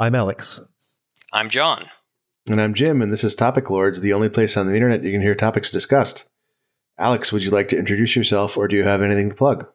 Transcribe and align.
I'm 0.00 0.14
Alex. 0.14 0.62
I'm 1.32 1.50
John. 1.50 1.86
And 2.48 2.60
I'm 2.60 2.72
Jim, 2.72 3.02
and 3.02 3.12
this 3.12 3.24
is 3.24 3.34
Topic 3.34 3.68
Lords, 3.68 4.00
the 4.00 4.12
only 4.12 4.28
place 4.28 4.56
on 4.56 4.68
the 4.68 4.74
internet 4.74 5.02
you 5.02 5.10
can 5.10 5.22
hear 5.22 5.34
topics 5.34 5.72
discussed. 5.72 6.30
Alex, 6.98 7.32
would 7.32 7.42
you 7.42 7.50
like 7.50 7.66
to 7.70 7.76
introduce 7.76 8.14
yourself, 8.14 8.56
or 8.56 8.68
do 8.68 8.76
you 8.76 8.84
have 8.84 9.02
anything 9.02 9.30
to 9.30 9.34
plug? 9.34 9.66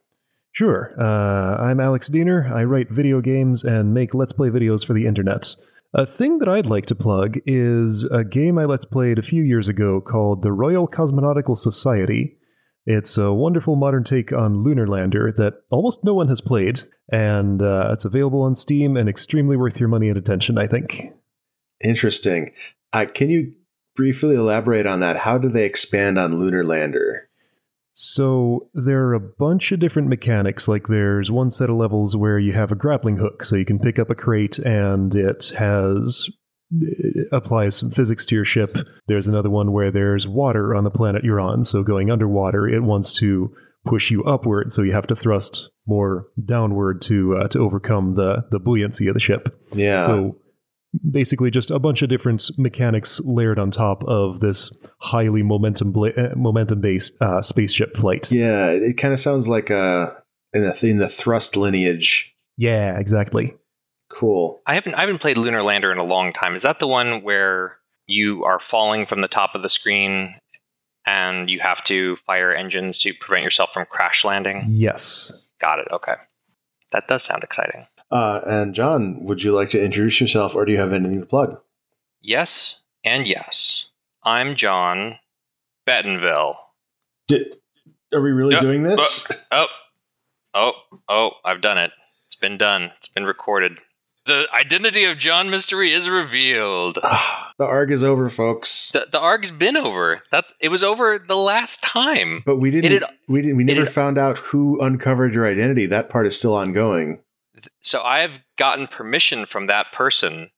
Sure. 0.53 0.95
Uh, 0.97 1.57
I'm 1.57 1.81
Alex 1.81 2.07
Diener. 2.07 2.49
I 2.55 2.63
write 2.63 2.89
video 2.89 3.19
games 3.19 3.65
and 3.65 3.93
make 3.93 4.13
Let's 4.13 4.31
Play 4.31 4.49
videos 4.49 4.85
for 4.85 4.93
the 4.93 5.07
internet. 5.07 5.57
A 5.93 6.05
thing 6.05 6.39
that 6.39 6.47
I'd 6.47 6.67
like 6.67 6.85
to 6.85 6.95
plug 6.95 7.39
is 7.45 8.05
a 8.05 8.23
game 8.23 8.57
I 8.57 8.63
Let's 8.63 8.85
Played 8.85 9.19
a 9.19 9.23
few 9.23 9.43
years 9.43 9.67
ago 9.67 9.99
called 9.99 10.41
the 10.41 10.53
Royal 10.53 10.87
Cosmonautical 10.87 11.57
Society. 11.57 12.37
It's 12.85 13.17
a 13.17 13.31
wonderful 13.31 13.75
modern 13.75 14.03
take 14.03 14.33
on 14.33 14.63
Lunar 14.63 14.87
Lander 14.87 15.31
that 15.31 15.61
almost 15.71 16.03
no 16.03 16.13
one 16.13 16.27
has 16.27 16.41
played, 16.41 16.81
and 17.09 17.61
uh, 17.61 17.89
it's 17.93 18.05
available 18.05 18.41
on 18.41 18.55
Steam 18.55 18.97
and 18.97 19.07
extremely 19.07 19.55
worth 19.55 19.79
your 19.79 19.89
money 19.89 20.09
and 20.09 20.17
attention, 20.17 20.57
I 20.57 20.67
think. 20.67 21.01
Interesting. 21.81 22.51
Uh, 22.91 23.05
can 23.05 23.29
you 23.29 23.53
briefly 23.95 24.35
elaborate 24.35 24.85
on 24.85 24.99
that? 24.99 25.17
How 25.17 25.37
do 25.37 25.49
they 25.49 25.65
expand 25.65 26.17
on 26.17 26.39
Lunar 26.39 26.63
Lander? 26.63 27.29
So 27.93 28.69
there 28.73 29.05
are 29.05 29.13
a 29.13 29.19
bunch 29.19 29.71
of 29.71 29.79
different 29.79 30.07
mechanics. 30.07 30.67
Like 30.67 30.87
there's 30.87 31.31
one 31.31 31.51
set 31.51 31.69
of 31.69 31.75
levels 31.75 32.17
where 32.17 32.39
you 32.39 32.51
have 32.53 32.71
a 32.71 32.75
grappling 32.75 33.17
hook, 33.17 33.43
so 33.43 33.55
you 33.55 33.65
can 33.65 33.79
pick 33.79 33.99
up 33.99 34.09
a 34.09 34.15
crate 34.15 34.57
and 34.59 35.15
it 35.15 35.53
has 35.57 36.29
applies 37.31 37.75
some 37.75 37.91
physics 37.91 38.25
to 38.27 38.35
your 38.35 38.45
ship. 38.45 38.77
There's 39.07 39.27
another 39.27 39.49
one 39.49 39.71
where 39.71 39.91
there's 39.91 40.27
water 40.27 40.75
on 40.75 40.83
the 40.83 40.91
planet 40.91 41.23
you're 41.23 41.39
on, 41.39 41.63
so 41.63 41.83
going 41.83 42.11
underwater, 42.11 42.67
it 42.67 42.83
wants 42.83 43.13
to 43.19 43.53
push 43.85 44.11
you 44.11 44.23
upward, 44.23 44.71
so 44.71 44.81
you 44.81 44.93
have 44.93 45.07
to 45.07 45.15
thrust 45.15 45.71
more 45.85 46.27
downward 46.43 47.01
to 47.03 47.37
uh, 47.37 47.47
to 47.49 47.59
overcome 47.59 48.13
the 48.15 48.45
the 48.51 48.59
buoyancy 48.59 49.07
of 49.07 49.13
the 49.13 49.19
ship. 49.19 49.49
Yeah. 49.73 49.99
So 49.99 50.39
basically, 51.09 51.51
just 51.51 51.71
a 51.71 51.79
bunch 51.79 52.01
of 52.01 52.09
different 52.09 52.49
mechanics 52.57 53.19
layered 53.23 53.59
on 53.59 53.71
top 53.71 54.03
of 54.05 54.39
this 54.39 54.71
highly 54.99 55.43
momentum 55.43 55.91
bla- 55.91 56.11
uh, 56.11 56.33
momentum 56.35 56.81
based 56.81 57.17
uh, 57.21 57.41
spaceship 57.41 57.95
flight. 57.95 58.31
yeah, 58.31 58.69
it 58.69 58.97
kind 58.97 59.13
of 59.13 59.19
sounds 59.19 59.47
like 59.47 59.69
uh, 59.71 60.11
in 60.53 60.63
the 60.63 60.87
in 60.87 60.97
the 60.99 61.09
thrust 61.09 61.57
lineage. 61.57 62.33
Yeah, 62.57 62.99
exactly. 62.99 63.55
Cool. 64.13 64.61
I 64.65 64.75
haven't 64.75 64.95
I 64.95 65.01
haven't 65.01 65.19
played 65.19 65.37
Lunar 65.37 65.63
Lander 65.63 65.91
in 65.91 65.97
a 65.97 66.03
long 66.03 66.31
time. 66.33 66.55
Is 66.55 66.61
that 66.63 66.79
the 66.79 66.87
one 66.87 67.23
where 67.23 67.77
you 68.05 68.43
are 68.43 68.59
falling 68.59 69.05
from 69.05 69.21
the 69.21 69.27
top 69.27 69.55
of 69.55 69.61
the 69.61 69.69
screen 69.69 70.35
and 71.05 71.49
you 71.49 71.59
have 71.59 71.83
to 71.85 72.15
fire 72.17 72.53
engines 72.53 72.97
to 72.99 73.13
prevent 73.13 73.43
yourself 73.43 73.73
from 73.73 73.85
crash 73.85 74.23
landing? 74.23 74.65
Yes. 74.69 75.47
Got 75.59 75.79
it. 75.79 75.87
Okay. 75.91 76.15
That 76.91 77.07
does 77.07 77.23
sound 77.23 77.43
exciting. 77.43 77.87
Uh, 78.11 78.41
and 78.45 78.75
John, 78.75 79.23
would 79.23 79.41
you 79.41 79.51
like 79.53 79.71
to 79.71 79.83
introduce 79.83 80.21
yourself, 80.21 80.53
or 80.55 80.65
do 80.65 80.71
you 80.71 80.77
have 80.77 80.93
anything 80.93 81.19
to 81.21 81.25
plug? 81.25 81.59
Yes 82.21 82.81
and 83.03 83.25
yes. 83.25 83.87
I'm 84.23 84.53
John 84.55 85.17
Bettonville. 85.89 86.55
Did, 87.27 87.57
are 88.13 88.21
we 88.21 88.31
really 88.31 88.53
Yep. 88.53 88.61
doing 88.61 88.83
this? 88.83 89.27
Oh, 89.51 89.67
oh, 90.53 90.73
oh, 91.09 91.31
I've 91.43 91.61
done 91.61 91.77
it. 91.77 91.91
It's 92.27 92.35
been 92.35 92.57
done. 92.57 92.91
It's 92.97 93.07
been 93.07 93.25
recorded. 93.25 93.79
The 94.25 94.45
identity 94.57 95.03
of 95.03 95.17
John 95.17 95.49
Mystery 95.49 95.91
is 95.91 96.09
revealed. 96.09 96.95
the 97.57 97.65
arc 97.65 97.91
is 97.91 98.03
over, 98.03 98.29
folks. 98.29 98.89
The, 98.91 99.07
the 99.11 99.19
arc's 99.19 99.51
been 99.51 99.75
over. 99.75 100.21
That's 100.31 100.53
it 100.61 100.69
was 100.69 100.83
over 100.83 101.19
the 101.19 101.35
last 101.37 101.83
time. 101.83 102.41
But 102.45 102.57
we 102.57 102.71
didn't. 102.71 102.91
Had- 103.01 103.11
we 103.27 103.41
didn't. 103.41 103.57
We 103.57 103.63
never 103.65 103.81
had- 103.81 103.91
found 103.91 104.17
out 104.17 104.37
who 104.37 104.79
uncovered 104.81 105.33
your 105.33 105.45
identity. 105.45 105.85
That 105.87 106.09
part 106.09 106.25
is 106.25 106.37
still 106.37 106.53
ongoing. 106.55 107.19
So 107.81 108.01
I've 108.01 108.39
gotten 108.57 108.87
permission 108.87 109.45
from 109.45 109.67
that 109.67 109.91
person, 109.91 110.51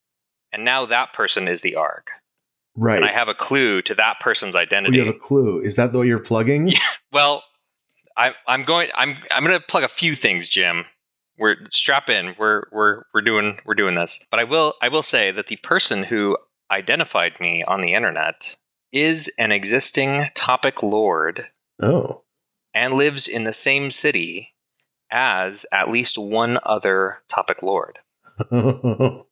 and 0.52 0.64
now 0.64 0.86
that 0.86 1.12
person 1.12 1.48
is 1.48 1.60
the 1.60 1.74
arc. 1.76 2.10
Right. 2.76 2.96
And 2.96 3.04
I 3.04 3.12
have 3.12 3.28
a 3.28 3.34
clue 3.34 3.80
to 3.82 3.94
that 3.94 4.20
person's 4.20 4.54
Oh, 4.54 4.60
identity. 4.60 4.98
you 4.98 5.06
have 5.06 5.14
a 5.14 5.18
clue. 5.18 5.60
Is 5.60 5.76
that 5.76 5.92
what 5.92 6.02
you're 6.02 6.18
plugging? 6.18 6.68
Yeah. 6.68 6.78
well, 7.12 7.42
I'm 8.16 8.32
I'm 8.46 8.64
going 8.64 8.90
I'm 8.94 9.16
I'm 9.32 9.44
going 9.44 9.58
to 9.58 9.64
plug 9.66 9.82
a 9.82 9.88
few 9.88 10.14
things, 10.14 10.48
Jim. 10.48 10.84
We're 11.38 11.56
strap 11.72 12.08
in. 12.08 12.34
We're 12.38 12.64
we're 12.72 13.02
we're 13.12 13.20
doing 13.22 13.58
we're 13.64 13.74
doing 13.74 13.94
this. 13.94 14.18
But 14.30 14.40
I 14.40 14.44
will 14.44 14.74
I 14.80 14.88
will 14.88 15.02
say 15.02 15.30
that 15.30 15.48
the 15.48 15.56
person 15.56 16.04
who 16.04 16.36
identified 16.70 17.38
me 17.40 17.62
on 17.62 17.80
the 17.80 17.92
internet 17.94 18.56
is 18.92 19.30
an 19.38 19.52
existing 19.52 20.30
topic 20.34 20.82
lord 20.82 21.48
Oh. 21.82 22.22
and 22.72 22.94
lives 22.94 23.28
in 23.28 23.44
the 23.44 23.52
same 23.52 23.90
city 23.90 24.54
as 25.10 25.66
at 25.72 25.90
least 25.90 26.16
one 26.18 26.58
other 26.64 27.18
topic 27.28 27.62
lord. 27.62 27.98
all 28.52 29.26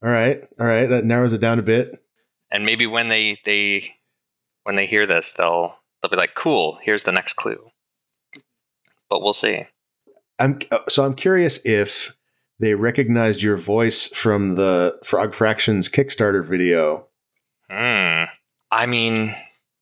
right. 0.00 0.40
All 0.58 0.66
right. 0.66 0.86
That 0.86 1.04
narrows 1.04 1.32
it 1.32 1.40
down 1.40 1.58
a 1.58 1.62
bit. 1.62 2.02
And 2.50 2.64
maybe 2.64 2.86
when 2.86 3.08
they 3.08 3.38
they 3.44 3.94
when 4.64 4.76
they 4.76 4.86
hear 4.86 5.06
this, 5.06 5.32
they'll 5.34 5.78
they'll 6.00 6.10
be 6.10 6.16
like, 6.16 6.34
"Cool, 6.34 6.78
here's 6.82 7.02
the 7.04 7.12
next 7.12 7.34
clue." 7.34 7.70
But 9.10 9.22
we'll 9.22 9.32
see. 9.34 9.66
I'm 10.38 10.60
uh, 10.70 10.80
so 10.88 11.04
I'm 11.04 11.14
curious 11.14 11.64
if 11.64 12.16
they 12.60 12.74
recognized 12.74 13.42
your 13.42 13.56
voice 13.56 14.08
from 14.08 14.56
the 14.56 14.98
Frog 15.04 15.34
Fractions 15.34 15.88
Kickstarter 15.88 16.44
video. 16.44 17.06
Hmm. 17.70 18.24
I 18.70 18.86
mean, 18.86 19.34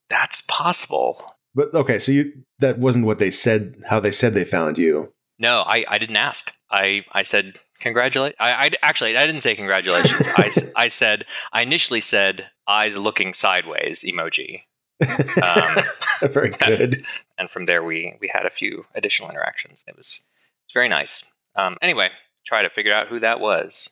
that's 0.09 0.43
possible. 0.43 1.35
But 1.55 1.75
okay, 1.75 1.99
so 1.99 2.13
you 2.13 2.33
that 2.59 2.79
wasn't 2.79 3.07
what 3.07 3.19
they 3.19 3.31
said. 3.31 3.83
How 3.87 4.01
they 4.01 4.11
said 4.11 4.35
they 4.35 4.45
found 4.45 4.79
you. 4.79 5.13
No, 5.39 5.61
I, 5.67 5.85
I 5.89 5.99
didn't 5.99 6.17
ask. 6.17 6.53
I, 6.71 7.05
I 7.13 7.23
said 7.23 7.59
congratulate. 7.81 8.35
I, 8.41 8.67
I 8.67 8.71
actually 8.83 9.17
I 9.17 9.27
didn't 9.27 9.43
say 9.43 9.55
congratulations. 9.55 10.27
I, 10.37 10.51
I 10.75 10.89
said 10.89 11.25
I 11.53 11.63
initially 11.63 12.01
said 12.01 12.49
eyes 12.67 12.97
looking 12.99 13.35
sideways 13.35 14.03
emoji, 14.03 14.63
Um, 15.43 15.85
Very 16.31 16.51
good. 16.51 17.05
and 17.39 17.51
from 17.51 17.67
there 17.67 17.83
we 17.85 18.17
we 18.21 18.29
had 18.29 18.47
a 18.47 18.51
few 18.51 18.87
additional 18.95 19.31
interactions. 19.31 19.83
It 19.87 19.97
was 19.97 20.23
it 20.67 20.71
was 20.71 20.75
very 20.75 20.89
nice. 20.89 21.33
Um, 21.55 21.77
anyway, 21.81 22.11
try 22.47 22.63
to 22.63 22.71
figure 22.71 22.93
out 22.93 23.09
who 23.09 23.21
that 23.21 23.41
was. 23.41 23.91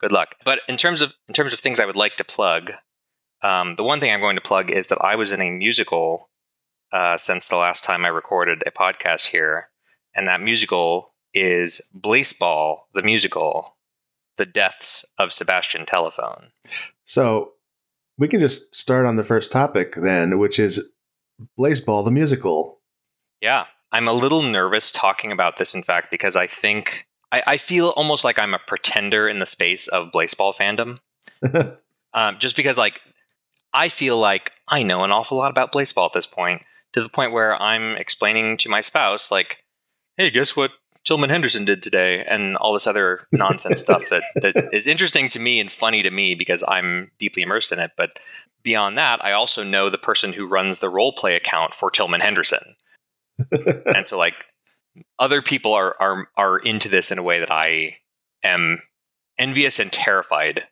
Good 0.00 0.12
luck. 0.12 0.34
But 0.44 0.60
in 0.68 0.76
terms 0.76 1.00
of 1.00 1.14
in 1.28 1.34
terms 1.34 1.52
of 1.52 1.60
things 1.60 1.80
I 1.80 1.86
would 1.86 1.96
like 1.96 2.16
to 2.16 2.24
plug, 2.24 2.72
um, 3.42 3.76
the 3.76 3.84
one 3.84 4.00
thing 4.00 4.12
I'm 4.12 4.20
going 4.20 4.36
to 4.36 4.42
plug 4.42 4.70
is 4.70 4.88
that 4.88 5.02
I 5.02 5.14
was 5.16 5.30
in 5.30 5.40
a 5.40 5.50
musical 5.50 6.30
uh, 6.92 7.16
since 7.16 7.46
the 7.46 7.56
last 7.56 7.84
time 7.84 8.04
I 8.04 8.08
recorded 8.08 8.62
a 8.66 8.70
podcast 8.70 9.28
here, 9.28 9.68
and 10.14 10.26
that 10.28 10.40
musical 10.40 11.14
is 11.32 11.90
Blaseball, 11.96 12.80
the 12.94 13.02
musical, 13.02 13.76
The 14.36 14.46
Deaths 14.46 15.04
of 15.18 15.32
Sebastian 15.32 15.86
Telephone. 15.86 16.48
So 17.04 17.52
we 18.18 18.28
can 18.28 18.40
just 18.40 18.74
start 18.74 19.06
on 19.06 19.16
the 19.16 19.24
first 19.24 19.52
topic 19.52 19.94
then, 19.96 20.38
which 20.38 20.58
is 20.58 20.92
Blaseball 21.58 22.04
the 22.04 22.10
musical. 22.10 22.80
Yeah, 23.40 23.66
I'm 23.96 24.08
a 24.08 24.12
little 24.12 24.42
nervous 24.42 24.90
talking 24.90 25.32
about 25.32 25.56
this, 25.56 25.74
in 25.74 25.82
fact, 25.82 26.10
because 26.10 26.36
I 26.36 26.46
think 26.46 27.06
I, 27.32 27.42
I 27.46 27.56
feel 27.56 27.94
almost 27.96 28.24
like 28.24 28.38
I'm 28.38 28.52
a 28.52 28.58
pretender 28.58 29.26
in 29.26 29.38
the 29.38 29.46
space 29.46 29.88
of 29.88 30.12
Blaseball 30.12 30.54
fandom. 30.54 30.98
um, 32.12 32.36
just 32.38 32.56
because, 32.56 32.76
like, 32.76 33.00
I 33.72 33.88
feel 33.88 34.18
like 34.18 34.52
I 34.68 34.82
know 34.82 35.02
an 35.02 35.12
awful 35.12 35.38
lot 35.38 35.50
about 35.50 35.72
Blaseball 35.72 36.04
at 36.04 36.12
this 36.12 36.26
point, 36.26 36.60
to 36.92 37.02
the 37.02 37.08
point 37.08 37.32
where 37.32 37.56
I'm 37.56 37.96
explaining 37.96 38.58
to 38.58 38.68
my 38.68 38.82
spouse, 38.82 39.30
like, 39.30 39.64
hey, 40.18 40.30
guess 40.30 40.54
what 40.54 40.72
Tillman 41.06 41.30
Henderson 41.30 41.64
did 41.64 41.82
today, 41.82 42.22
and 42.22 42.54
all 42.58 42.74
this 42.74 42.86
other 42.86 43.26
nonsense 43.32 43.80
stuff 43.80 44.10
that, 44.10 44.24
that 44.34 44.68
is 44.74 44.86
interesting 44.86 45.30
to 45.30 45.38
me 45.38 45.58
and 45.58 45.72
funny 45.72 46.02
to 46.02 46.10
me 46.10 46.34
because 46.34 46.62
I'm 46.68 47.12
deeply 47.18 47.44
immersed 47.44 47.72
in 47.72 47.78
it. 47.78 47.92
But 47.96 48.18
beyond 48.62 48.98
that, 48.98 49.24
I 49.24 49.32
also 49.32 49.64
know 49.64 49.88
the 49.88 49.96
person 49.96 50.34
who 50.34 50.46
runs 50.46 50.80
the 50.80 50.90
role 50.90 51.14
play 51.14 51.34
account 51.34 51.72
for 51.72 51.90
Tillman 51.90 52.20
Henderson 52.20 52.76
and 53.94 54.06
so 54.06 54.18
like 54.18 54.46
other 55.18 55.42
people 55.42 55.72
are 55.74 55.94
are 56.00 56.28
are 56.36 56.58
into 56.58 56.88
this 56.88 57.10
in 57.10 57.18
a 57.18 57.22
way 57.22 57.40
that 57.40 57.50
I 57.50 57.96
am 58.42 58.82
envious 59.38 59.78
and 59.78 59.92
terrified 59.92 60.64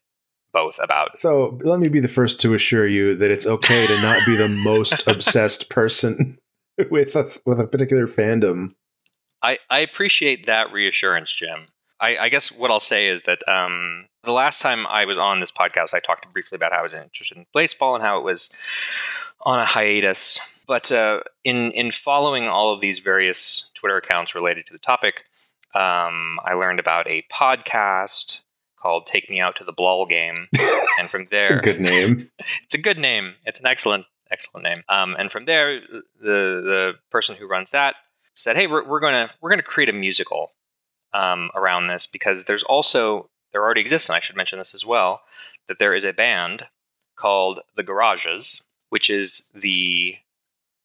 both 0.52 0.78
about. 0.82 1.18
So 1.18 1.58
let 1.62 1.80
me 1.80 1.88
be 1.88 2.00
the 2.00 2.08
first 2.08 2.40
to 2.42 2.54
assure 2.54 2.86
you 2.86 3.14
that 3.16 3.30
it's 3.30 3.46
okay 3.46 3.86
to 3.86 4.02
not 4.02 4.24
be 4.24 4.36
the 4.36 4.48
most 4.48 5.02
obsessed 5.06 5.68
person 5.68 6.38
with 6.90 7.16
a, 7.16 7.30
with 7.44 7.60
a 7.60 7.66
particular 7.66 8.06
fandom. 8.06 8.72
I 9.42 9.58
I 9.68 9.80
appreciate 9.80 10.46
that 10.46 10.72
reassurance, 10.72 11.32
Jim. 11.32 11.66
I, 12.00 12.16
I 12.16 12.28
guess 12.28 12.50
what 12.50 12.70
I'll 12.70 12.80
say 12.80 13.08
is 13.08 13.22
that 13.22 13.46
um, 13.48 14.06
the 14.24 14.32
last 14.32 14.60
time 14.60 14.86
I 14.86 15.04
was 15.04 15.16
on 15.16 15.40
this 15.40 15.52
podcast, 15.52 15.94
I 15.94 16.00
talked 16.00 16.30
briefly 16.32 16.56
about 16.56 16.72
how 16.72 16.80
I 16.80 16.82
was 16.82 16.92
interested 16.92 17.36
in 17.36 17.46
Blaseball 17.54 17.94
and 17.94 18.02
how 18.02 18.18
it 18.18 18.24
was 18.24 18.50
on 19.42 19.60
a 19.60 19.64
hiatus. 19.64 20.40
But 20.66 20.90
uh, 20.90 21.20
in 21.42 21.72
in 21.72 21.90
following 21.90 22.48
all 22.48 22.72
of 22.72 22.80
these 22.80 22.98
various 22.98 23.70
Twitter 23.74 23.96
accounts 23.96 24.34
related 24.34 24.66
to 24.66 24.72
the 24.72 24.78
topic, 24.78 25.24
um, 25.74 26.38
I 26.44 26.54
learned 26.54 26.80
about 26.80 27.06
a 27.08 27.24
podcast 27.32 28.40
called 28.76 29.06
"Take 29.06 29.28
Me 29.28 29.40
Out 29.40 29.56
to 29.56 29.64
the 29.64 29.72
Blall 29.72 30.06
Game," 30.06 30.48
and 30.98 31.10
from 31.10 31.26
there, 31.26 31.40
It's 31.40 31.50
a 31.50 31.56
good 31.56 31.80
name. 31.80 32.30
it's 32.62 32.74
a 32.74 32.80
good 32.80 32.98
name. 32.98 33.34
It's 33.44 33.60
an 33.60 33.66
excellent, 33.66 34.06
excellent 34.30 34.64
name. 34.64 34.84
Um, 34.88 35.14
and 35.18 35.30
from 35.30 35.44
there, 35.44 35.80
the 35.80 36.02
the 36.20 36.92
person 37.10 37.36
who 37.36 37.46
runs 37.46 37.70
that 37.72 37.96
said, 38.34 38.56
"Hey, 38.56 38.66
we're, 38.66 38.86
we're 38.86 39.00
gonna 39.00 39.30
we're 39.40 39.50
gonna 39.50 39.62
create 39.62 39.88
a 39.88 39.92
musical 39.92 40.52
um, 41.12 41.50
around 41.54 41.86
this 41.86 42.06
because 42.06 42.44
there's 42.44 42.62
also 42.64 43.28
there 43.52 43.62
already 43.62 43.80
exists, 43.80 44.08
and 44.08 44.16
I 44.16 44.20
should 44.20 44.36
mention 44.36 44.58
this 44.58 44.74
as 44.74 44.84
well, 44.84 45.22
that 45.68 45.78
there 45.78 45.94
is 45.94 46.04
a 46.04 46.12
band 46.12 46.66
called 47.16 47.60
The 47.76 47.82
Garages, 47.82 48.62
which 48.88 49.08
is 49.08 49.50
the 49.54 50.16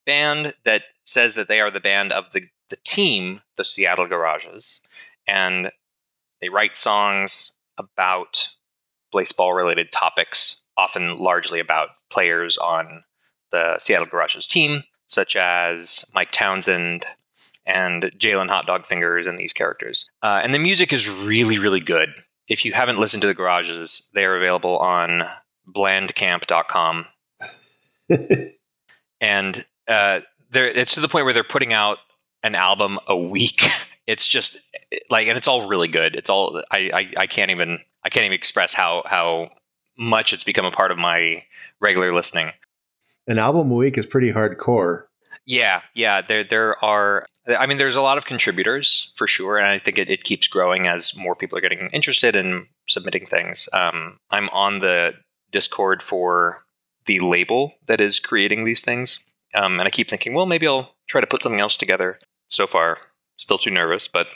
band 0.10 0.56
that 0.66 0.82
says 1.06 1.36
that 1.36 1.48
they 1.48 1.60
are 1.60 1.70
the 1.70 1.80
band 1.80 2.12
of 2.12 2.32
the, 2.34 2.46
the 2.72 2.78
team, 2.84 3.42
the 3.58 3.64
Seattle 3.64 4.08
Garages. 4.08 4.82
And 5.28 5.70
they 6.42 6.50
write 6.50 6.78
songs 6.78 7.52
about 7.78 8.50
baseball 9.14 9.54
related 9.54 9.92
topics, 9.92 10.64
often 10.76 11.20
largely 11.20 11.60
about 11.60 11.90
players 12.10 12.58
on 12.58 13.04
the 13.52 13.78
Seattle 13.78 14.08
Garages 14.08 14.48
team, 14.48 14.84
such 15.06 15.36
as 15.36 16.06
Mike 16.12 16.32
Townsend 16.32 17.06
and 17.68 18.04
Jaylen 18.18 18.50
Hot 18.50 18.66
Dog 18.66 18.88
Fingers 18.88 19.28
and 19.28 19.38
these 19.38 19.54
characters. 19.54 20.10
Uh, 20.24 20.42
and 20.44 20.56
the 20.56 20.60
music 20.60 20.92
is 20.92 21.08
really, 21.08 21.60
really 21.60 21.82
good. 21.82 22.10
If 22.48 22.66
you 22.66 22.74
haven't 22.74 23.00
listened 23.00 23.22
to 23.22 23.28
the 23.28 23.36
Garages, 23.36 24.10
they 24.16 24.26
are 24.26 24.36
available 24.36 24.80
on 24.80 25.30
blandcamp.com. 25.72 27.06
and 29.22 29.66
uh, 29.90 30.22
it's 30.54 30.94
to 30.94 31.02
the 31.02 31.10
point 31.10 31.26
where 31.26 31.34
they're 31.34 31.44
putting 31.44 31.74
out 31.74 31.98
an 32.44 32.56
album 32.56 33.00
a 33.08 33.18
week. 33.18 33.62
It's 34.08 34.28
just 34.28 34.58
like, 35.12 35.28
and 35.28 35.38
it's 35.38 35.48
all 35.48 35.68
really 35.68 35.88
good. 35.88 36.16
It's 36.16 36.32
all 36.32 36.64
I, 36.72 36.90
I, 36.92 37.14
I 37.16 37.28
can't 37.28 37.52
even 37.52 37.78
I 38.04 38.10
can't 38.10 38.26
even 38.26 38.34
express 38.34 38.74
how 38.74 39.04
how 39.06 39.50
much 40.00 40.34
it's 40.34 40.44
become 40.44 40.66
a 40.66 40.72
part 40.72 40.90
of 40.90 40.98
my 40.98 41.44
regular 41.80 42.12
listening. 42.12 42.52
An 43.28 43.38
album 43.38 43.70
a 43.70 43.76
week 43.76 44.00
is 44.00 44.08
pretty 44.08 44.32
hardcore. 44.34 45.04
Yeah, 45.46 45.82
yeah. 45.94 46.24
There 46.24 46.44
there 46.44 46.84
are 46.84 47.28
I 47.48 47.68
mean 47.68 47.78
there's 47.78 47.96
a 47.96 48.02
lot 48.02 48.18
of 48.18 48.26
contributors 48.26 49.12
for 49.14 49.28
sure, 49.28 49.60
and 49.60 49.68
I 49.68 49.78
think 49.78 50.00
it, 50.00 50.10
it 50.10 50.24
keeps 50.24 50.48
growing 50.48 50.88
as 50.88 51.16
more 51.16 51.36
people 51.36 51.60
are 51.60 51.62
getting 51.62 51.92
interested 51.94 52.36
in 52.36 52.66
submitting 52.88 53.28
things. 53.28 53.70
Um, 53.74 54.18
I'm 54.32 54.50
on 54.50 54.80
the 54.80 55.14
Discord 55.52 56.02
for 56.02 56.64
the 57.06 57.20
label 57.20 57.76
that 57.86 58.02
is 58.02 58.20
creating 58.20 58.64
these 58.64 58.82
things. 58.82 59.20
Um, 59.56 59.80
and 59.80 59.88
I 59.88 59.90
keep 59.90 60.10
thinking, 60.10 60.34
well, 60.34 60.46
maybe 60.46 60.68
I'll 60.68 60.96
try 61.08 61.22
to 61.22 61.28
put 61.28 61.44
something 61.44 61.60
else 61.60 61.76
together. 61.76 62.20
So 62.48 62.68
far, 62.68 62.98
still 63.38 63.58
too 63.58 63.72
nervous, 63.72 64.08
but 64.08 64.28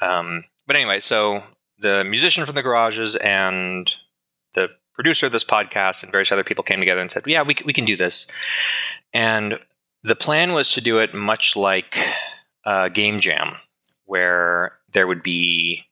um, 0.00 0.44
but 0.66 0.76
anyway. 0.76 1.00
So 1.00 1.42
the 1.78 2.04
musician 2.04 2.44
from 2.44 2.54
the 2.54 2.62
garages 2.62 3.16
and 3.16 3.90
the 4.54 4.68
producer 4.94 5.26
of 5.26 5.32
this 5.32 5.44
podcast 5.44 6.02
and 6.02 6.10
various 6.10 6.32
other 6.32 6.44
people 6.44 6.64
came 6.64 6.80
together 6.80 7.00
and 7.00 7.10
said, 7.10 7.24
yeah, 7.26 7.42
we 7.42 7.56
we 7.64 7.72
can 7.72 7.84
do 7.84 7.96
this. 7.96 8.26
And 9.12 9.60
the 10.02 10.16
plan 10.16 10.52
was 10.52 10.68
to 10.70 10.80
do 10.80 10.98
it 10.98 11.14
much 11.14 11.56
like 11.56 11.98
a 12.64 12.90
game 12.90 13.20
jam, 13.20 13.56
where 14.04 14.78
there 14.92 15.06
would 15.06 15.22
be 15.22 15.84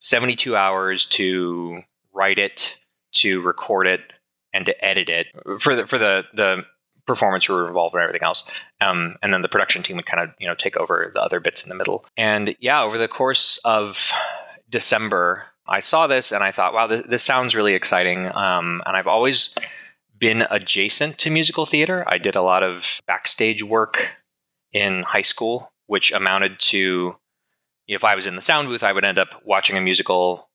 72 0.00 0.56
hours 0.56 1.06
to 1.06 1.82
write 2.12 2.38
it, 2.38 2.78
to 3.12 3.40
record 3.40 3.86
it, 3.86 4.12
and 4.52 4.66
to 4.66 4.84
edit 4.84 5.08
it 5.08 5.26
for 5.58 5.74
the 5.76 5.86
for 5.86 5.98
the 5.98 6.24
the 6.32 6.64
performance 7.10 7.48
were 7.48 7.66
involved 7.66 7.94
and 7.94 8.02
everything 8.04 8.24
else. 8.24 8.44
Um, 8.80 9.16
and 9.20 9.32
then 9.32 9.42
the 9.42 9.48
production 9.48 9.82
team 9.82 9.96
would 9.96 10.06
kind 10.06 10.22
of 10.22 10.30
you 10.38 10.46
know 10.46 10.54
take 10.54 10.76
over 10.76 11.10
the 11.12 11.20
other 11.20 11.40
bits 11.40 11.64
in 11.64 11.68
the 11.68 11.74
middle. 11.74 12.04
And 12.16 12.54
yeah, 12.60 12.82
over 12.82 12.98
the 12.98 13.08
course 13.08 13.58
of 13.64 14.12
December, 14.68 15.46
I 15.66 15.80
saw 15.80 16.06
this 16.06 16.30
and 16.32 16.44
I 16.44 16.52
thought, 16.52 16.72
wow, 16.72 16.86
this, 16.86 17.02
this 17.08 17.24
sounds 17.24 17.56
really 17.56 17.74
exciting. 17.74 18.34
Um, 18.34 18.80
and 18.86 18.96
I've 18.96 19.08
always 19.08 19.54
been 20.16 20.46
adjacent 20.50 21.18
to 21.18 21.30
musical 21.30 21.66
theater. 21.66 22.04
I 22.06 22.18
did 22.18 22.36
a 22.36 22.42
lot 22.42 22.62
of 22.62 23.00
backstage 23.06 23.64
work 23.64 24.16
in 24.72 25.02
high 25.02 25.22
school, 25.22 25.72
which 25.86 26.12
amounted 26.12 26.60
to 26.60 27.16
if 27.88 28.04
I 28.04 28.14
was 28.14 28.26
in 28.28 28.36
the 28.36 28.40
sound 28.40 28.68
booth, 28.68 28.84
I 28.84 28.92
would 28.92 29.04
end 29.04 29.18
up 29.18 29.42
watching 29.44 29.76
a 29.76 29.80
musical 29.80 30.48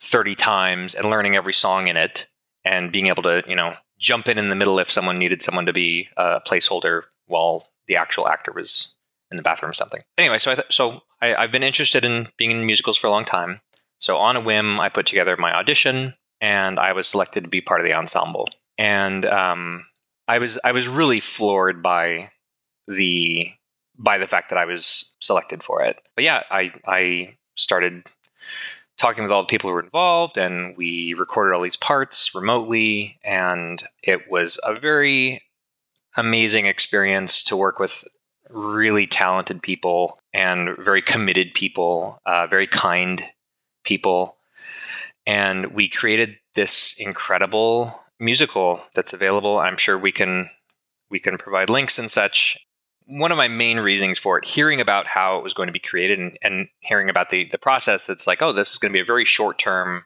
30 0.00 0.36
times 0.36 0.94
and 0.94 1.10
learning 1.10 1.34
every 1.34 1.52
song 1.52 1.88
in 1.88 1.96
it 1.96 2.28
and 2.64 2.92
being 2.92 3.08
able 3.08 3.24
to, 3.24 3.42
you 3.48 3.56
know, 3.56 3.74
jump 3.98 4.28
in 4.28 4.38
in 4.38 4.48
the 4.48 4.56
middle 4.56 4.78
if 4.78 4.90
someone 4.90 5.16
needed 5.16 5.42
someone 5.42 5.66
to 5.66 5.72
be 5.72 6.08
a 6.16 6.40
placeholder 6.40 7.02
while 7.26 7.68
the 7.86 7.96
actual 7.96 8.28
actor 8.28 8.52
was 8.52 8.88
in 9.30 9.36
the 9.36 9.42
bathroom 9.42 9.70
or 9.70 9.74
something. 9.74 10.02
Anyway, 10.16 10.38
so 10.38 10.52
I 10.52 10.54
th- 10.54 10.66
so 10.70 11.02
I, 11.20 11.34
I've 11.34 11.52
been 11.52 11.62
interested 11.62 12.04
in 12.04 12.28
being 12.36 12.50
in 12.50 12.66
musicals 12.66 12.96
for 12.96 13.06
a 13.06 13.10
long 13.10 13.24
time. 13.24 13.60
So 13.98 14.16
on 14.16 14.36
a 14.36 14.40
whim, 14.40 14.78
I 14.78 14.88
put 14.88 15.06
together 15.06 15.36
my 15.36 15.52
audition, 15.52 16.14
and 16.40 16.78
I 16.78 16.92
was 16.92 17.08
selected 17.08 17.44
to 17.44 17.50
be 17.50 17.60
part 17.60 17.80
of 17.80 17.84
the 17.84 17.94
ensemble. 17.94 18.48
And 18.76 19.26
um, 19.26 19.86
I 20.28 20.38
was 20.38 20.58
I 20.64 20.72
was 20.72 20.88
really 20.88 21.20
floored 21.20 21.82
by 21.82 22.30
the 22.86 23.52
by 23.98 24.18
the 24.18 24.28
fact 24.28 24.50
that 24.50 24.58
I 24.58 24.64
was 24.64 25.14
selected 25.20 25.62
for 25.62 25.82
it. 25.82 26.00
But 26.14 26.24
yeah, 26.24 26.42
I 26.50 26.72
I 26.86 27.36
started 27.56 28.04
talking 28.98 29.22
with 29.22 29.32
all 29.32 29.42
the 29.42 29.46
people 29.46 29.70
who 29.70 29.74
were 29.74 29.82
involved, 29.82 30.36
and 30.36 30.76
we 30.76 31.14
recorded 31.14 31.54
all 31.54 31.62
these 31.62 31.76
parts 31.76 32.34
remotely. 32.34 33.18
And 33.24 33.82
it 34.02 34.30
was 34.30 34.60
a 34.64 34.74
very 34.74 35.42
amazing 36.16 36.66
experience 36.66 37.42
to 37.44 37.56
work 37.56 37.78
with 37.78 38.04
really 38.50 39.06
talented 39.06 39.62
people 39.62 40.18
and 40.32 40.76
very 40.78 41.02
committed 41.02 41.54
people, 41.54 42.20
uh, 42.26 42.46
very 42.46 42.66
kind 42.66 43.22
people. 43.84 44.36
And 45.26 45.72
we 45.74 45.88
created 45.88 46.36
this 46.54 46.94
incredible 46.98 48.02
musical 48.18 48.82
that's 48.94 49.12
available. 49.12 49.58
I'm 49.58 49.76
sure 49.76 49.98
we 49.98 50.12
can 50.12 50.50
we 51.10 51.18
can 51.18 51.38
provide 51.38 51.70
links 51.70 51.98
and 51.98 52.10
such 52.10 52.58
one 53.08 53.32
of 53.32 53.38
my 53.38 53.48
main 53.48 53.78
reasons 53.78 54.18
for 54.18 54.38
it, 54.38 54.44
hearing 54.44 54.80
about 54.80 55.06
how 55.06 55.38
it 55.38 55.42
was 55.42 55.54
going 55.54 55.66
to 55.66 55.72
be 55.72 55.78
created 55.78 56.18
and, 56.18 56.38
and 56.42 56.68
hearing 56.80 57.08
about 57.08 57.30
the 57.30 57.48
the 57.50 57.58
process 57.58 58.06
that's 58.06 58.26
like, 58.26 58.42
oh, 58.42 58.52
this 58.52 58.72
is 58.72 58.78
going 58.78 58.92
to 58.92 58.96
be 58.96 59.00
a 59.00 59.04
very 59.04 59.24
short 59.24 59.58
term 59.58 60.04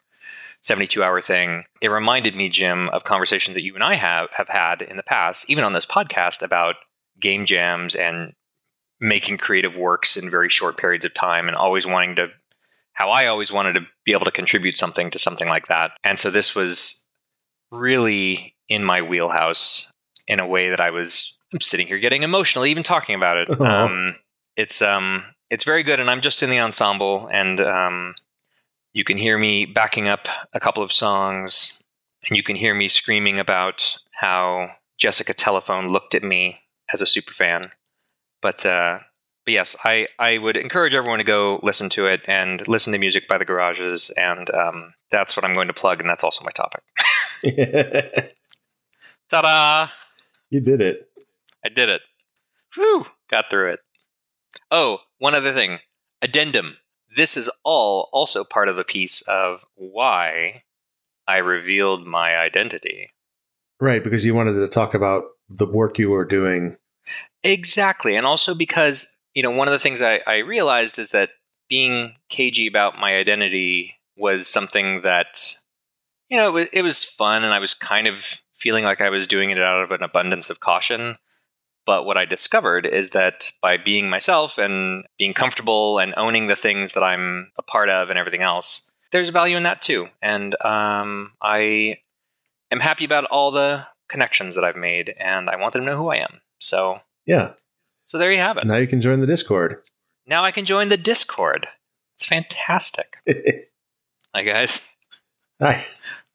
72 0.62 1.02
hour 1.02 1.20
thing. 1.20 1.64
It 1.80 1.88
reminded 1.88 2.36
me, 2.36 2.48
Jim, 2.48 2.88
of 2.90 3.02
conversations 3.02 3.54
that 3.54 3.64
you 3.64 3.74
and 3.74 3.82
I 3.82 3.96
have 3.96 4.30
have 4.36 4.48
had 4.48 4.82
in 4.82 4.96
the 4.96 5.02
past, 5.02 5.50
even 5.50 5.64
on 5.64 5.72
this 5.72 5.84
podcast 5.84 6.42
about 6.42 6.76
game 7.20 7.44
jams 7.44 7.94
and 7.94 8.34
making 9.00 9.38
creative 9.38 9.76
works 9.76 10.16
in 10.16 10.30
very 10.30 10.48
short 10.48 10.76
periods 10.76 11.04
of 11.04 11.12
time 11.12 11.48
and 11.48 11.56
always 11.56 11.86
wanting 11.86 12.14
to 12.16 12.28
how 12.92 13.10
I 13.10 13.26
always 13.26 13.50
wanted 13.50 13.72
to 13.72 13.80
be 14.04 14.12
able 14.12 14.26
to 14.26 14.30
contribute 14.30 14.76
something 14.76 15.10
to 15.10 15.18
something 15.18 15.48
like 15.48 15.66
that. 15.66 15.92
And 16.04 16.18
so 16.18 16.30
this 16.30 16.54
was 16.54 17.04
really 17.72 18.54
in 18.68 18.84
my 18.84 19.02
wheelhouse 19.02 19.90
in 20.28 20.38
a 20.38 20.46
way 20.46 20.70
that 20.70 20.80
I 20.80 20.90
was 20.90 21.36
I'm 21.52 21.60
sitting 21.60 21.86
here 21.86 21.98
getting 21.98 22.22
emotional 22.22 22.66
even 22.66 22.82
talking 22.82 23.14
about 23.14 23.36
it. 23.36 23.50
Uh-huh. 23.50 23.64
Um, 23.64 24.16
it's 24.56 24.82
um, 24.82 25.24
it's 25.50 25.64
very 25.64 25.82
good, 25.82 26.00
and 26.00 26.10
I'm 26.10 26.20
just 26.20 26.42
in 26.42 26.50
the 26.50 26.60
ensemble, 26.60 27.28
and 27.30 27.60
um, 27.60 28.14
you 28.92 29.04
can 29.04 29.16
hear 29.16 29.38
me 29.38 29.66
backing 29.66 30.08
up 30.08 30.28
a 30.52 30.60
couple 30.60 30.82
of 30.82 30.92
songs, 30.92 31.78
and 32.28 32.36
you 32.36 32.42
can 32.42 32.56
hear 32.56 32.74
me 32.74 32.88
screaming 32.88 33.38
about 33.38 33.96
how 34.12 34.70
Jessica 34.98 35.34
Telephone 35.34 35.88
looked 35.88 36.14
at 36.14 36.22
me 36.22 36.60
as 36.92 37.02
a 37.02 37.06
super 37.06 37.32
fan. 37.32 37.72
But 38.40 38.64
uh, 38.64 39.00
but 39.44 39.52
yes, 39.52 39.76
I, 39.84 40.06
I 40.18 40.38
would 40.38 40.56
encourage 40.56 40.94
everyone 40.94 41.18
to 41.18 41.24
go 41.24 41.58
listen 41.62 41.88
to 41.90 42.06
it 42.06 42.22
and 42.26 42.66
listen 42.68 42.92
to 42.92 42.98
music 42.98 43.26
by 43.28 43.38
the 43.38 43.44
garages, 43.44 44.10
and 44.16 44.48
um, 44.54 44.94
that's 45.10 45.36
what 45.36 45.44
I'm 45.44 45.52
going 45.52 45.68
to 45.68 45.74
plug, 45.74 46.00
and 46.00 46.08
that's 46.08 46.22
also 46.24 46.44
my 46.44 46.50
topic. 46.50 46.82
Ta-da! 49.30 49.88
You 50.50 50.60
did 50.60 50.80
it. 50.80 51.11
I 51.64 51.68
did 51.68 51.88
it. 51.88 52.02
Whew, 52.74 53.06
got 53.30 53.50
through 53.50 53.72
it. 53.72 53.80
Oh, 54.70 54.98
one 55.18 55.34
other 55.34 55.52
thing. 55.52 55.80
Addendum. 56.20 56.76
This 57.14 57.36
is 57.36 57.50
all 57.64 58.08
also 58.12 58.44
part 58.44 58.68
of 58.68 58.78
a 58.78 58.84
piece 58.84 59.22
of 59.22 59.66
why 59.74 60.62
I 61.26 61.38
revealed 61.38 62.06
my 62.06 62.36
identity. 62.36 63.10
Right, 63.80 64.02
because 64.02 64.24
you 64.24 64.34
wanted 64.34 64.54
to 64.54 64.68
talk 64.68 64.94
about 64.94 65.24
the 65.48 65.66
work 65.66 65.98
you 65.98 66.10
were 66.10 66.24
doing. 66.24 66.76
Exactly. 67.42 68.16
And 68.16 68.24
also 68.24 68.54
because, 68.54 69.14
you 69.34 69.42
know, 69.42 69.50
one 69.50 69.68
of 69.68 69.72
the 69.72 69.78
things 69.78 70.00
I, 70.00 70.20
I 70.26 70.38
realized 70.38 70.98
is 70.98 71.10
that 71.10 71.30
being 71.68 72.16
cagey 72.28 72.66
about 72.66 72.98
my 72.98 73.16
identity 73.16 73.96
was 74.16 74.46
something 74.46 75.00
that, 75.02 75.56
you 76.28 76.36
know, 76.36 76.48
it 76.48 76.52
was, 76.52 76.66
it 76.72 76.82
was 76.82 77.04
fun 77.04 77.44
and 77.44 77.52
I 77.52 77.58
was 77.58 77.74
kind 77.74 78.06
of 78.06 78.40
feeling 78.54 78.84
like 78.84 79.00
I 79.00 79.10
was 79.10 79.26
doing 79.26 79.50
it 79.50 79.58
out 79.58 79.82
of 79.82 79.90
an 79.90 80.02
abundance 80.02 80.48
of 80.48 80.60
caution. 80.60 81.16
But 81.84 82.06
what 82.06 82.16
I 82.16 82.24
discovered 82.24 82.86
is 82.86 83.10
that 83.10 83.52
by 83.60 83.76
being 83.76 84.08
myself 84.08 84.56
and 84.58 85.04
being 85.18 85.34
comfortable 85.34 85.98
and 85.98 86.14
owning 86.16 86.46
the 86.46 86.56
things 86.56 86.92
that 86.92 87.02
I'm 87.02 87.50
a 87.56 87.62
part 87.62 87.88
of 87.88 88.08
and 88.08 88.18
everything 88.18 88.42
else, 88.42 88.88
there's 89.10 89.30
value 89.30 89.56
in 89.56 89.64
that 89.64 89.82
too. 89.82 90.08
And 90.20 90.54
um, 90.64 91.32
I 91.42 91.98
am 92.70 92.80
happy 92.80 93.04
about 93.04 93.24
all 93.24 93.50
the 93.50 93.86
connections 94.08 94.54
that 94.54 94.64
I've 94.64 94.76
made, 94.76 95.14
and 95.18 95.48
I 95.50 95.56
want 95.56 95.72
them 95.72 95.82
to 95.82 95.90
know 95.90 95.96
who 95.96 96.08
I 96.08 96.16
am. 96.16 96.40
So 96.60 97.00
yeah. 97.26 97.52
So 98.06 98.18
there 98.18 98.30
you 98.30 98.38
have 98.38 98.58
it. 98.58 98.66
Now 98.66 98.76
you 98.76 98.86
can 98.86 99.00
join 99.00 99.20
the 99.20 99.26
Discord. 99.26 99.82
Now 100.26 100.44
I 100.44 100.50
can 100.50 100.64
join 100.64 100.88
the 100.88 100.96
Discord. 100.96 101.66
It's 102.16 102.26
fantastic. 102.26 103.16
Hi 104.34 104.42
guys. 104.42 104.82
Hi. 105.60 105.86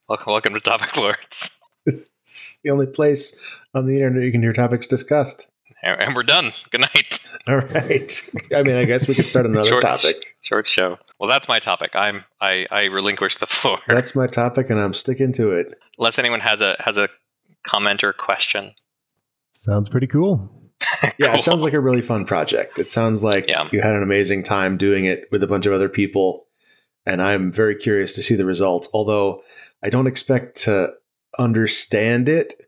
Welcome, 0.10 0.32
welcome 0.32 0.54
to 0.54 0.60
Topic 0.60 0.96
Lords. 0.98 1.60
it's 1.86 2.60
the 2.63 2.70
only 2.70 2.88
place 2.88 3.39
on 3.77 3.86
the 3.86 3.96
internet 3.96 4.24
you 4.24 4.31
can 4.31 4.41
hear 4.41 4.53
topics 4.53 4.88
discussed. 4.88 5.48
And 5.84 6.15
we're 6.15 6.24
done. 6.24 6.51
Good 6.72 6.81
night. 6.81 7.19
All 7.48 7.57
right. 7.57 8.29
I 8.53 8.63
mean, 8.63 8.75
I 8.75 8.86
guess 8.86 9.07
we 9.07 9.13
could 9.15 9.25
start 9.25 9.46
another 9.46 9.69
short, 9.69 9.84
topic. 9.84 10.36
Short 10.41 10.67
show. 10.67 10.98
Well, 11.19 11.29
that's 11.29 11.48
my 11.48 11.60
topic. 11.60 11.96
I'm 11.96 12.25
I, 12.41 12.65
I 12.72 12.86
relinquish 12.86 13.38
the 13.38 13.46
floor. 13.46 13.77
That's 13.88 14.15
my 14.15 14.27
topic, 14.27 14.69
and 14.69 14.79
I'm 14.79 14.93
sticking 14.93 15.31
to 15.34 15.51
it. 15.51 15.79
Unless 15.98 16.19
anyone 16.19 16.39
has 16.41 16.62
a 16.62 16.75
has 16.79 16.98
a 16.98 17.10
comment 17.63 18.03
or 18.03 18.12
question. 18.12 18.74
Sounds 19.51 19.88
pretty 19.89 20.07
cool. 20.07 20.51
Yeah, 21.19 21.36
it 21.36 21.43
sounds 21.43 21.62
like 21.62 21.74
a 21.74 21.79
really 21.79 22.01
fun 22.01 22.25
project. 22.25 22.79
It 22.79 22.89
sounds 22.89 23.24
like 23.24 23.48
Yeah. 23.48 23.67
you 23.72 23.81
had 23.81 23.96
an 23.96 24.01
amazing 24.03 24.43
time 24.43 24.77
doing 24.77 25.05
it 25.05 25.27
with 25.31 25.43
a 25.43 25.48
bunch 25.48 25.65
of 25.67 25.74
other 25.74 25.89
people, 25.89 26.48
and 27.05 27.22
I'm 27.22 27.51
very 27.51 27.75
curious 27.75 28.13
to 28.13 28.24
see 28.24 28.36
the 28.36 28.46
results. 28.46 28.88
Although 28.93 29.43
I 29.84 29.89
don't 29.89 30.07
expect 30.07 30.55
to 30.63 30.93
understand 31.38 32.29
it, 32.29 32.67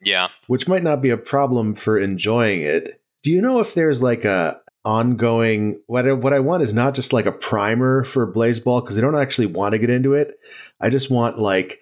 yeah. 0.00 0.28
which 0.46 0.68
might 0.68 0.82
not 0.82 1.02
be 1.02 1.10
a 1.10 1.16
problem 1.16 1.74
for 1.74 1.98
enjoying 1.98 2.62
it. 2.62 3.00
Do 3.22 3.30
you 3.30 3.40
know 3.40 3.60
if 3.60 3.74
there's 3.74 4.02
like 4.02 4.24
a 4.24 4.60
ongoing 4.84 5.80
what 5.86 6.08
I, 6.08 6.12
what 6.12 6.32
I 6.32 6.40
want 6.40 6.62
is 6.62 6.72
not 6.72 6.94
just 6.94 7.12
like 7.12 7.26
a 7.26 7.32
primer 7.32 8.04
for 8.04 8.32
Blaseball 8.32 8.82
because 8.82 8.96
I 8.96 9.00
don't 9.00 9.18
actually 9.18 9.46
want 9.46 9.72
to 9.72 9.78
get 9.78 9.90
into 9.90 10.14
it. 10.14 10.38
I 10.80 10.88
just 10.88 11.10
want 11.10 11.38
like 11.38 11.80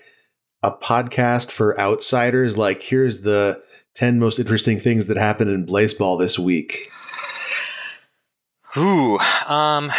a 0.63 0.73
podcast 0.73 1.51
for 1.51 1.79
outsiders 1.79 2.57
like 2.57 2.83
here's 2.83 3.21
the 3.21 3.63
10 3.95 4.19
most 4.19 4.39
interesting 4.39 4.81
things 4.81 5.07
that 5.07 5.17
happened 5.17 5.51
in 5.51 5.67
Blaseball 5.67 6.19
this 6.19 6.39
week. 6.39 6.91
Ooh. 8.77 9.19
Um. 9.47 9.93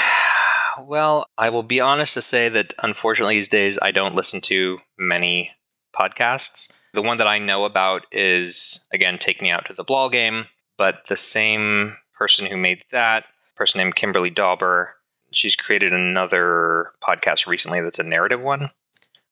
Well, 0.80 1.28
I 1.38 1.50
will 1.50 1.64
be 1.64 1.82
honest 1.82 2.14
to 2.14 2.22
say 2.22 2.50
that 2.50 2.74
unfortunately 2.84 3.36
these 3.36 3.50
days 3.50 3.80
I 3.82 3.92
don't 3.92 4.14
listen 4.14 4.42
to 4.42 4.80
many 5.00 5.52
podcasts. 5.98 6.72
The 6.94 7.02
one 7.02 7.18
that 7.18 7.28
I 7.28 7.40
know 7.40 7.66
about 7.66 8.06
is 8.12 8.88
again 8.94 9.18
Take 9.18 9.42
Me 9.42 9.52
Out 9.52 9.66
to 9.68 9.74
the 9.74 9.84
Ball 9.84 10.10
Game, 10.10 10.46
but 10.78 11.08
the 11.08 11.18
same 11.18 11.98
person 12.18 12.46
who 12.46 12.58
made 12.58 12.84
that 12.92 13.26
person 13.56 13.80
named 13.80 13.96
Kimberly 13.96 14.30
Dauber, 14.30 14.96
she's 15.32 15.56
created 15.56 15.94
another 15.94 16.92
podcast 17.02 17.48
recently 17.48 17.82
that's 17.82 18.00
a 18.00 18.04
narrative 18.04 18.42
one, 18.42 18.70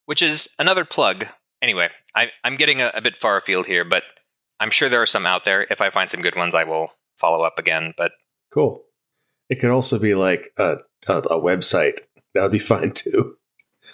which 0.05 0.21
is 0.21 0.49
another 0.59 0.85
plug. 0.85 1.27
Anyway, 1.61 1.89
I, 2.13 2.27
I'm 2.43 2.57
getting 2.57 2.81
a, 2.81 2.91
a 2.93 3.01
bit 3.01 3.17
far 3.17 3.37
afield 3.37 3.67
here, 3.67 3.85
but 3.85 4.03
I'm 4.59 4.71
sure 4.71 4.89
there 4.89 5.01
are 5.01 5.07
some 5.07 5.25
out 5.25 5.45
there. 5.45 5.65
If 5.69 5.81
I 5.81 5.89
find 5.89 6.09
some 6.09 6.21
good 6.21 6.35
ones, 6.35 6.55
I 6.55 6.63
will 6.63 6.91
follow 7.17 7.43
up 7.43 7.57
again. 7.57 7.93
But 7.97 8.11
Cool. 8.51 8.83
It 9.49 9.59
could 9.59 9.71
also 9.71 9.99
be 9.99 10.15
like 10.15 10.51
a, 10.57 10.77
a, 11.07 11.17
a 11.17 11.41
website. 11.41 11.99
That 12.33 12.43
would 12.43 12.51
be 12.51 12.59
fine 12.73 12.91
too. 12.91 13.37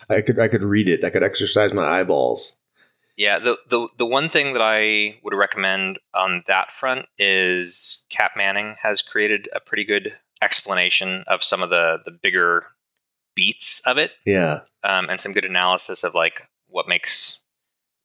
I 0.10 0.22
could 0.22 0.39
I 0.39 0.48
could 0.48 0.63
read 0.63 0.89
it. 0.89 1.03
I 1.03 1.10
could 1.10 1.24
exercise 1.24 1.74
my 1.74 2.00
eyeballs. 2.00 2.58
Yeah, 3.18 3.39
the, 3.39 3.58
the 3.70 3.88
the 3.98 4.06
one 4.06 4.30
thing 4.30 4.53
that 4.53 4.62
I 4.62 5.20
would 5.24 5.34
recommend 5.34 6.00
on 6.13 6.44
that 6.48 6.72
front 6.72 7.08
is 7.18 8.06
Cap 8.10 8.32
Manning 8.36 8.75
has 8.82 9.01
created 9.01 9.48
a 9.53 9.60
pretty 9.60 9.84
good 9.84 10.13
explanation 10.41 11.24
of 11.27 11.44
some 11.44 11.62
of 11.62 11.70
the 11.70 12.00
the 12.03 12.12
bigger 12.12 12.65
beats 13.36 13.82
of 13.86 13.98
it, 13.98 14.12
Yeah. 14.25 14.62
um, 14.84 15.10
and 15.10 15.20
some 15.20 15.34
good 15.34 15.46
analysis 15.46 16.03
of 16.03 16.13
like 16.15 16.48
what 16.68 16.88
makes 16.88 17.39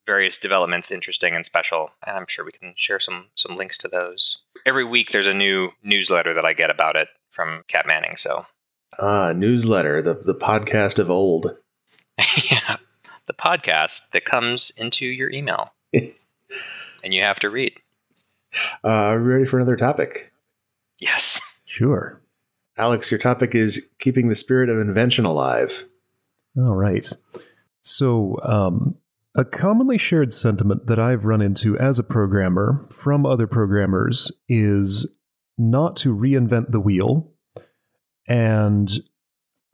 various 0.05 0.37
developments 0.37 0.89
interesting 0.91 1.35
and 1.35 1.45
special. 1.45 1.91
And 2.05 2.15
I'm 2.17 2.27
sure 2.27 2.45
we 2.45 2.51
can 2.51 2.73
share 2.75 2.99
some 2.99 3.25
some 3.35 3.55
links 3.57 3.77
to 3.79 3.87
those. 3.87 4.37
Every 4.65 4.85
week, 4.85 5.11
there's 5.11 5.27
a 5.27 5.33
new 5.33 5.71
newsletter 5.83 6.33
that 6.33 6.45
I 6.45 6.53
get 6.53 6.69
about 6.69 6.95
it 6.95 7.07
from 7.29 7.63
Cap 7.67 7.85
Manning. 7.87 8.17
So 8.17 8.45
Ah, 8.99 9.33
newsletter, 9.33 10.01
the 10.01 10.13
the 10.15 10.35
podcast 10.35 10.99
of 10.99 11.09
old. 11.09 11.57
yeah, 12.51 12.77
the 13.27 13.33
podcast 13.33 14.09
that 14.11 14.25
comes 14.25 14.71
into 14.77 15.05
your 15.05 15.29
email, 15.29 15.73
and 15.93 16.13
you 17.09 17.21
have 17.21 17.39
to 17.39 17.49
read. 17.49 17.79
Uh, 18.83 18.87
are 18.87 19.21
we 19.21 19.27
ready 19.27 19.45
for 19.45 19.57
another 19.57 19.75
topic? 19.75 20.31
Yes. 20.99 21.41
Sure. 21.65 22.21
Alex, 22.77 23.11
your 23.11 23.17
topic 23.19 23.53
is 23.55 23.89
keeping 23.99 24.29
the 24.29 24.35
spirit 24.35 24.69
of 24.69 24.79
invention 24.79 25.25
alive. 25.25 25.85
All 26.57 26.75
right. 26.75 27.07
So, 27.81 28.37
um, 28.43 28.95
a 29.35 29.45
commonly 29.45 29.99
shared 29.99 30.33
sentiment 30.33 30.87
that 30.87 30.97
I've 30.97 31.25
run 31.25 31.41
into 31.41 31.77
as 31.77 31.99
a 31.99 32.03
programmer 32.03 32.87
from 32.89 33.25
other 33.25 33.45
programmers 33.45 34.31
is 34.49 35.15
not 35.57 35.95
to 35.97 36.15
reinvent 36.15 36.71
the 36.71 36.79
wheel. 36.79 37.31
And 38.27 38.89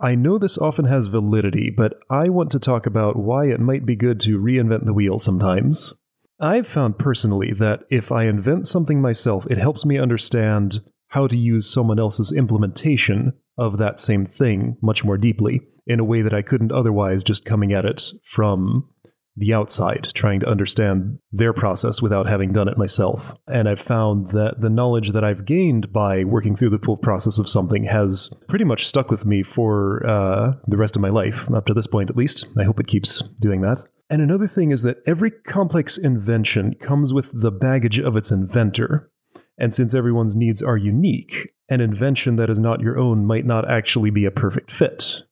I 0.04 0.16
know 0.16 0.38
this 0.38 0.58
often 0.58 0.84
has 0.86 1.08
validity, 1.08 1.70
but 1.70 1.98
I 2.10 2.28
want 2.28 2.52
to 2.52 2.60
talk 2.60 2.86
about 2.86 3.16
why 3.16 3.46
it 3.46 3.62
might 3.62 3.86
be 3.86 3.96
good 3.96 4.20
to 4.22 4.38
reinvent 4.38 4.86
the 4.86 4.94
wheel 4.94 5.18
sometimes. 5.18 5.94
I've 6.42 6.68
found 6.68 7.00
personally 7.00 7.54
that 7.54 7.86
if 7.90 8.12
I 8.12 8.26
invent 8.26 8.68
something 8.68 9.00
myself, 9.00 9.48
it 9.50 9.58
helps 9.58 9.86
me 9.86 9.98
understand 9.98 10.82
how 11.12 11.28
to 11.28 11.38
use 11.38 11.72
someone 11.72 12.00
else's 12.00 12.34
implementation 12.34 13.32
of 13.58 13.78
that 13.78 13.98
same 13.98 14.26
thing 14.26 14.76
much 14.82 15.06
more 15.06 15.18
deeply 15.18 15.62
in 15.88 16.02
a 16.02 16.04
way 16.04 16.22
that 16.22 16.34
I 16.34 16.42
couldn't 16.42 16.74
otherwise 16.74 17.24
just 17.24 17.46
coming 17.46 17.72
at 17.72 17.86
it 17.86 18.04
from 18.26 18.90
the 19.36 19.54
outside, 19.54 20.10
trying 20.14 20.40
to 20.40 20.50
understand 20.50 21.20
their 21.32 21.54
process 21.54 22.02
without 22.02 22.28
having 22.28 22.54
done 22.54 22.68
it 22.68 22.78
myself. 22.78 23.34
And 23.48 23.68
I've 23.68 23.82
found 23.82 24.30
that 24.30 24.62
the 24.62 24.70
knowledge 24.70 25.10
that 25.12 25.24
I've 25.24 25.46
gained 25.46 25.92
by 25.92 26.24
working 26.24 26.56
through 26.56 26.70
the 26.70 26.98
process 27.02 27.40
of 27.40 27.50
something 27.50 27.86
has 27.86 28.30
pretty 28.48 28.66
much 28.66 28.88
stuck 28.88 29.10
with 29.10 29.26
me 29.26 29.42
for 29.44 30.06
uh, 30.06 30.54
the 30.68 30.78
rest 30.78 30.96
of 30.96 31.02
my 31.02 31.10
life, 31.10 31.50
up 31.52 31.66
to 31.66 31.74
this 31.74 31.88
point 31.88 32.10
at 32.10 32.18
least. 32.18 32.48
I 32.60 32.64
hope 32.64 32.80
it 32.80 32.88
keeps 32.88 33.22
doing 33.40 33.62
that. 33.62 33.84
And 34.10 34.22
another 34.22 34.48
thing 34.48 34.72
is 34.72 34.84
that 34.84 35.02
every 35.08 35.32
complex 35.32 35.98
invention 35.98 36.76
comes 36.76 37.14
with 37.14 37.32
the 37.34 37.52
baggage 37.52 38.00
of 38.00 38.16
its 38.16 38.30
inventor. 38.32 39.10
And 39.58 39.74
since 39.74 39.96
everyone's 39.96 40.36
needs 40.36 40.62
are 40.62 40.78
unique, 40.78 41.54
an 41.70 41.82
invention 41.82 42.36
that 42.36 42.50
is 42.50 42.60
not 42.60 42.82
your 42.82 43.00
own 43.00 43.26
might 43.26 43.46
not 43.46 43.70
actually 43.70 44.10
be 44.10 44.26
a 44.26 44.32
perfect 44.32 44.70
fit. 44.70 45.24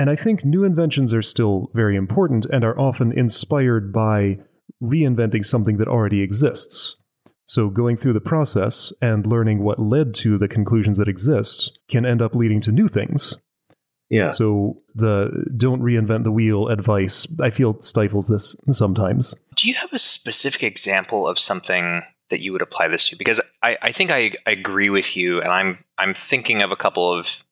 And 0.00 0.08
I 0.08 0.16
think 0.16 0.46
new 0.46 0.64
inventions 0.64 1.12
are 1.12 1.20
still 1.20 1.70
very 1.74 1.94
important 1.94 2.46
and 2.46 2.64
are 2.64 2.78
often 2.80 3.12
inspired 3.12 3.92
by 3.92 4.38
reinventing 4.82 5.44
something 5.44 5.76
that 5.76 5.88
already 5.88 6.22
exists. 6.22 6.96
So, 7.44 7.68
going 7.68 7.98
through 7.98 8.14
the 8.14 8.20
process 8.22 8.94
and 9.02 9.26
learning 9.26 9.62
what 9.62 9.78
led 9.78 10.14
to 10.14 10.38
the 10.38 10.48
conclusions 10.48 10.96
that 10.96 11.06
exist 11.06 11.78
can 11.90 12.06
end 12.06 12.22
up 12.22 12.34
leading 12.34 12.62
to 12.62 12.72
new 12.72 12.88
things. 12.88 13.42
Yeah. 14.08 14.30
So, 14.30 14.80
the 14.94 15.44
don't 15.54 15.82
reinvent 15.82 16.24
the 16.24 16.32
wheel 16.32 16.68
advice, 16.68 17.26
I 17.38 17.50
feel, 17.50 17.78
stifles 17.82 18.28
this 18.28 18.56
sometimes. 18.70 19.34
Do 19.54 19.68
you 19.68 19.74
have 19.74 19.92
a 19.92 19.98
specific 19.98 20.62
example 20.62 21.28
of 21.28 21.38
something 21.38 22.04
that 22.30 22.40
you 22.40 22.52
would 22.52 22.62
apply 22.62 22.88
this 22.88 23.06
to? 23.10 23.16
Because 23.16 23.42
I, 23.62 23.76
I 23.82 23.92
think 23.92 24.12
I, 24.12 24.32
I 24.46 24.52
agree 24.52 24.88
with 24.88 25.14
you, 25.14 25.42
and 25.42 25.50
I'm 25.50 25.84
I'm 25.98 26.14
thinking 26.14 26.62
of 26.62 26.70
a 26.70 26.76
couple 26.76 27.12
of 27.12 27.44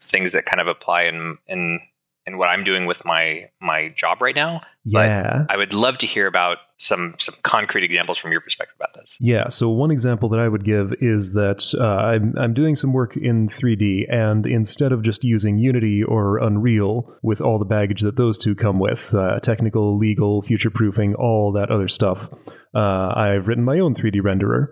things 0.00 0.32
that 0.32 0.46
kind 0.46 0.60
of 0.60 0.66
apply 0.66 1.04
in 1.04 1.38
in 1.46 1.80
in 2.28 2.36
what 2.36 2.48
I'm 2.50 2.62
doing 2.62 2.84
with 2.86 3.04
my 3.04 3.48
my 3.60 3.88
job 3.88 4.20
right 4.20 4.36
now. 4.36 4.60
But 4.84 5.08
Yeah. 5.08 5.46
I 5.48 5.56
would 5.56 5.72
love 5.72 5.98
to 5.98 6.06
hear 6.06 6.26
about 6.26 6.58
some 6.76 7.14
some 7.18 7.34
concrete 7.42 7.84
examples 7.84 8.18
from 8.18 8.30
your 8.32 8.40
perspective 8.40 8.76
about 8.78 8.94
this. 8.94 9.16
Yeah, 9.18 9.48
so 9.48 9.70
one 9.70 9.90
example 9.90 10.28
that 10.28 10.38
I 10.38 10.48
would 10.48 10.64
give 10.64 10.92
is 11.00 11.32
that 11.32 11.74
uh, 11.78 11.84
I'm, 11.84 12.34
I'm 12.36 12.54
doing 12.54 12.76
some 12.76 12.92
work 12.92 13.16
in 13.16 13.48
3D, 13.48 14.04
and 14.12 14.46
instead 14.46 14.92
of 14.92 15.02
just 15.02 15.24
using 15.24 15.58
Unity 15.58 16.04
or 16.04 16.38
Unreal 16.38 17.12
with 17.22 17.40
all 17.40 17.58
the 17.58 17.64
baggage 17.64 18.02
that 18.02 18.16
those 18.16 18.38
two 18.38 18.54
come 18.54 18.78
with 18.78 19.14
uh, 19.14 19.40
technical, 19.40 19.96
legal, 19.96 20.42
future 20.42 20.70
proofing, 20.70 21.14
all 21.14 21.50
that 21.52 21.70
other 21.70 21.88
stuff 21.88 22.28
uh, 22.74 23.12
I've 23.16 23.48
written 23.48 23.64
my 23.64 23.78
own 23.78 23.94
3D 23.94 24.20
renderer. 24.20 24.68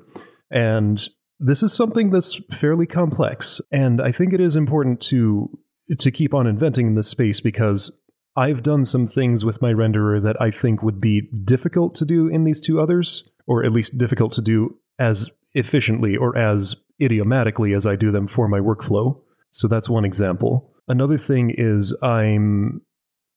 And 0.50 1.04
this 1.38 1.62
is 1.62 1.73
something 1.73 2.11
that's 2.11 2.40
fairly 2.50 2.87
complex, 2.87 3.61
and 3.71 4.00
I 4.00 4.12
think 4.12 4.33
it 4.33 4.40
is 4.40 4.57
important 4.57 5.00
to 5.02 5.59
to 5.99 6.11
keep 6.11 6.35
on 6.35 6.47
inventing 6.47 6.88
in 6.88 6.95
this 6.95 7.09
space 7.09 7.40
because 7.40 8.02
I've 8.37 8.62
done 8.62 8.85
some 8.85 9.07
things 9.07 9.45
with 9.45 9.62
my 9.62 9.73
renderer 9.73 10.21
that 10.21 10.40
I 10.40 10.50
think 10.50 10.83
would 10.83 11.00
be 11.00 11.31
difficult 11.45 11.95
to 11.97 12.05
do 12.05 12.28
in 12.28 12.45
these 12.45 12.61
two 12.61 12.81
others, 12.81 13.31
or 13.47 13.64
at 13.64 13.73
least 13.73 13.97
difficult 13.97 14.33
to 14.33 14.43
do 14.43 14.78
as 14.99 15.31
efficiently 15.55 16.16
or 16.16 16.37
as 16.37 16.85
idiomatically 17.00 17.73
as 17.73 17.87
I 17.87 17.97
do 17.97 18.11
them 18.11 18.26
for 18.26 18.49
my 18.49 18.59
workflow. 18.59 19.21
So 19.52 19.69
that's 19.69 19.88
one 19.88 20.05
example. 20.05 20.75
Another 20.88 21.16
thing 21.16 21.50
is 21.57 21.97
I'm 22.02 22.83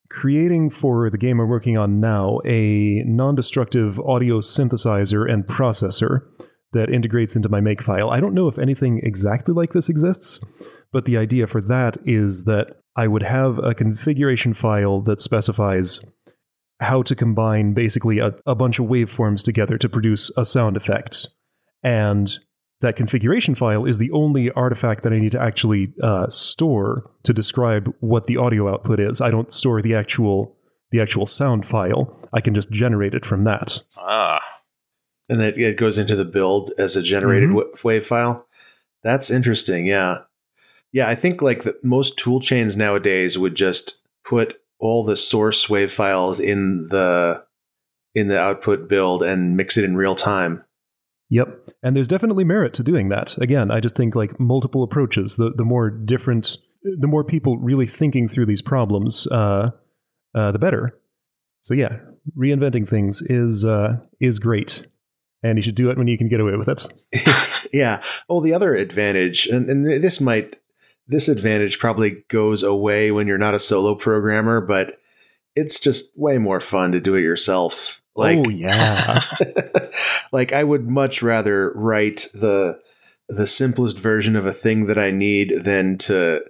creating 0.10 0.72
for 0.72 1.10
the 1.10 1.18
game 1.18 1.40
I'm 1.40 1.50
working 1.50 1.78
on 1.78 2.00
now 2.00 2.40
a 2.46 3.04
non 3.06 3.36
destructive 3.36 4.00
audio 4.00 4.40
synthesizer 4.40 5.32
and 5.32 5.46
processor 5.46 6.22
that 6.74 6.90
integrates 6.90 7.36
into 7.36 7.50
my 7.50 7.62
makefile. 7.62 8.12
I 8.12 8.20
don't 8.20 8.34
know 8.34 8.48
if 8.48 8.60
anything 8.60 9.00
exactly 9.04 9.54
like 9.54 9.74
this 9.74 9.90
exists, 9.90 10.40
but 10.92 11.06
the 11.06 11.18
idea 11.18 11.48
for 11.48 11.62
that 11.62 11.98
is 12.06 12.44
that 12.46 12.78
I 12.96 13.08
would 13.08 13.24
have 13.24 13.60
a 13.60 13.74
configuration 13.74 14.54
file 14.54 15.02
that 15.02 15.22
specifies 15.22 16.02
how 16.82 17.02
to 17.04 17.16
combine 17.16 17.74
basically 17.74 18.20
a, 18.20 18.36
a 18.46 18.56
bunch 18.56 18.80
of 18.80 18.86
waveforms 18.86 19.44
together 19.44 19.78
to 19.78 19.90
produce 19.90 20.30
a 20.38 20.46
sound 20.46 20.78
effect. 20.78 21.28
And 21.84 22.38
that 22.82 22.96
configuration 22.96 23.56
file 23.56 23.86
is 23.86 23.98
the 23.98 24.12
only 24.12 24.52
artifact 24.52 25.04
that 25.04 25.12
I 25.12 25.20
need 25.20 25.34
to 25.34 25.42
actually 25.42 25.94
uh, 26.02 26.28
store 26.30 27.12
to 27.24 27.34
describe 27.34 27.94
what 28.00 28.28
the 28.28 28.38
audio 28.38 28.72
output 28.72 29.00
is. 29.00 29.20
I 29.20 29.32
don't 29.32 29.52
store 29.52 29.82
the 29.82 29.96
actual 29.96 30.56
the 30.92 31.00
actual 31.00 31.28
sound 31.28 31.68
file. 31.68 32.28
I 32.34 32.42
can 32.42 32.56
just 32.56 32.72
generate 32.72 33.14
it 33.14 33.24
from 33.24 33.44
that. 33.44 33.82
Ah, 34.00 34.42
And 35.30 35.40
then 35.40 35.54
it 35.58 35.78
goes 35.78 35.98
into 35.98 36.16
the 36.16 36.26
build 36.26 36.72
as 36.78 36.96
a 36.96 37.02
generated 37.04 37.50
Mhm. 37.50 37.84
wave 37.84 38.06
file. 38.06 38.48
That's 39.04 39.30
interesting. 39.30 39.86
Yeah. 39.86 40.20
Yeah, 40.92 41.08
I 41.08 41.16
think 41.16 41.42
like 41.42 41.64
the, 41.64 41.78
most 41.84 42.18
tool 42.18 42.40
chains 42.40 42.76
nowadays 42.76 43.38
would 43.38 43.56
just 43.56 44.08
put 44.26 44.60
all 44.80 45.04
the 45.04 45.16
source 45.16 45.70
wave 45.70 45.92
files 45.94 46.40
in 46.40 46.88
the 46.88 47.44
in 48.16 48.28
the 48.28 48.40
output 48.40 48.90
build 48.90 49.22
and 49.22 49.56
mix 49.56 49.78
it 49.78 49.84
in 49.84 49.96
real 49.96 50.16
time. 50.16 50.64
Yep. 51.30 51.70
And 51.84 51.96
there's 51.96 52.08
definitely 52.08 52.44
merit 52.44 52.74
to 52.74 52.84
doing 52.84 53.10
that. 53.10 53.38
Again, 53.38 53.70
I 53.70 53.80
just 53.80 53.96
think 53.96 54.16
like 54.16 54.40
multiple 54.40 54.82
approaches, 54.82 55.36
the, 55.36 55.52
the 55.56 55.64
more 55.64 55.92
different, 55.92 56.58
the 56.84 57.08
more 57.08 57.24
people 57.24 57.60
really 57.60 57.86
thinking 57.86 58.28
through 58.28 58.48
these 58.48 58.64
problems, 58.64 59.28
uh, 59.28 59.70
uh, 60.34 60.52
the 60.52 60.58
better. 60.58 60.98
So 61.62 61.76
yeah, 61.76 62.00
reinventing 62.36 62.90
things 62.90 63.22
is 63.22 63.64
uh, 63.64 63.98
is 64.20 64.40
great, 64.40 64.88
and 65.44 65.58
you 65.58 65.62
should 65.62 65.76
do 65.76 65.90
it 65.90 65.98
when 65.98 66.08
you 66.08 66.18
can 66.18 66.28
get 66.28 66.40
away 66.40 66.56
with 66.56 66.68
it. 66.68 67.70
yeah. 67.74 68.02
Oh, 68.30 68.42
the 68.42 68.54
other 68.54 68.76
advantage, 68.76 69.48
and, 69.48 69.70
and 69.70 69.86
this 69.86 70.20
might 70.20 70.58
this 71.08 71.28
advantage 71.28 71.80
probably 71.80 72.24
goes 72.28 72.62
away 72.62 73.12
when 73.12 73.26
you're 73.26 73.38
not 73.38 73.56
a 73.56 73.60
solo 73.60 73.96
programmer, 73.96 74.62
but 74.62 75.00
it's 75.56 75.80
just 75.80 76.18
way 76.18 76.38
more 76.38 76.60
fun 76.60 76.92
to 76.92 77.02
do 77.02 77.16
it 77.16 77.22
yourself. 77.22 78.02
Oh, 78.16 78.22
like, 78.22 78.38
oh 78.46 78.50
yeah, 78.50 79.22
like 80.32 80.54
I 80.54 80.64
would 80.64 80.88
much 80.88 81.22
rather 81.22 81.72
write 81.74 82.28
the 82.34 82.80
the 83.28 83.48
simplest 83.48 83.98
version 83.98 84.36
of 84.36 84.46
a 84.46 84.54
thing 84.54 84.88
that 84.88 84.98
I 84.98 85.12
need 85.12 85.64
than 85.64 85.98
to 86.00 86.44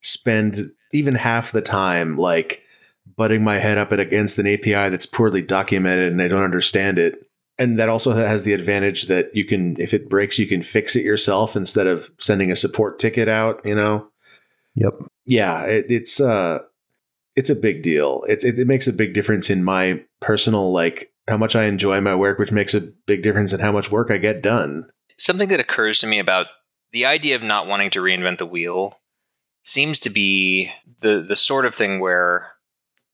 spend 0.00 0.70
even 0.92 1.14
half 1.14 1.52
the 1.52 1.62
time 1.62 2.16
like 2.16 2.62
butting 3.16 3.42
my 3.42 3.58
head 3.58 3.78
up 3.78 3.92
against 3.92 4.38
an 4.38 4.46
API 4.46 4.90
that's 4.90 5.06
poorly 5.06 5.42
documented 5.42 6.12
and 6.12 6.20
I 6.20 6.28
don't 6.28 6.42
understand 6.42 6.98
it. 6.98 7.26
And 7.58 7.78
that 7.78 7.88
also 7.88 8.12
has 8.12 8.42
the 8.42 8.52
advantage 8.52 9.06
that 9.06 9.34
you 9.34 9.44
can, 9.44 9.80
if 9.80 9.94
it 9.94 10.08
breaks, 10.08 10.38
you 10.38 10.46
can 10.46 10.62
fix 10.62 10.96
it 10.96 11.04
yourself 11.04 11.54
instead 11.54 11.86
of 11.86 12.10
sending 12.18 12.50
a 12.50 12.56
support 12.56 12.98
ticket 12.98 13.28
out. 13.28 13.60
You 13.64 13.74
know. 13.74 14.08
Yep. 14.74 14.94
Yeah, 15.26 15.62
it, 15.62 15.86
it's 15.88 16.20
uh, 16.20 16.60
it's 17.36 17.50
a 17.50 17.54
big 17.54 17.82
deal. 17.82 18.24
It's 18.28 18.44
it, 18.44 18.58
it 18.58 18.66
makes 18.66 18.86
a 18.88 18.92
big 18.92 19.14
difference 19.14 19.50
in 19.50 19.64
my 19.64 20.02
personal 20.20 20.72
like 20.72 21.12
how 21.28 21.36
much 21.36 21.56
I 21.56 21.64
enjoy 21.64 22.00
my 22.00 22.14
work, 22.14 22.38
which 22.38 22.52
makes 22.52 22.74
a 22.74 22.80
big 22.80 23.22
difference 23.22 23.52
in 23.52 23.60
how 23.60 23.72
much 23.72 23.90
work 23.90 24.10
I 24.10 24.18
get 24.18 24.42
done. 24.42 24.86
Something 25.16 25.48
that 25.48 25.60
occurs 25.60 26.00
to 26.00 26.06
me 26.06 26.18
about 26.18 26.46
the 26.92 27.06
idea 27.06 27.36
of 27.36 27.42
not 27.42 27.66
wanting 27.66 27.90
to 27.90 28.00
reinvent 28.00 28.38
the 28.38 28.46
wheel 28.46 29.00
seems 29.62 29.98
to 30.00 30.10
be 30.10 30.72
the 31.00 31.24
the 31.26 31.36
sort 31.36 31.66
of 31.66 31.74
thing 31.74 32.00
where 32.00 32.52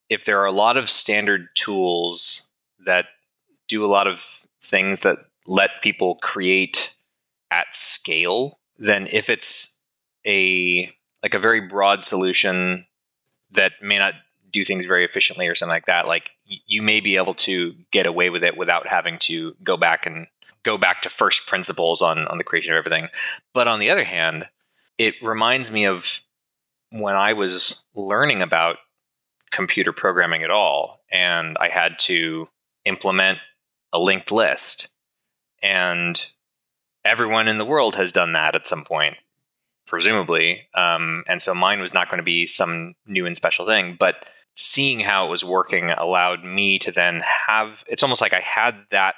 if 0.08 0.24
there 0.24 0.40
are 0.40 0.46
a 0.46 0.52
lot 0.52 0.76
of 0.76 0.90
standard 0.90 1.48
tools 1.54 2.50
that 2.84 3.06
do 3.70 3.84
a 3.84 3.86
lot 3.86 4.06
of 4.06 4.46
things 4.60 5.00
that 5.00 5.18
let 5.46 5.70
people 5.80 6.16
create 6.16 6.94
at 7.50 7.74
scale, 7.74 8.58
then 8.76 9.08
if 9.10 9.30
it's 9.30 9.78
a 10.26 10.92
like 11.22 11.34
a 11.34 11.38
very 11.38 11.60
broad 11.60 12.04
solution 12.04 12.86
that 13.52 13.72
may 13.80 13.98
not 13.98 14.14
do 14.50 14.64
things 14.64 14.86
very 14.86 15.04
efficiently 15.04 15.46
or 15.46 15.54
something 15.54 15.72
like 15.72 15.86
that, 15.86 16.06
like 16.06 16.30
you 16.44 16.82
may 16.82 16.98
be 17.00 17.16
able 17.16 17.34
to 17.34 17.74
get 17.92 18.06
away 18.06 18.28
with 18.28 18.42
it 18.42 18.56
without 18.56 18.88
having 18.88 19.18
to 19.18 19.54
go 19.62 19.76
back 19.76 20.04
and 20.04 20.26
go 20.62 20.76
back 20.76 21.00
to 21.02 21.08
first 21.08 21.46
principles 21.46 22.02
on 22.02 22.26
on 22.26 22.38
the 22.38 22.44
creation 22.44 22.72
of 22.72 22.78
everything. 22.78 23.08
But 23.54 23.68
on 23.68 23.78
the 23.78 23.90
other 23.90 24.04
hand, 24.04 24.48
it 24.98 25.14
reminds 25.22 25.70
me 25.70 25.86
of 25.86 26.20
when 26.90 27.14
I 27.14 27.34
was 27.34 27.82
learning 27.94 28.42
about 28.42 28.78
computer 29.52 29.92
programming 29.92 30.42
at 30.42 30.50
all, 30.50 31.00
and 31.10 31.56
I 31.60 31.68
had 31.68 31.98
to 32.00 32.48
implement 32.84 33.38
a 33.92 33.98
linked 33.98 34.32
list. 34.32 34.88
And 35.62 36.24
everyone 37.04 37.48
in 37.48 37.58
the 37.58 37.64
world 37.64 37.96
has 37.96 38.12
done 38.12 38.32
that 38.32 38.54
at 38.54 38.66
some 38.66 38.84
point, 38.84 39.16
presumably. 39.86 40.68
Um, 40.74 41.24
and 41.26 41.42
so 41.42 41.54
mine 41.54 41.80
was 41.80 41.94
not 41.94 42.08
going 42.08 42.18
to 42.18 42.24
be 42.24 42.46
some 42.46 42.94
new 43.06 43.26
and 43.26 43.36
special 43.36 43.66
thing, 43.66 43.96
but 43.98 44.26
seeing 44.54 45.00
how 45.00 45.26
it 45.26 45.30
was 45.30 45.44
working 45.44 45.90
allowed 45.90 46.44
me 46.44 46.78
to 46.78 46.90
then 46.90 47.22
have 47.46 47.84
it's 47.86 48.02
almost 48.02 48.20
like 48.20 48.34
I 48.34 48.40
had 48.40 48.74
that 48.90 49.14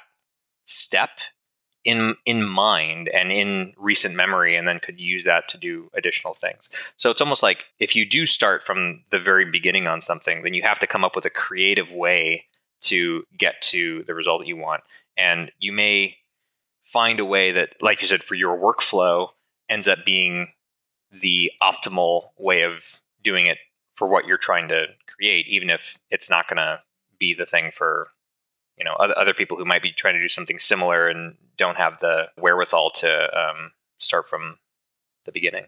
step 0.65 1.09
in 1.83 2.15
in 2.25 2.43
mind 2.43 3.09
and 3.09 3.31
in 3.31 3.73
recent 3.77 4.15
memory 4.15 4.55
and 4.55 4.67
then 4.67 4.79
could 4.79 4.99
use 4.99 5.25
that 5.25 5.49
to 5.49 5.57
do 5.57 5.89
additional 5.93 6.33
things. 6.33 6.69
So 6.95 7.11
it's 7.11 7.19
almost 7.19 7.43
like 7.43 7.65
if 7.79 7.95
you 7.95 8.05
do 8.05 8.25
start 8.25 8.63
from 8.63 9.03
the 9.09 9.19
very 9.19 9.43
beginning 9.43 9.87
on 9.87 10.01
something, 10.01 10.43
then 10.43 10.53
you 10.53 10.61
have 10.63 10.79
to 10.79 10.87
come 10.87 11.03
up 11.03 11.15
with 11.15 11.25
a 11.25 11.29
creative 11.29 11.91
way 11.91 12.45
to 12.83 13.23
get 13.37 13.61
to 13.61 14.03
the 14.03 14.13
result 14.13 14.41
that 14.41 14.47
you 14.47 14.57
want. 14.57 14.83
And 15.17 15.51
you 15.59 15.71
may 15.71 16.17
find 16.83 17.19
a 17.19 17.25
way 17.25 17.51
that 17.51 17.75
like 17.81 18.01
you 18.01 18.07
said 18.07 18.23
for 18.23 18.35
your 18.35 18.57
workflow 18.57 19.29
ends 19.69 19.87
up 19.87 20.05
being 20.05 20.49
the 21.11 21.51
optimal 21.61 22.29
way 22.37 22.63
of 22.63 23.01
doing 23.21 23.45
it 23.45 23.57
for 23.95 24.07
what 24.07 24.25
you're 24.25 24.37
trying 24.37 24.67
to 24.67 24.87
create 25.07 25.47
even 25.47 25.69
if 25.69 25.97
it's 26.09 26.29
not 26.29 26.47
going 26.47 26.57
to 26.57 26.81
be 27.19 27.33
the 27.33 27.45
thing 27.45 27.71
for 27.71 28.09
you 28.77 28.83
know 28.83 28.93
other, 28.93 29.33
people 29.33 29.57
who 29.57 29.65
might 29.65 29.81
be 29.81 29.91
trying 29.91 30.15
to 30.15 30.19
do 30.19 30.27
something 30.27 30.59
similar 30.59 31.07
and 31.07 31.35
don't 31.57 31.77
have 31.77 31.99
the 31.99 32.29
wherewithal 32.37 32.89
to 32.89 33.09
um, 33.37 33.71
start 33.99 34.27
from 34.27 34.57
the 35.25 35.31
beginning. 35.31 35.67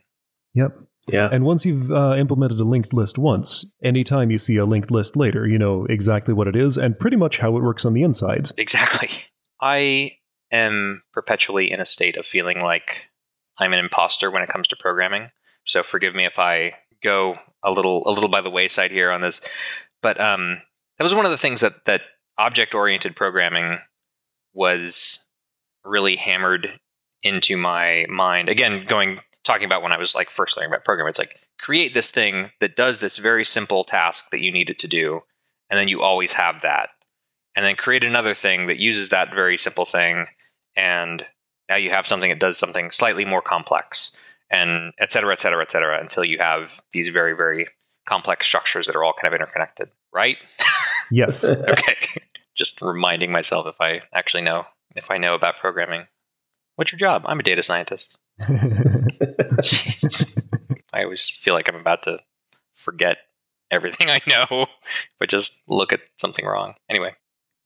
Yep. 0.53 0.75
Yeah. 1.07 1.29
And 1.31 1.45
once 1.45 1.65
you've 1.65 1.91
uh, 1.91 2.15
implemented 2.17 2.59
a 2.59 2.63
linked 2.63 2.93
list 2.93 3.17
once, 3.17 3.65
anytime 3.83 4.31
you 4.31 4.37
see 4.37 4.57
a 4.57 4.65
linked 4.65 4.89
list 4.89 5.15
later, 5.15 5.47
you 5.47 5.59
know 5.59 5.85
exactly 5.85 6.33
what 6.33 6.47
it 6.47 6.55
is 6.55 6.77
and 6.77 6.97
pretty 6.97 7.17
much 7.17 7.37
how 7.37 7.55
it 7.57 7.61
works 7.61 7.85
on 7.85 7.93
the 7.93 8.01
inside. 8.01 8.49
Exactly. 8.57 9.09
I 9.61 10.17
am 10.51 11.03
perpetually 11.13 11.71
in 11.71 11.79
a 11.79 11.85
state 11.85 12.17
of 12.17 12.25
feeling 12.25 12.59
like 12.59 13.09
I'm 13.59 13.73
an 13.73 13.79
imposter 13.79 14.31
when 14.31 14.41
it 14.41 14.49
comes 14.49 14.67
to 14.69 14.75
programming. 14.75 15.29
So 15.65 15.83
forgive 15.83 16.15
me 16.15 16.25
if 16.25 16.39
I 16.39 16.73
go 17.03 17.37
a 17.63 17.71
little 17.71 18.07
a 18.07 18.11
little 18.11 18.29
by 18.29 18.41
the 18.41 18.49
wayside 18.49 18.91
here 18.91 19.11
on 19.11 19.21
this. 19.21 19.41
But 20.01 20.19
um, 20.19 20.61
that 20.97 21.03
was 21.03 21.15
one 21.15 21.25
of 21.25 21.31
the 21.31 21.37
things 21.37 21.61
that 21.61 21.85
that 21.85 22.01
object 22.37 22.73
oriented 22.73 23.15
programming 23.15 23.79
was 24.53 25.27
really 25.83 26.15
hammered 26.15 26.79
into 27.23 27.57
my 27.57 28.05
mind. 28.09 28.49
Again, 28.49 28.85
going 28.87 29.19
talking 29.45 29.65
about 29.65 29.81
when 29.81 29.91
I 29.91 29.97
was 29.97 30.15
like 30.15 30.29
first 30.29 30.57
learning 30.57 30.71
about 30.71 30.85
programming, 30.85 31.09
it's 31.09 31.19
like 31.19 31.39
create 31.59 31.93
this 31.93 32.11
thing 32.11 32.51
that 32.59 32.75
does 32.75 32.99
this 32.99 33.17
very 33.17 33.45
simple 33.45 33.83
task 33.83 34.29
that 34.31 34.41
you 34.41 34.51
need 34.51 34.69
it 34.69 34.79
to 34.79 34.87
do, 34.87 35.21
and 35.69 35.79
then 35.79 35.87
you 35.87 36.01
always 36.01 36.33
have 36.33 36.61
that. 36.61 36.89
And 37.55 37.65
then 37.65 37.77
create 37.77 38.03
another 38.03 38.33
thing 38.33 38.67
that 38.67 38.79
uses 38.79 39.09
that 39.09 39.33
very 39.33 39.57
simple 39.57 39.85
thing, 39.85 40.27
and 40.75 41.25
now 41.69 41.77
you 41.77 41.89
have 41.91 42.07
something 42.07 42.29
that 42.29 42.39
does 42.39 42.57
something 42.57 42.91
slightly 42.91 43.23
more 43.23 43.41
complex, 43.41 44.11
and 44.49 44.93
et 44.99 45.11
cetera, 45.11 45.31
et 45.31 45.39
cetera, 45.39 45.61
et 45.61 45.71
cetera, 45.71 46.01
until 46.01 46.25
you 46.25 46.37
have 46.39 46.81
these 46.91 47.07
very, 47.07 47.35
very 47.35 47.67
complex 48.05 48.45
structures 48.45 48.87
that 48.87 48.95
are 48.95 49.03
all 49.03 49.13
kind 49.13 49.33
of 49.33 49.39
interconnected, 49.39 49.89
right? 50.13 50.37
Yes. 51.11 51.47
okay. 51.49 51.97
Just 52.55 52.81
reminding 52.81 53.31
myself 53.31 53.67
if 53.67 53.79
I 53.79 54.01
actually 54.13 54.43
know 54.43 54.65
if 54.95 55.11
I 55.11 55.17
know 55.17 55.35
about 55.35 55.57
programming. 55.57 56.07
What's 56.77 56.91
your 56.91 56.99
job? 56.99 57.23
I'm 57.25 57.39
a 57.39 57.43
data 57.43 57.63
scientist. 57.63 58.17
Jeez. 60.01 60.41
I 60.93 61.03
always 61.03 61.29
feel 61.29 61.53
like 61.53 61.69
I'm 61.69 61.79
about 61.79 62.03
to 62.03 62.19
forget 62.73 63.17
everything 63.71 64.09
I 64.09 64.21
know, 64.27 64.67
but 65.19 65.29
just 65.29 65.61
look 65.67 65.93
at 65.93 66.01
something 66.17 66.45
wrong. 66.45 66.75
Anyway. 66.89 67.15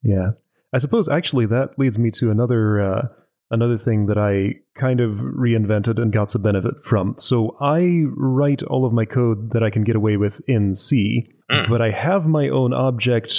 Yeah. 0.03 0.31
I 0.73 0.77
suppose 0.77 1.09
actually 1.09 1.45
that 1.47 1.77
leads 1.77 1.97
me 1.97 2.11
to 2.11 2.29
another 2.29 2.79
uh, 2.79 3.07
another 3.51 3.77
thing 3.77 4.05
that 4.05 4.17
I 4.17 4.55
kind 4.75 4.99
of 4.99 5.17
reinvented 5.17 5.99
and 5.99 6.11
got 6.11 6.31
some 6.31 6.43
benefit 6.43 6.83
from. 6.83 7.15
So 7.17 7.57
I 7.59 8.03
write 8.15 8.61
all 8.63 8.85
of 8.85 8.93
my 8.93 9.05
code 9.05 9.51
that 9.51 9.63
I 9.63 9.71
can 9.71 9.83
get 9.83 9.95
away 9.95 10.17
with 10.17 10.41
in 10.47 10.75
C, 10.75 11.31
mm. 11.49 11.67
but 11.67 11.81
I 11.81 11.89
have 11.89 12.27
my 12.27 12.49
own 12.49 12.73
object 12.73 13.33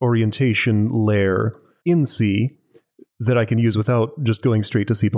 orientation 0.00 0.88
layer 0.88 1.56
in 1.84 2.06
C 2.06 2.56
that 3.18 3.38
I 3.38 3.44
can 3.44 3.58
use 3.58 3.76
without 3.76 4.22
just 4.22 4.42
going 4.42 4.62
straight 4.62 4.88
to 4.88 4.94
C. 4.94 5.10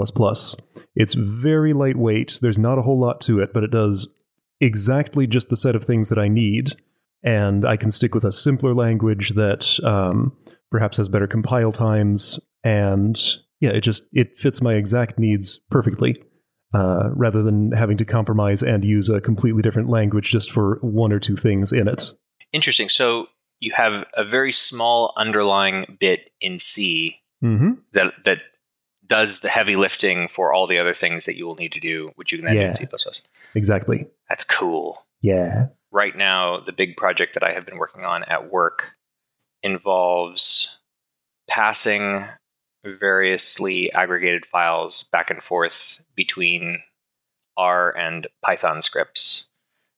It's 0.94 1.14
very 1.14 1.72
lightweight. 1.72 2.38
There's 2.40 2.58
not 2.58 2.78
a 2.78 2.82
whole 2.82 2.98
lot 2.98 3.20
to 3.22 3.40
it, 3.40 3.52
but 3.52 3.64
it 3.64 3.70
does 3.70 4.12
exactly 4.60 5.26
just 5.26 5.48
the 5.48 5.56
set 5.56 5.74
of 5.76 5.84
things 5.84 6.08
that 6.08 6.18
I 6.18 6.28
need. 6.28 6.72
And 7.22 7.66
I 7.66 7.76
can 7.76 7.90
stick 7.90 8.14
with 8.14 8.24
a 8.24 8.32
simpler 8.32 8.74
language 8.74 9.30
that 9.30 9.78
um, 9.82 10.36
perhaps 10.70 10.96
has 10.98 11.08
better 11.08 11.26
compile 11.26 11.72
times. 11.72 12.38
And 12.62 13.20
yeah, 13.60 13.70
it 13.70 13.80
just 13.80 14.08
it 14.12 14.38
fits 14.38 14.62
my 14.62 14.74
exact 14.74 15.18
needs 15.18 15.58
perfectly. 15.70 16.16
Uh, 16.74 17.08
rather 17.14 17.42
than 17.42 17.72
having 17.72 17.96
to 17.96 18.04
compromise 18.04 18.62
and 18.62 18.84
use 18.84 19.08
a 19.08 19.22
completely 19.22 19.62
different 19.62 19.88
language 19.88 20.30
just 20.30 20.50
for 20.50 20.78
one 20.82 21.14
or 21.14 21.18
two 21.18 21.34
things 21.34 21.72
in 21.72 21.88
it. 21.88 22.12
Interesting. 22.52 22.90
So 22.90 23.28
you 23.58 23.72
have 23.72 24.04
a 24.12 24.22
very 24.22 24.52
small 24.52 25.14
underlying 25.16 25.96
bit 25.98 26.30
in 26.42 26.58
C 26.58 27.20
mm-hmm. 27.42 27.72
that 27.92 28.14
that 28.24 28.42
does 29.06 29.40
the 29.40 29.48
heavy 29.48 29.74
lifting 29.74 30.28
for 30.28 30.52
all 30.52 30.66
the 30.66 30.78
other 30.78 30.94
things 30.94 31.24
that 31.24 31.36
you 31.36 31.46
will 31.46 31.54
need 31.54 31.72
to 31.72 31.80
do, 31.80 32.10
which 32.16 32.30
you 32.30 32.38
can 32.38 32.46
then 32.46 32.56
yeah. 32.56 32.72
do 32.72 32.84
in 32.84 32.98
C++. 32.98 33.20
Exactly. 33.54 34.06
That's 34.28 34.44
cool. 34.44 35.06
Yeah. 35.22 35.68
Right 35.90 36.14
now, 36.14 36.60
the 36.60 36.72
big 36.72 36.96
project 36.96 37.34
that 37.34 37.42
I 37.42 37.52
have 37.52 37.64
been 37.64 37.78
working 37.78 38.04
on 38.04 38.22
at 38.24 38.52
work 38.52 38.92
involves 39.62 40.78
passing 41.48 42.26
variously 42.84 43.92
aggregated 43.94 44.46
files 44.46 45.04
back 45.10 45.30
and 45.30 45.42
forth 45.42 46.04
between 46.14 46.82
R 47.56 47.96
and 47.96 48.26
Python 48.42 48.82
scripts 48.82 49.46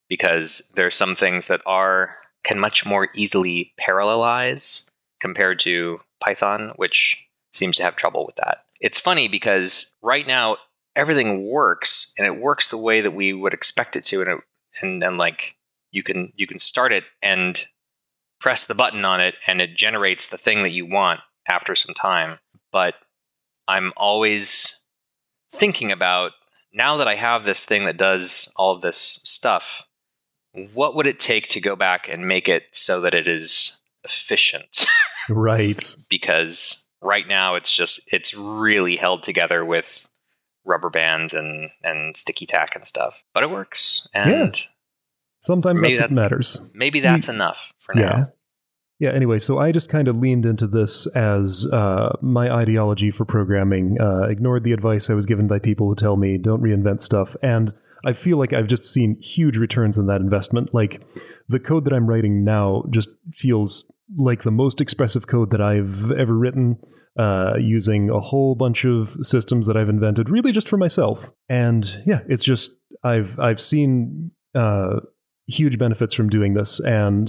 because 0.09 0.71
there 0.75 0.87
are 0.87 0.91
some 0.91 1.15
things 1.15 1.49
that 1.49 1.61
R 1.67 2.17
can 2.43 2.59
much 2.59 2.87
more 2.87 3.09
easily 3.15 3.73
parallelize 3.79 4.87
compared 5.21 5.59
to 5.61 6.01
Python, 6.21 6.73
which 6.77 7.27
seems 7.53 7.77
to 7.77 7.83
have 7.83 7.97
trouble 7.97 8.25
with 8.27 8.37
that. 8.37 8.65
It's 8.81 9.01
funny 9.01 9.29
because 9.29 9.95
right 10.03 10.27
now 10.27 10.59
everything 10.97 11.47
works 11.49 12.13
and 12.17 12.27
it 12.27 12.41
works 12.41 12.69
the 12.69 12.79
way 12.79 13.01
that 13.01 13.13
we 13.13 13.33
would 13.33 13.55
expect 13.55 13.97
it 13.97 14.05
to 14.05 14.21
and 14.23 14.31
it, 14.31 14.39
and 14.81 15.03
and 15.03 15.19
like 15.19 15.57
you 15.91 16.03
can 16.03 16.33
you 16.37 16.47
can 16.47 16.59
start 16.59 16.93
it 16.93 17.05
and 17.23 17.67
press 18.41 18.65
the 18.65 18.75
button 18.75 19.05
on 19.05 19.21
it 19.21 19.35
and 19.47 19.61
it 19.61 19.77
generates 19.77 20.27
the 20.27 20.39
thing 20.39 20.63
that 20.63 20.71
you 20.71 20.87
want 20.87 21.21
after 21.49 21.75
some 21.75 21.95
time. 21.95 22.39
But 22.73 22.95
I'm 23.69 23.93
always 23.97 24.81
thinking 25.53 25.93
about 25.93 26.33
now 26.73 26.97
that 26.97 27.09
I 27.09 27.17
have 27.17 27.45
this 27.45 27.65
thing 27.65 27.85
that 27.85 27.97
does 27.97 28.53
all 28.57 28.75
of 28.75 28.83
this 28.83 29.21
stuff, 29.25 29.87
what 30.73 30.95
would 30.95 31.07
it 31.07 31.21
take 31.21 31.49
to 31.49 31.61
go 31.61 31.77
back 31.77 32.09
and 32.09 32.27
make 32.27 32.49
it 32.49 32.65
so 32.73 33.01
that 33.01 33.15
it 33.15 33.27
is 33.29 33.79
efficient? 34.05 34.87
right. 35.29 35.83
because 36.09 36.87
right 37.03 37.27
now 37.27 37.55
it's 37.55 37.75
just 37.75 38.01
it's 38.13 38.35
really 38.35 38.97
held 38.97 39.23
together 39.23 39.65
with 39.65 40.09
rubber 40.65 40.91
bands 40.91 41.35
and 41.35 41.71
and 41.83 42.17
sticky 42.17 42.47
tack 42.47 42.75
and 42.75 42.87
stuff. 42.87 43.23
But 43.35 43.43
it 43.43 43.51
works. 43.51 44.07
And 44.15 44.57
yeah. 44.57 44.63
sometimes 45.41 45.83
that's 45.83 46.01
what 46.01 46.11
matters. 46.11 46.71
Maybe 46.75 47.01
that's 47.01 47.29
enough 47.29 47.73
for 47.79 47.95
now. 47.95 48.03
Yeah. 48.03 48.25
Yeah, 49.01 49.13
anyway, 49.13 49.39
so 49.39 49.57
I 49.57 49.73
just 49.73 49.89
kind 49.89 50.09
of 50.09 50.19
leaned 50.19 50.45
into 50.45 50.67
this 50.67 51.07
as 51.17 51.67
uh, 51.73 52.19
my 52.21 52.55
ideology 52.55 53.11
for 53.11 53.25
programming, 53.25 53.99
uh, 53.99 54.25
ignored 54.25 54.63
the 54.63 54.75
advice 54.75 55.09
I 55.09 55.15
was 55.15 55.25
given 55.25 55.47
by 55.47 55.59
people 55.59 55.89
who 55.89 55.95
tell 55.95 56.19
me 56.19 56.37
don't 56.37 56.63
reinvent 56.63 57.01
stuff, 57.01 57.35
and 57.43 57.73
I 58.05 58.13
feel 58.13 58.37
like 58.37 58.53
I've 58.53 58.67
just 58.67 58.85
seen 58.85 59.19
huge 59.23 59.57
returns 59.57 59.97
in 59.97 60.07
that 60.09 60.21
investment. 60.21 60.75
Like 60.75 61.01
the 61.49 61.59
code 61.59 61.87
that 61.87 61.95
I'm 61.95 62.09
writing 62.09 62.45
now 62.45 62.85
just 62.91 63.09
feels 63.33 63.91
like 64.17 64.43
the 64.43 64.51
most 64.51 64.81
expressive 64.81 65.27
code 65.27 65.51
that 65.51 65.61
I've 65.61 66.11
ever 66.13 66.37
written. 66.37 66.79
Uh, 67.19 67.57
using 67.59 68.09
a 68.09 68.21
whole 68.21 68.55
bunch 68.55 68.85
of 68.85 69.17
systems 69.21 69.67
that 69.67 69.77
I've 69.77 69.89
invented, 69.89 70.31
really 70.31 70.53
just 70.53 70.69
for 70.69 70.77
myself, 70.77 71.29
and 71.49 72.01
yeah, 72.07 72.21
it's 72.29 72.45
just 72.45 72.71
I've 73.03 73.39
I've 73.39 73.61
seen 73.61 74.31
uh, 74.55 75.01
huge 75.49 75.77
benefits 75.77 76.15
from 76.15 76.29
doing 76.29 76.55
this, 76.55 76.79
and 76.81 77.29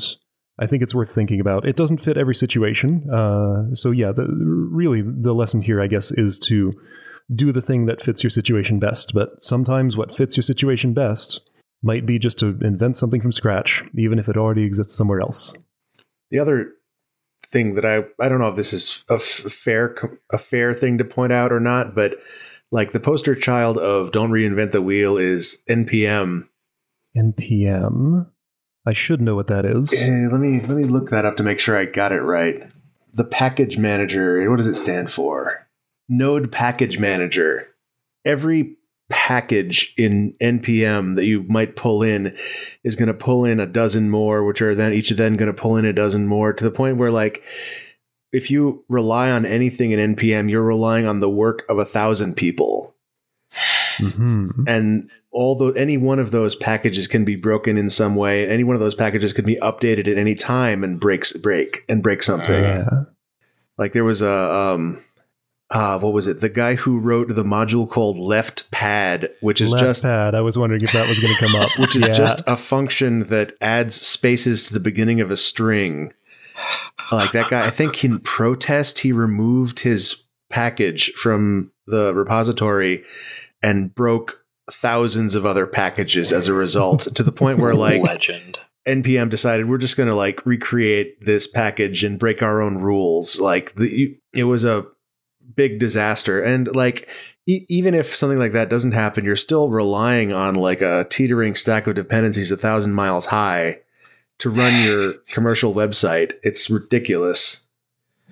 I 0.59 0.67
think 0.67 0.83
it's 0.83 0.93
worth 0.93 1.13
thinking 1.13 1.39
about. 1.39 1.67
It 1.67 1.75
doesn't 1.75 1.97
fit 1.97 2.17
every 2.17 2.35
situation. 2.35 3.09
Uh, 3.09 3.73
so, 3.73 3.91
yeah, 3.91 4.11
the, 4.11 4.27
really, 4.29 5.01
the 5.01 5.33
lesson 5.33 5.61
here, 5.61 5.81
I 5.81 5.87
guess, 5.87 6.11
is 6.11 6.37
to 6.39 6.71
do 7.33 7.51
the 7.51 7.61
thing 7.61 7.87
that 7.87 8.01
fits 8.01 8.23
your 8.23 8.29
situation 8.29 8.79
best. 8.79 9.13
But 9.13 9.43
sometimes 9.43 9.97
what 9.97 10.15
fits 10.15 10.37
your 10.37 10.43
situation 10.43 10.93
best 10.93 11.49
might 11.81 12.05
be 12.05 12.19
just 12.19 12.37
to 12.39 12.59
invent 12.61 12.95
something 12.95 13.21
from 13.21 13.31
scratch, 13.31 13.83
even 13.97 14.19
if 14.19 14.29
it 14.29 14.37
already 14.37 14.63
exists 14.63 14.95
somewhere 14.95 15.19
else. 15.19 15.55
The 16.31 16.39
other 16.39 16.73
thing 17.51 17.75
that 17.75 17.85
I 17.85 18.03
I 18.23 18.29
don't 18.29 18.39
know 18.39 18.47
if 18.47 18.55
this 18.55 18.73
is 18.73 19.03
a 19.09 19.15
f- 19.15 19.21
fair 19.21 19.95
a 20.31 20.37
fair 20.37 20.73
thing 20.73 20.97
to 20.97 21.05
point 21.05 21.33
out 21.33 21.51
or 21.51 21.59
not, 21.59 21.93
but 21.93 22.15
like 22.71 22.91
the 22.91 22.99
poster 22.99 23.35
child 23.35 23.77
of 23.77 24.11
don't 24.11 24.31
reinvent 24.31 24.71
the 24.71 24.81
wheel 24.81 25.17
is 25.17 25.61
npm. 25.69 26.47
npm. 27.15 28.27
I 28.85 28.93
should 28.93 29.21
know 29.21 29.35
what 29.35 29.47
that 29.47 29.65
is. 29.65 29.93
Uh, 29.93 30.29
let 30.31 30.39
me 30.39 30.59
let 30.61 30.77
me 30.77 30.85
look 30.85 31.09
that 31.09 31.25
up 31.25 31.37
to 31.37 31.43
make 31.43 31.59
sure 31.59 31.77
I 31.77 31.85
got 31.85 32.11
it 32.11 32.21
right. 32.21 32.63
The 33.13 33.25
package 33.25 33.77
manager. 33.77 34.49
What 34.49 34.57
does 34.57 34.67
it 34.67 34.77
stand 34.77 35.11
for? 35.11 35.67
Node 36.07 36.51
package 36.51 36.97
manager. 36.97 37.67
Every 38.25 38.77
package 39.11 39.93
in 39.97 40.33
npm 40.41 41.15
that 41.15 41.25
you 41.25 41.43
might 41.43 41.75
pull 41.75 42.01
in 42.01 42.35
is 42.83 42.95
going 42.95 43.07
to 43.07 43.13
pull 43.13 43.45
in 43.45 43.59
a 43.59 43.67
dozen 43.67 44.09
more, 44.09 44.43
which 44.43 44.61
are 44.61 44.73
then 44.73 44.93
each 44.93 45.11
then 45.11 45.35
going 45.35 45.53
to 45.53 45.61
pull 45.61 45.77
in 45.77 45.85
a 45.85 45.93
dozen 45.93 46.25
more 46.25 46.53
to 46.53 46.63
the 46.63 46.71
point 46.71 46.97
where 46.97 47.11
like 47.11 47.43
if 48.31 48.49
you 48.49 48.83
rely 48.87 49.29
on 49.29 49.45
anything 49.45 49.91
in 49.91 50.15
npm, 50.15 50.49
you're 50.49 50.63
relying 50.63 51.05
on 51.05 51.19
the 51.19 51.29
work 51.29 51.63
of 51.69 51.77
a 51.77 51.85
thousand 51.85 52.35
people. 52.35 52.95
Mm-hmm. 53.97 54.63
And 54.67 55.09
although 55.33 55.71
any 55.71 55.97
one 55.97 56.19
of 56.19 56.31
those 56.31 56.55
packages 56.55 57.07
can 57.07 57.25
be 57.25 57.35
broken 57.35 57.77
in 57.77 57.89
some 57.89 58.15
way, 58.15 58.47
any 58.47 58.63
one 58.63 58.75
of 58.75 58.81
those 58.81 58.95
packages 58.95 59.33
could 59.33 59.45
be 59.45 59.57
updated 59.57 60.07
at 60.07 60.17
any 60.17 60.35
time 60.35 60.83
and 60.83 60.99
breaks 60.99 61.33
break 61.33 61.83
and 61.89 62.01
break 62.01 62.23
something. 62.23 62.63
Yeah. 62.63 63.03
Like 63.77 63.93
there 63.93 64.03
was 64.03 64.21
a 64.21 64.53
um 64.53 65.03
uh, 65.71 65.97
what 65.99 66.13
was 66.13 66.27
it? 66.27 66.41
The 66.41 66.49
guy 66.49 66.75
who 66.75 66.99
wrote 66.99 67.33
the 67.33 67.43
module 67.43 67.89
called 67.89 68.17
left 68.17 68.69
pad, 68.71 69.29
which 69.41 69.61
is 69.61 69.69
left 69.71 69.83
just 69.83 70.03
pad. 70.03 70.35
I 70.35 70.41
was 70.41 70.57
wondering 70.57 70.81
if 70.83 70.91
that 70.91 71.07
was 71.07 71.19
going 71.19 71.33
to 71.33 71.39
come 71.47 71.55
up. 71.61 71.69
which 71.79 71.95
is 71.95 72.01
Yeah. 72.03 72.13
just 72.13 72.41
a 72.45 72.57
function 72.57 73.27
that 73.29 73.55
adds 73.61 73.95
spaces 73.95 74.63
to 74.65 74.73
the 74.73 74.79
beginning 74.81 75.21
of 75.21 75.31
a 75.31 75.37
string. 75.37 76.13
Like 77.11 77.31
that 77.31 77.49
guy, 77.49 77.65
I 77.65 77.69
think 77.69 78.03
in 78.03 78.19
protest 78.19 78.99
he 78.99 79.11
removed 79.11 79.79
his 79.79 80.25
package 80.49 81.11
from 81.13 81.71
the 81.87 82.13
repository 82.13 83.03
and 83.63 83.95
broke 83.95 84.43
thousands 84.69 85.35
of 85.35 85.45
other 85.45 85.65
packages 85.65 86.31
as 86.31 86.47
a 86.47 86.53
result 86.53 87.01
to 87.15 87.23
the 87.23 87.31
point 87.31 87.59
where 87.59 87.73
like 87.73 88.01
legend. 88.01 88.59
npm 88.87 89.29
decided 89.29 89.67
we're 89.67 89.77
just 89.77 89.97
going 89.97 90.07
to 90.07 90.15
like 90.15 90.45
recreate 90.45 91.25
this 91.25 91.47
package 91.47 92.03
and 92.03 92.17
break 92.19 92.41
our 92.41 92.61
own 92.61 92.77
rules 92.77 93.39
like 93.39 93.75
the, 93.75 94.17
it 94.33 94.43
was 94.45 94.63
a 94.63 94.85
big 95.55 95.79
disaster 95.79 96.41
and 96.41 96.73
like 96.75 97.07
e- 97.47 97.65
even 97.69 97.93
if 97.93 98.15
something 98.15 98.39
like 98.39 98.53
that 98.53 98.69
doesn't 98.69 98.91
happen 98.93 99.25
you're 99.25 99.35
still 99.35 99.69
relying 99.69 100.33
on 100.33 100.55
like 100.55 100.81
a 100.81 101.05
teetering 101.09 101.55
stack 101.55 101.87
of 101.87 101.95
dependencies 101.95 102.51
a 102.51 102.57
thousand 102.57 102.93
miles 102.93 103.27
high 103.27 103.79
to 104.39 104.49
run 104.49 104.73
your 104.85 105.13
commercial 105.29 105.73
website 105.73 106.33
it's 106.43 106.69
ridiculous 106.69 107.65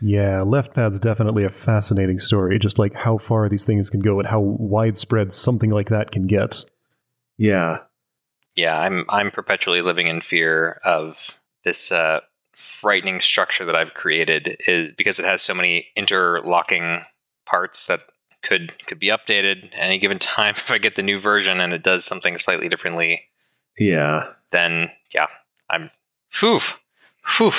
Yeah, 0.01 0.41
left 0.43 0.73
pad's 0.73 0.99
definitely 0.99 1.43
a 1.43 1.49
fascinating 1.49 2.19
story. 2.19 2.57
Just 2.57 2.79
like 2.79 2.93
how 2.95 3.17
far 3.17 3.49
these 3.49 3.65
things 3.65 3.89
can 3.89 3.99
go 3.99 4.19
and 4.19 4.27
how 4.27 4.39
widespread 4.39 5.33
something 5.33 5.69
like 5.71 5.89
that 5.89 6.11
can 6.11 6.25
get. 6.25 6.63
yeah 7.37 7.79
Yeah, 8.55 8.77
I'm 8.79 9.05
I'm 9.09 9.31
perpetually 9.31 9.81
living 9.81 10.07
in 10.07 10.21
fear 10.21 10.79
of 10.83 11.39
this 11.63 11.91
uh, 11.91 12.21
frightening 12.59 13.21
structure 13.21 13.63
that 13.63 13.75
I've 13.75 13.93
created 13.93 14.57
is 14.67 14.91
because 14.97 15.17
it 15.17 15.25
has 15.25 15.41
so 15.41 15.53
many 15.53 15.87
interlocking 15.95 17.05
parts 17.45 17.85
that 17.85 18.01
could 18.43 18.73
could 18.85 18.99
be 18.99 19.07
updated 19.07 19.67
at 19.73 19.79
any 19.79 19.97
given 19.97 20.19
time 20.19 20.55
if 20.57 20.69
I 20.69 20.77
get 20.77 20.95
the 20.95 21.01
new 21.01 21.19
version 21.19 21.61
and 21.61 21.71
it 21.71 21.83
does 21.83 22.03
something 22.03 22.37
slightly 22.37 22.67
differently 22.67 23.23
yeah. 23.77 24.33
then 24.51 24.91
yeah 25.13 25.27
I'm 25.69 25.89
phew 26.29 26.59
phew 27.25 27.51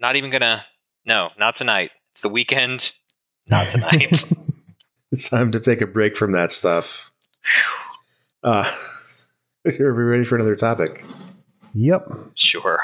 not 0.00 0.16
even 0.16 0.30
gonna 0.30 0.64
no 1.04 1.30
not 1.38 1.54
tonight. 1.54 1.90
It's 2.12 2.22
the 2.22 2.30
weekend 2.30 2.92
not 3.46 3.66
tonight. 3.70 4.24
It's 5.12 5.30
time 5.30 5.52
to 5.52 5.60
take 5.60 5.80
a 5.80 5.86
break 5.86 6.16
from 6.16 6.32
that 6.32 6.50
stuff. 6.50 7.12
Uh 8.42 8.70
are 9.66 9.94
we 9.94 10.02
ready 10.02 10.24
for 10.24 10.34
another 10.34 10.56
topic? 10.56 11.04
Yep. 11.74 12.10
sure 12.34 12.80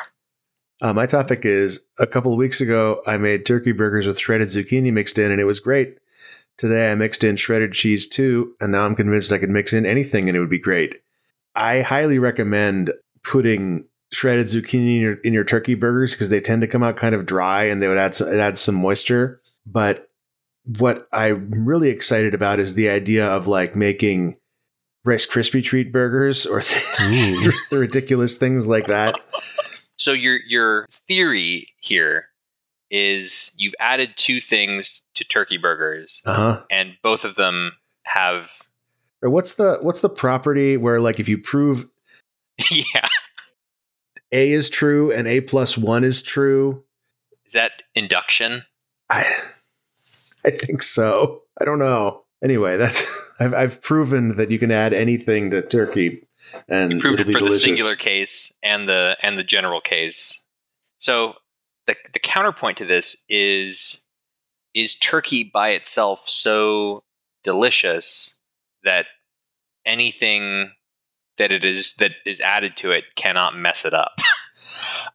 Uh, 0.82 0.92
my 0.92 1.06
topic 1.06 1.44
is 1.44 1.80
a 2.00 2.08
couple 2.08 2.32
of 2.32 2.38
weeks 2.38 2.60
ago, 2.60 3.02
I 3.06 3.16
made 3.16 3.46
turkey 3.46 3.70
burgers 3.70 4.04
with 4.04 4.18
shredded 4.18 4.48
zucchini 4.48 4.92
mixed 4.92 5.16
in, 5.16 5.30
and 5.30 5.40
it 5.40 5.44
was 5.44 5.60
great. 5.60 5.96
Today, 6.58 6.90
I 6.90 6.96
mixed 6.96 7.22
in 7.22 7.36
shredded 7.36 7.72
cheese 7.72 8.08
too, 8.08 8.56
and 8.60 8.72
now 8.72 8.84
I'm 8.84 8.96
convinced 8.96 9.32
I 9.32 9.38
could 9.38 9.48
mix 9.48 9.72
in 9.72 9.86
anything 9.86 10.28
and 10.28 10.36
it 10.36 10.40
would 10.40 10.50
be 10.50 10.58
great. 10.58 10.96
I 11.54 11.82
highly 11.82 12.18
recommend 12.18 12.92
putting 13.22 13.84
shredded 14.10 14.48
zucchini 14.48 14.96
in 14.96 15.02
your, 15.02 15.14
in 15.20 15.32
your 15.32 15.44
turkey 15.44 15.76
burgers 15.76 16.14
because 16.14 16.30
they 16.30 16.40
tend 16.40 16.62
to 16.62 16.68
come 16.68 16.82
out 16.82 16.96
kind 16.96 17.14
of 17.14 17.26
dry 17.26 17.62
and 17.62 17.80
they 17.80 17.86
would 17.86 17.96
add 17.96 18.16
some, 18.16 18.28
it 18.28 18.40
adds 18.40 18.60
some 18.60 18.74
moisture. 18.74 19.40
But 19.64 20.10
what 20.64 21.06
I'm 21.12 21.64
really 21.66 21.90
excited 21.90 22.34
about 22.34 22.58
is 22.58 22.74
the 22.74 22.88
idea 22.88 23.24
of 23.24 23.46
like 23.46 23.76
making 23.76 24.36
Rice 25.04 25.26
Krispie 25.26 25.62
treat 25.62 25.92
burgers 25.92 26.44
or 26.44 26.60
ridiculous 27.70 28.34
things 28.34 28.68
like 28.68 28.88
that. 28.88 29.20
So 30.02 30.12
your 30.12 30.40
your 30.48 30.88
theory 30.90 31.68
here 31.80 32.24
is 32.90 33.52
you've 33.56 33.76
added 33.78 34.14
two 34.16 34.40
things 34.40 35.02
to 35.14 35.22
turkey 35.22 35.58
burgers, 35.58 36.20
Uh 36.26 36.34
huh. 36.34 36.62
and 36.72 36.94
both 37.04 37.24
of 37.24 37.36
them 37.36 37.74
have 38.06 38.50
Or 39.22 39.30
what's 39.30 39.54
the 39.54 39.78
what's 39.80 40.00
the 40.00 40.08
property 40.08 40.76
where 40.76 40.98
like 40.98 41.20
if 41.20 41.28
you 41.28 41.38
prove 41.38 41.86
yeah. 42.72 43.06
A 44.32 44.50
is 44.50 44.68
true 44.68 45.12
and 45.12 45.28
A 45.28 45.40
plus 45.40 45.78
one 45.78 46.02
is 46.02 46.20
true? 46.20 46.82
Is 47.46 47.52
that 47.52 47.84
induction? 47.94 48.64
I 49.08 49.24
I 50.44 50.50
think 50.50 50.82
so. 50.82 51.42
I 51.60 51.64
don't 51.64 51.78
know. 51.78 52.24
Anyway, 52.42 52.76
that's 52.76 53.36
I've 53.40 53.54
I've 53.54 53.80
proven 53.80 54.34
that 54.34 54.50
you 54.50 54.58
can 54.58 54.72
add 54.72 54.92
anything 54.92 55.52
to 55.52 55.62
turkey 55.62 56.26
and 56.68 56.92
You 56.92 56.98
proved 56.98 57.20
it 57.20 57.32
for 57.32 57.40
the 57.40 57.50
singular 57.50 57.94
case 57.94 58.52
and 58.62 58.88
the 58.88 59.16
and 59.22 59.38
the 59.38 59.44
general 59.44 59.80
case. 59.80 60.40
So 60.98 61.34
the 61.86 61.96
the 62.12 62.18
counterpoint 62.18 62.78
to 62.78 62.84
this 62.84 63.16
is 63.28 64.04
is 64.74 64.94
turkey 64.96 65.44
by 65.44 65.70
itself 65.70 66.24
so 66.28 67.04
delicious 67.42 68.38
that 68.84 69.06
anything 69.84 70.72
that 71.38 71.52
it 71.52 71.64
is 71.64 71.94
that 71.94 72.12
is 72.24 72.40
added 72.40 72.76
to 72.76 72.90
it 72.90 73.04
cannot 73.16 73.56
mess 73.56 73.84
it 73.84 73.94
up. 73.94 74.18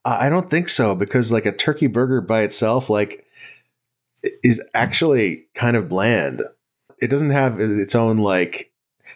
Uh, 0.06 0.18
I 0.22 0.30
don't 0.30 0.50
think 0.50 0.70
so 0.70 0.96
because 0.96 1.32
like 1.32 1.46
a 1.46 1.52
turkey 1.52 1.88
burger 1.88 2.22
by 2.22 2.42
itself, 2.42 2.90
like 2.90 3.26
is 4.44 4.64
actually 4.74 5.48
kind 5.56 5.76
of 5.76 5.90
bland. 5.90 6.44
It 7.02 7.10
doesn't 7.10 7.32
have 7.32 7.60
its 7.60 7.96
own 7.96 8.18
like 8.18 8.72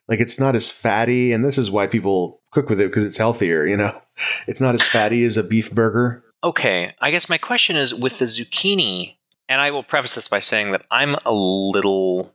like 0.07 0.19
it's 0.19 0.39
not 0.39 0.55
as 0.55 0.69
fatty, 0.69 1.31
and 1.31 1.43
this 1.43 1.57
is 1.57 1.71
why 1.71 1.87
people 1.87 2.41
cook 2.51 2.69
with 2.69 2.79
it 2.79 2.89
because 2.89 3.05
it's 3.05 3.17
healthier. 3.17 3.65
You 3.65 3.77
know, 3.77 4.01
it's 4.47 4.61
not 4.61 4.75
as 4.75 4.83
fatty 4.83 5.23
as 5.23 5.37
a 5.37 5.43
beef 5.43 5.71
burger. 5.71 6.23
Okay, 6.43 6.93
I 6.99 7.11
guess 7.11 7.29
my 7.29 7.37
question 7.37 7.75
is 7.75 7.93
with 7.93 8.19
the 8.19 8.25
zucchini, 8.25 9.15
and 9.47 9.61
I 9.61 9.71
will 9.71 9.83
preface 9.83 10.15
this 10.15 10.27
by 10.27 10.39
saying 10.39 10.71
that 10.71 10.85
I'm 10.89 11.15
a 11.25 11.33
little 11.33 12.33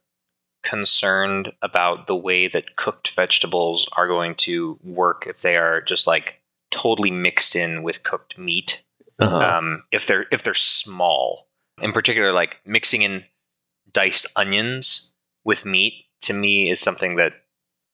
concerned 0.62 1.52
about 1.62 2.08
the 2.08 2.16
way 2.16 2.48
that 2.48 2.74
cooked 2.74 3.10
vegetables 3.10 3.88
are 3.92 4.08
going 4.08 4.34
to 4.34 4.78
work 4.82 5.24
if 5.28 5.40
they 5.40 5.56
are 5.56 5.80
just 5.80 6.08
like 6.08 6.40
totally 6.72 7.10
mixed 7.10 7.54
in 7.54 7.82
with 7.82 8.02
cooked 8.02 8.36
meat. 8.36 8.82
Uh-huh. 9.18 9.38
Um, 9.38 9.84
if 9.92 10.06
they're 10.06 10.26
if 10.30 10.42
they're 10.42 10.54
small, 10.54 11.48
in 11.80 11.92
particular, 11.92 12.32
like 12.32 12.60
mixing 12.66 13.02
in 13.02 13.24
diced 13.92 14.26
onions 14.36 15.12
with 15.44 15.64
meat, 15.64 16.04
to 16.22 16.34
me 16.34 16.68
is 16.68 16.80
something 16.80 17.16
that 17.16 17.32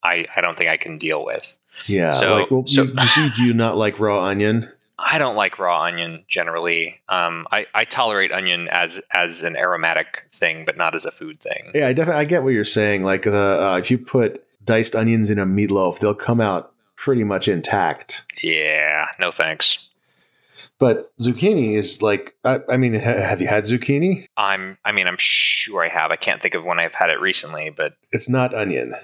I 0.02 0.26
I 0.36 0.40
don't 0.40 0.56
think 0.56 0.70
I 0.70 0.76
can 0.76 0.98
deal 0.98 1.24
with. 1.24 1.56
yeah, 1.86 2.10
so- 2.10 2.34
like 2.34 2.50
well, 2.50 2.66
so- 2.66 2.82
you, 2.84 2.94
you, 3.16 3.30
do 3.36 3.42
you 3.44 3.54
not 3.54 3.76
like 3.76 3.98
raw 4.00 4.24
onion? 4.24 4.70
I 5.04 5.18
don't 5.18 5.34
like 5.34 5.58
raw 5.58 5.82
onion 5.82 6.24
generally. 6.28 7.00
Um, 7.08 7.48
I, 7.50 7.66
I 7.74 7.84
tolerate 7.84 8.30
onion 8.30 8.68
as 8.68 9.00
as 9.10 9.42
an 9.42 9.56
aromatic 9.56 10.28
thing, 10.32 10.64
but 10.64 10.76
not 10.76 10.94
as 10.94 11.04
a 11.04 11.10
food 11.10 11.40
thing. 11.40 11.72
Yeah, 11.74 11.88
I 11.88 11.92
definitely 11.92 12.20
I 12.20 12.24
get 12.24 12.44
what 12.44 12.50
you're 12.50 12.64
saying. 12.64 13.02
Like 13.02 13.22
the 13.22 13.34
uh, 13.60 13.78
if 13.78 13.90
you 13.90 13.98
put 13.98 14.44
diced 14.64 14.94
onions 14.94 15.28
in 15.28 15.40
a 15.40 15.46
meatloaf, 15.46 15.98
they'll 15.98 16.14
come 16.14 16.40
out 16.40 16.72
pretty 16.94 17.24
much 17.24 17.48
intact. 17.48 18.26
Yeah, 18.44 19.06
no 19.18 19.32
thanks. 19.32 19.88
But 20.78 21.10
zucchini 21.18 21.74
is 21.76 22.00
like 22.02 22.36
I, 22.44 22.60
I 22.68 22.76
mean, 22.76 22.94
ha- 22.94 23.00
have 23.20 23.40
you 23.40 23.48
had 23.48 23.64
zucchini? 23.64 24.26
I'm 24.36 24.78
I 24.84 24.92
mean 24.92 25.08
I'm 25.08 25.16
sure 25.18 25.84
I 25.84 25.88
have. 25.88 26.12
I 26.12 26.16
can't 26.16 26.40
think 26.40 26.54
of 26.54 26.64
when 26.64 26.78
I've 26.78 26.94
had 26.94 27.10
it 27.10 27.20
recently, 27.20 27.70
but 27.70 27.94
It's 28.12 28.28
not 28.28 28.54
onion. 28.54 28.94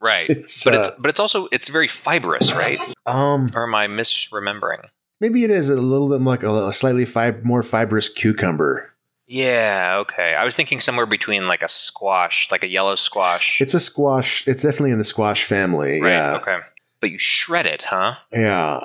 Right. 0.00 0.28
It's 0.30 0.64
but 0.64 0.74
uh, 0.74 0.78
it's 0.80 0.90
but 0.98 1.08
it's 1.10 1.20
also 1.20 1.48
it's 1.52 1.68
very 1.68 1.88
fibrous, 1.88 2.52
right? 2.54 2.78
um 3.06 3.48
Or 3.54 3.64
am 3.64 3.74
I 3.74 3.86
misremembering? 3.86 4.84
maybe 5.20 5.42
it 5.44 5.50
is 5.50 5.68
a 5.70 5.74
little 5.74 6.08
bit 6.08 6.20
like 6.20 6.42
a, 6.42 6.66
a 6.68 6.72
slightly 6.72 7.04
fib- 7.04 7.44
more 7.44 7.62
fibrous 7.62 8.08
cucumber. 8.08 8.92
Yeah, 9.26 9.96
okay. 10.02 10.34
I 10.34 10.44
was 10.44 10.56
thinking 10.56 10.80
somewhere 10.80 11.04
between 11.04 11.44
like 11.46 11.62
a 11.62 11.68
squash, 11.68 12.48
like 12.50 12.64
a 12.64 12.68
yellow 12.68 12.94
squash. 12.94 13.60
It's 13.60 13.74
a 13.74 13.80
squash. 13.80 14.46
It's 14.48 14.62
definitely 14.62 14.92
in 14.92 14.98
the 14.98 15.04
squash 15.04 15.44
family. 15.44 16.00
right. 16.00 16.08
Yeah, 16.10 16.36
Okay. 16.36 16.58
But 17.00 17.10
you 17.10 17.18
shred 17.18 17.66
it, 17.66 17.82
huh? 17.82 18.14
yeah. 18.32 18.80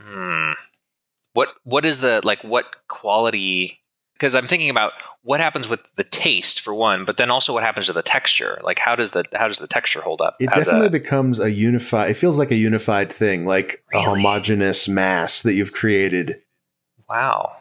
Hmm. 0.00 0.52
What 1.34 1.48
what 1.64 1.84
is 1.84 2.00
the 2.00 2.20
like 2.24 2.42
what 2.42 2.64
quality 2.88 3.78
because 4.18 4.34
I'm 4.34 4.46
thinking 4.46 4.70
about 4.70 4.92
what 5.22 5.40
happens 5.40 5.68
with 5.68 5.94
the 5.94 6.04
taste 6.04 6.60
for 6.60 6.74
one, 6.74 7.04
but 7.04 7.16
then 7.16 7.30
also 7.30 7.52
what 7.52 7.62
happens 7.62 7.86
to 7.86 7.92
the 7.92 8.02
texture. 8.02 8.58
Like 8.64 8.78
how 8.78 8.96
does 8.96 9.12
the 9.12 9.24
how 9.34 9.48
does 9.48 9.58
the 9.58 9.68
texture 9.68 10.00
hold 10.00 10.20
up? 10.20 10.36
It 10.40 10.50
as 10.50 10.66
definitely 10.66 10.88
becomes 10.90 11.38
a 11.38 11.50
unified. 11.50 12.10
It 12.10 12.14
feels 12.14 12.38
like 12.38 12.50
a 12.50 12.56
unified 12.56 13.12
thing, 13.12 13.46
like 13.46 13.82
a 13.92 14.02
homogenous 14.02 14.88
mass 14.88 15.42
that 15.42 15.54
you've 15.54 15.72
created. 15.72 16.40
wow. 17.08 17.52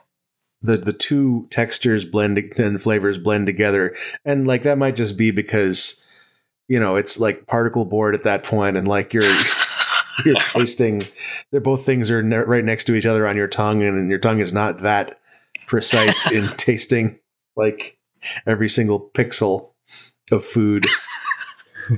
the 0.61 0.77
the 0.77 0.93
two 0.93 1.47
textures 1.51 2.03
blend 2.05 2.37
and 2.57 2.81
flavors 2.81 3.17
blend 3.19 3.45
together 3.45 3.95
and 4.25 4.47
like 4.47 4.63
that 4.63 4.77
might 4.77 4.95
just 4.95 5.15
be 5.15 5.29
because 5.29 6.03
you 6.67 6.79
know 6.79 6.95
it's 6.95 7.19
like 7.19 7.45
particle 7.45 7.85
board 7.85 8.15
at 8.15 8.23
that 8.23 8.43
point 8.43 8.75
and 8.75 8.87
like 8.87 9.13
you're 9.13 9.23
you're 10.25 10.35
tasting 10.47 11.03
they're 11.51 11.61
both 11.61 11.85
things 11.85 12.09
are 12.09 12.23
ne- 12.23 12.37
right 12.37 12.65
next 12.65 12.85
to 12.85 12.95
each 12.95 13.05
other 13.05 13.27
on 13.27 13.37
your 13.37 13.47
tongue 13.47 13.83
and 13.83 14.09
your 14.09 14.19
tongue 14.19 14.39
is 14.39 14.51
not 14.51 14.81
that 14.81 15.19
precise 15.67 16.31
in 16.31 16.47
tasting 16.57 17.19
like 17.55 17.99
every 18.47 18.67
single 18.69 18.99
pixel 19.13 19.71
of 20.31 20.43
food 20.43 20.85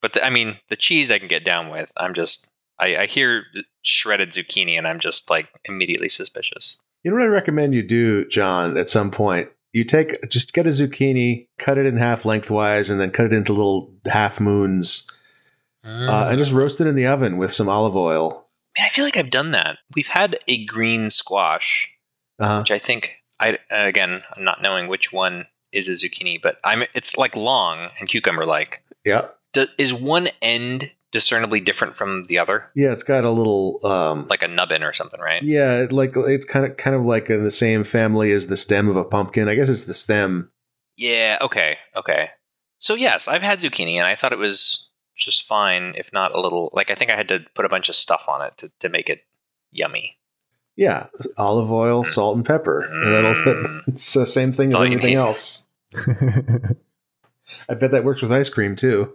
But 0.00 0.14
the, 0.14 0.24
I 0.24 0.30
mean, 0.30 0.58
the 0.68 0.76
cheese 0.76 1.12
I 1.12 1.18
can 1.20 1.28
get 1.28 1.44
down 1.44 1.70
with. 1.70 1.92
I'm 1.96 2.12
just 2.12 2.48
I, 2.78 2.96
I 2.96 3.06
hear 3.06 3.44
shredded 3.82 4.30
zucchini 4.30 4.76
and 4.76 4.86
I'm 4.86 4.98
just 5.00 5.30
like 5.30 5.48
immediately 5.64 6.08
suspicious. 6.08 6.76
you 7.04 7.10
know 7.10 7.16
what 7.16 7.24
i 7.24 7.28
recommend 7.28 7.74
you 7.74 7.82
do 7.82 8.24
john 8.28 8.76
at 8.76 8.88
some 8.90 9.10
point 9.10 9.48
you 9.72 9.82
take 9.84 10.28
just 10.28 10.52
get 10.52 10.66
a 10.66 10.70
zucchini 10.70 11.48
cut 11.58 11.78
it 11.78 11.86
in 11.86 11.96
half 11.96 12.24
lengthwise 12.24 12.90
and 12.90 13.00
then 13.00 13.10
cut 13.10 13.26
it 13.26 13.32
into 13.32 13.52
little 13.52 13.92
half 14.06 14.40
moons 14.40 15.08
uh, 15.84 16.28
and 16.30 16.38
just 16.38 16.52
roast 16.52 16.80
it 16.80 16.86
in 16.86 16.94
the 16.94 17.06
oven 17.06 17.38
with 17.38 17.52
some 17.52 17.68
olive 17.68 17.96
oil. 17.96 18.46
Man, 18.78 18.86
I 18.86 18.88
feel 18.88 19.04
like 19.04 19.16
I've 19.16 19.30
done 19.30 19.50
that. 19.50 19.78
We've 19.96 20.06
had 20.06 20.38
a 20.46 20.64
green 20.64 21.10
squash 21.10 21.91
Uh, 22.42 22.58
which 22.58 22.70
I 22.70 22.78
think 22.78 23.16
I 23.40 23.58
again 23.70 24.22
I'm 24.36 24.44
not 24.44 24.60
knowing 24.60 24.88
which 24.88 25.12
one 25.12 25.46
is 25.72 25.88
a 25.88 25.92
zucchini, 25.92 26.40
but 26.40 26.58
I'm 26.64 26.82
it's 26.94 27.16
like 27.16 27.36
long 27.36 27.90
and 27.98 28.08
cucumber 28.08 28.44
like. 28.44 28.82
yeah, 29.04 29.28
Do, 29.52 29.68
is 29.78 29.94
one 29.94 30.28
end 30.40 30.90
discernibly 31.12 31.60
different 31.60 31.94
from 31.94 32.24
the 32.24 32.38
other, 32.38 32.70
yeah, 32.74 32.90
it's 32.90 33.02
got 33.02 33.22
a 33.24 33.30
little, 33.30 33.78
um, 33.84 34.26
like 34.28 34.42
a 34.42 34.48
nubbin 34.48 34.82
or 34.82 34.94
something, 34.94 35.20
right? 35.20 35.42
yeah, 35.42 35.86
like 35.90 36.12
it's 36.16 36.44
kind 36.44 36.64
of 36.66 36.76
kind 36.76 36.96
of 36.96 37.04
like 37.04 37.30
in 37.30 37.44
the 37.44 37.50
same 37.50 37.84
family 37.84 38.32
as 38.32 38.46
the 38.46 38.56
stem 38.56 38.88
of 38.88 38.96
a 38.96 39.04
pumpkin. 39.04 39.48
I 39.48 39.54
guess 39.54 39.68
it's 39.68 39.84
the 39.84 39.94
stem. 39.94 40.50
Yeah. 40.96 41.38
Okay. 41.40 41.76
Okay. 41.94 42.30
So 42.78 42.94
yes, 42.94 43.28
I've 43.28 43.42
had 43.42 43.60
zucchini, 43.60 43.96
and 43.96 44.06
I 44.06 44.16
thought 44.16 44.32
it 44.32 44.38
was 44.38 44.88
just 45.16 45.44
fine, 45.44 45.94
if 45.96 46.12
not 46.12 46.34
a 46.34 46.40
little. 46.40 46.70
Like 46.72 46.90
I 46.90 46.94
think 46.94 47.10
I 47.10 47.16
had 47.16 47.28
to 47.28 47.40
put 47.54 47.64
a 47.64 47.68
bunch 47.68 47.88
of 47.88 47.94
stuff 47.94 48.24
on 48.26 48.42
it 48.42 48.56
to, 48.58 48.72
to 48.80 48.88
make 48.88 49.08
it 49.08 49.24
yummy. 49.70 50.18
Yeah, 50.76 51.06
olive 51.36 51.70
oil, 51.70 52.02
salt, 52.04 52.36
and 52.36 52.46
pepper. 52.46 52.80
And 52.80 53.12
that'll, 53.14 53.34
Mm. 53.34 53.82
it's 53.88 54.12
the 54.14 54.26
same 54.26 54.52
thing 54.52 54.70
That's 54.70 54.80
as 54.82 54.86
everything 54.86 55.14
else. 55.14 55.68
I 57.68 57.74
bet 57.74 57.90
that 57.92 58.04
works 58.04 58.22
with 58.22 58.32
ice 58.32 58.48
cream 58.48 58.76
too. 58.76 59.12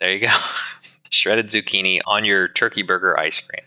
There 0.00 0.12
you 0.12 0.20
go. 0.28 0.34
Shredded 1.10 1.48
zucchini 1.48 2.00
on 2.06 2.24
your 2.24 2.48
turkey 2.48 2.82
burger 2.82 3.18
ice 3.18 3.40
cream. 3.40 3.64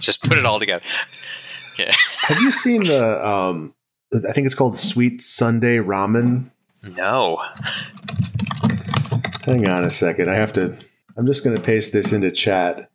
Just 0.00 0.22
put 0.22 0.38
it 0.38 0.44
all 0.46 0.58
together. 0.58 0.84
Okay. 1.72 1.90
Have 2.22 2.40
you 2.40 2.50
seen 2.52 2.84
the? 2.84 3.26
Um, 3.26 3.74
I 4.12 4.32
think 4.32 4.46
it's 4.46 4.54
called 4.54 4.76
Sweet 4.76 5.22
Sundae 5.22 5.78
Ramen. 5.78 6.50
No. 6.82 7.40
Hang 9.44 9.68
on 9.68 9.84
a 9.84 9.90
second. 9.90 10.28
I 10.30 10.34
have 10.34 10.52
to. 10.54 10.76
I'm 11.16 11.26
just 11.26 11.44
going 11.44 11.56
to 11.56 11.62
paste 11.62 11.92
this 11.92 12.12
into 12.12 12.30
chat. 12.30 12.89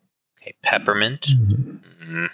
Okay. 0.45 0.55
Peppermint. 0.62 1.21
Mm. 1.27 2.29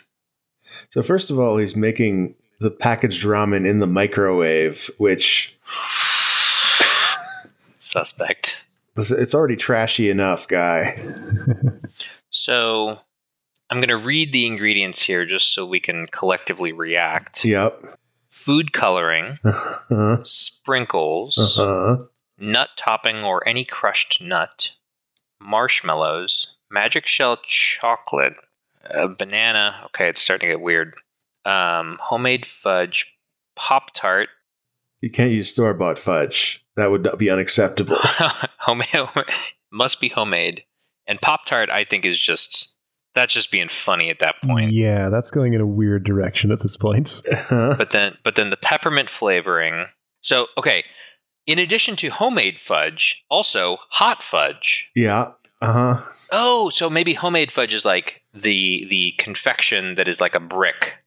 So 0.90 1.02
first 1.02 1.32
of 1.32 1.40
all, 1.40 1.58
he's 1.58 1.76
making 1.76 2.36
the 2.60 2.72
packaged 2.72 3.24
ramen 3.24 3.68
in 3.68 3.80
the 3.80 3.88
microwave, 3.88 4.90
which 4.98 5.58
Suspect. 7.80 8.66
it's 8.98 9.34
already 9.34 9.56
trashy 9.56 10.10
enough, 10.10 10.48
guy. 10.48 10.98
So 12.34 12.98
I'm 13.70 13.80
going 13.80 13.90
to 13.90 13.98
read 13.98 14.32
the 14.32 14.46
ingredients 14.46 15.02
here 15.02 15.26
just 15.26 15.54
so 15.54 15.66
we 15.66 15.82
can 15.82 16.08
collectively 16.08 16.72
react. 16.72 17.44
Yep. 17.44 18.00
Food 18.30 18.72
coloring, 18.72 19.38
Uh-huh. 19.44 20.24
sprinkles, 20.24 21.60
Uh-huh. 21.60 22.06
nut 22.38 22.70
topping 22.78 23.18
or 23.26 23.46
any 23.46 23.66
crushed 23.66 24.22
nut, 24.22 24.72
marshmallows, 25.42 26.56
magic 26.72 27.06
shell 27.08 27.38
chocolate, 27.46 28.34
a 28.86 29.08
banana. 29.08 29.82
Okay, 29.88 30.10
it's 30.10 30.22
starting 30.22 30.50
to 30.50 30.54
get 30.54 30.62
weird. 30.62 30.96
Um, 31.46 31.98
homemade 32.02 32.46
fudge, 32.46 33.18
Pop 33.56 33.94
Tart, 33.94 34.30
You 35.02 35.10
can't 35.10 35.34
use 35.34 35.50
store 35.50 35.74
bought 35.74 36.00
fudge. 36.00 36.64
That 36.76 36.92
would 36.92 37.08
be 37.18 37.30
unacceptable. 37.30 37.98
homemade 38.60 38.88
must 39.72 40.00
be 40.00 40.10
homemade, 40.10 40.64
and 41.08 41.20
Pop 41.22 41.46
Tart. 41.46 41.70
I 41.70 41.84
think 41.84 42.06
is 42.06 42.20
just 42.20 42.76
that's 43.14 43.34
just 43.34 43.52
being 43.52 43.68
funny 43.70 44.10
at 44.10 44.20
that 44.20 44.36
point. 44.44 44.72
yeah, 44.72 45.10
that's 45.10 45.32
going 45.32 45.54
in 45.54 45.62
a 45.62 45.68
weird 45.68 46.04
direction 46.04 46.52
at 46.52 46.62
this 46.62 46.78
point. 46.78 47.22
Uh-huh. 47.32 47.76
But 47.78 47.92
then, 47.92 48.16
but 48.24 48.36
then 48.36 48.50
the 48.50 48.58
peppermint 48.58 49.10
flavoring. 49.10 49.88
So 50.22 50.48
okay, 50.58 50.84
in 51.46 51.60
addition 51.60 51.96
to 51.98 52.10
homemade 52.10 52.60
fudge, 52.60 53.26
also 53.30 53.78
hot 53.90 54.24
fudge. 54.24 54.90
Yeah. 54.96 55.32
Uh-huh. 55.62 56.02
Oh, 56.32 56.70
so 56.70 56.90
maybe 56.90 57.14
homemade 57.14 57.52
fudge 57.52 57.74
is 57.74 57.86
like 57.86 58.22
the 58.34 58.86
the 58.90 59.14
confection 59.18 59.96
that 59.96 60.08
is 60.08 60.22
like 60.22 60.36
a 60.36 60.40
brick, 60.40 61.00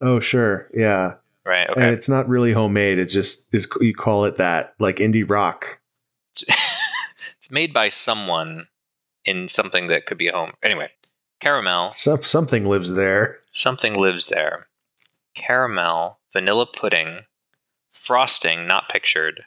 Oh, 0.00 0.18
sure. 0.20 0.68
Yeah. 0.74 1.14
right? 1.44 1.68
Okay. 1.70 1.80
And 1.80 1.92
it's 1.92 2.08
not 2.08 2.28
really 2.28 2.52
homemade. 2.52 2.98
It 2.98 3.06
just 3.06 3.52
is 3.54 3.68
you 3.80 3.94
call 3.94 4.24
it 4.24 4.36
that, 4.38 4.74
like 4.78 4.96
indie 4.96 5.28
rock. 5.28 5.80
it's 6.48 7.50
made 7.50 7.72
by 7.72 7.88
someone 7.88 8.66
in 9.24 9.46
something 9.48 9.86
that 9.88 10.06
could 10.06 10.18
be 10.18 10.28
a 10.28 10.32
home. 10.32 10.52
Anyway, 10.62 10.90
caramel, 11.40 11.92
Some, 11.92 12.22
something 12.24 12.66
lives 12.66 12.94
there. 12.94 13.38
something 13.52 13.94
lives 13.98 14.26
there. 14.28 14.66
Caramel, 15.34 16.18
vanilla 16.32 16.66
pudding, 16.66 17.20
frosting 17.92 18.66
not 18.66 18.88
pictured, 18.88 19.44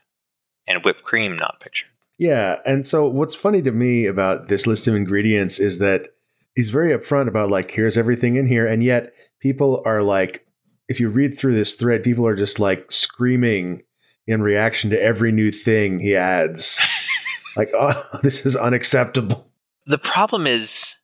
and 0.68 0.84
whipped 0.86 1.04
cream 1.04 1.36
not 1.36 1.60
pictured. 1.60 1.90
Yeah, 2.18 2.60
and 2.66 2.88
so 2.88 3.08
what's 3.08 3.36
funny 3.36 3.62
to 3.62 3.72
me 3.72 4.06
about 4.06 4.48
this 4.48 4.68
list 4.68 4.88
of 4.88 4.96
ingredients 4.96 5.60
is 5.60 5.80
that 5.80 6.14
he's 6.56 6.70
very 6.70 6.98
upfront 6.98 7.28
about 7.28 7.50
like 7.50 7.72
here's 7.72 7.98
everything 7.98 8.36
in 8.36 8.48
here, 8.48 8.66
and 8.66 8.84
yet 8.84 9.14
people 9.40 9.82
are 9.86 10.02
like, 10.02 10.46
if 10.88 11.00
you 11.00 11.10
read 11.10 11.38
through 11.38 11.56
this 11.56 11.76
thread, 11.76 12.04
people 12.04 12.26
are 12.26 12.36
just 12.36 12.60
like 12.60 12.92
screaming 12.92 13.84
in 14.28 14.42
reaction 14.42 14.90
to 14.90 15.02
every 15.02 15.32
new 15.32 15.52
thing 15.52 16.00
he 16.00 16.16
adds. 16.16 16.80
like, 17.58 17.70
oh, 17.74 18.02
this 18.24 18.46
is 18.46 18.56
unacceptable. 18.56 19.52
The 19.86 19.98
problem 19.98 20.48
is, 20.48 20.96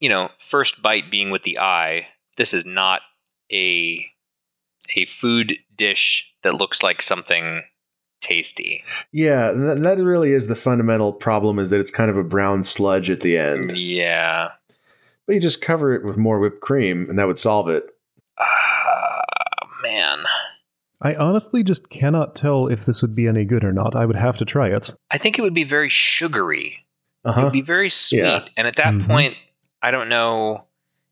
you 0.00 0.08
know, 0.08 0.30
first 0.38 0.82
bite 0.82 1.10
being 1.10 1.30
with 1.30 1.42
the 1.42 1.58
eye. 1.58 2.08
This 2.36 2.54
is 2.54 2.64
not 2.64 3.02
a 3.52 4.06
a 4.96 5.04
food 5.04 5.58
dish 5.76 6.32
that 6.42 6.54
looks 6.54 6.82
like 6.82 7.02
something 7.02 7.62
tasty. 8.20 8.84
Yeah, 9.12 9.52
that, 9.52 9.80
that 9.82 9.98
really 9.98 10.32
is 10.32 10.46
the 10.46 10.54
fundamental 10.54 11.12
problem 11.12 11.58
is 11.58 11.70
that 11.70 11.80
it's 11.80 11.90
kind 11.90 12.10
of 12.10 12.16
a 12.16 12.24
brown 12.24 12.62
sludge 12.64 13.10
at 13.10 13.20
the 13.20 13.36
end. 13.38 13.76
Yeah. 13.76 14.50
But 15.26 15.34
you 15.34 15.40
just 15.40 15.60
cover 15.60 15.94
it 15.94 16.04
with 16.04 16.16
more 16.16 16.38
whipped 16.38 16.60
cream 16.60 17.06
and 17.08 17.18
that 17.18 17.26
would 17.26 17.38
solve 17.38 17.68
it. 17.68 17.84
Ah, 18.38 19.20
man. 19.82 20.20
I 21.00 21.14
honestly 21.14 21.62
just 21.62 21.90
cannot 21.90 22.34
tell 22.34 22.66
if 22.66 22.84
this 22.84 23.02
would 23.02 23.14
be 23.14 23.28
any 23.28 23.44
good 23.44 23.62
or 23.64 23.72
not. 23.72 23.94
I 23.94 24.04
would 24.06 24.16
have 24.16 24.36
to 24.38 24.44
try 24.44 24.68
it. 24.68 24.94
I 25.10 25.18
think 25.18 25.38
it 25.38 25.42
would 25.42 25.54
be 25.54 25.64
very 25.64 25.88
sugary. 25.88 26.84
It 27.24 27.28
Uh-huh. 27.28 27.42
would 27.44 27.52
be 27.52 27.60
very 27.62 27.90
sweet. 27.90 28.18
Yeah. 28.20 28.44
And 28.56 28.66
at 28.66 28.76
that 28.76 28.94
Mhm. 28.94 29.06
point, 29.06 29.36
I 29.82 29.90
don't 29.90 30.08
know 30.08 30.64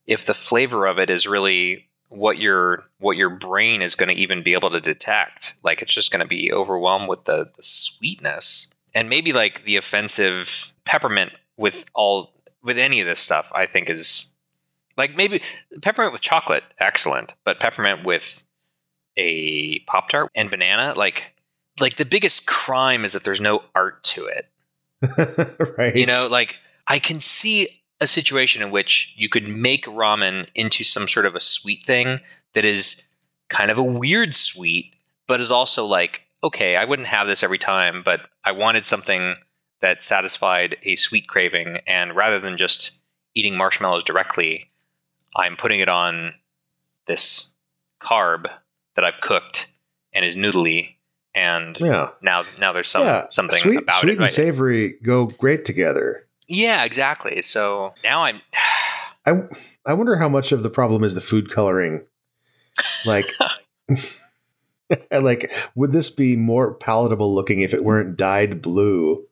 if 0.05 0.25
the 0.25 0.33
flavor 0.33 0.87
of 0.87 0.99
it 0.99 1.09
is 1.09 1.27
really 1.27 1.86
what 2.09 2.37
your 2.37 2.85
what 2.99 3.17
your 3.17 3.29
brain 3.29 3.81
is 3.81 3.95
going 3.95 4.09
to 4.09 4.15
even 4.15 4.43
be 4.43 4.53
able 4.53 4.69
to 4.71 4.79
detect. 4.79 5.55
Like 5.63 5.81
it's 5.81 5.93
just 5.93 6.11
going 6.11 6.21
to 6.21 6.27
be 6.27 6.51
overwhelmed 6.51 7.09
with 7.09 7.25
the, 7.25 7.49
the 7.55 7.63
sweetness. 7.63 8.67
And 8.93 9.09
maybe 9.09 9.33
like 9.33 9.63
the 9.63 9.75
offensive 9.75 10.73
peppermint 10.85 11.33
with 11.57 11.85
all 11.93 12.33
with 12.63 12.77
any 12.77 13.01
of 13.01 13.07
this 13.07 13.19
stuff, 13.19 13.51
I 13.53 13.65
think 13.65 13.89
is 13.89 14.33
like 14.95 15.15
maybe 15.15 15.41
peppermint 15.81 16.13
with 16.13 16.21
chocolate, 16.21 16.63
excellent. 16.79 17.33
But 17.43 17.59
peppermint 17.59 18.05
with 18.05 18.43
a 19.17 19.79
Pop 19.79 20.09
Tart 20.09 20.31
and 20.35 20.49
banana, 20.49 20.93
like 20.95 21.23
like 21.79 21.97
the 21.97 22.05
biggest 22.05 22.47
crime 22.47 23.05
is 23.05 23.13
that 23.13 23.23
there's 23.23 23.41
no 23.41 23.63
art 23.75 24.03
to 24.03 24.27
it. 24.27 24.49
right. 25.77 25.95
You 25.95 26.05
know, 26.05 26.27
like 26.29 26.55
I 26.87 26.99
can 26.99 27.19
see 27.19 27.81
a 27.99 28.07
situation 28.07 28.61
in 28.61 28.71
which 28.71 29.13
you 29.17 29.29
could 29.29 29.47
make 29.47 29.85
ramen 29.85 30.47
into 30.53 30.83
some 30.83 31.07
sort 31.07 31.25
of 31.25 31.35
a 31.35 31.41
sweet 31.41 31.85
thing 31.85 32.19
that 32.53 32.65
is 32.65 33.03
kind 33.49 33.71
of 33.71 33.77
a 33.77 33.83
weird 33.83 34.35
sweet, 34.35 34.95
but 35.27 35.41
is 35.41 35.51
also 35.51 35.85
like, 35.85 36.23
okay, 36.43 36.75
I 36.75 36.85
wouldn't 36.85 37.07
have 37.07 37.27
this 37.27 37.43
every 37.43 37.57
time, 37.57 38.03
but 38.03 38.21
I 38.43 38.51
wanted 38.51 38.85
something 38.85 39.35
that 39.81 40.03
satisfied 40.03 40.77
a 40.83 40.95
sweet 40.95 41.27
craving. 41.27 41.79
And 41.87 42.15
rather 42.15 42.39
than 42.39 42.57
just 42.57 42.99
eating 43.33 43.57
marshmallows 43.57 44.03
directly, 44.03 44.71
I'm 45.35 45.55
putting 45.55 45.79
it 45.79 45.89
on 45.89 46.33
this 47.05 47.53
carb 47.99 48.49
that 48.95 49.05
I've 49.05 49.21
cooked 49.21 49.71
and 50.13 50.25
is 50.25 50.35
noodly. 50.35 50.95
And 51.33 51.79
yeah. 51.79 52.09
now, 52.21 52.43
now 52.59 52.73
there's 52.73 52.89
some 52.89 53.03
yeah. 53.03 53.27
something 53.29 53.59
sweet, 53.59 53.79
about 53.83 54.01
sweet 54.01 54.09
it. 54.09 54.13
and 54.13 54.21
right? 54.21 54.31
savory 54.31 54.97
go 55.03 55.27
great 55.27 55.65
together. 55.65 56.26
Yeah, 56.47 56.83
exactly. 56.83 57.41
So 57.41 57.93
now 58.03 58.23
I'm. 58.23 58.41
I 59.25 59.41
I 59.85 59.93
wonder 59.93 60.15
how 60.15 60.29
much 60.29 60.51
of 60.51 60.63
the 60.63 60.69
problem 60.69 61.03
is 61.03 61.13
the 61.13 61.21
food 61.21 61.51
coloring. 61.51 62.05
Like 63.05 63.27
like 65.11 65.51
would 65.75 65.91
this 65.91 66.09
be 66.09 66.35
more 66.35 66.73
palatable 66.73 67.33
looking 67.33 67.61
if 67.61 67.73
it 67.73 67.83
weren't 67.83 68.17
dyed 68.17 68.61
blue? 68.61 69.25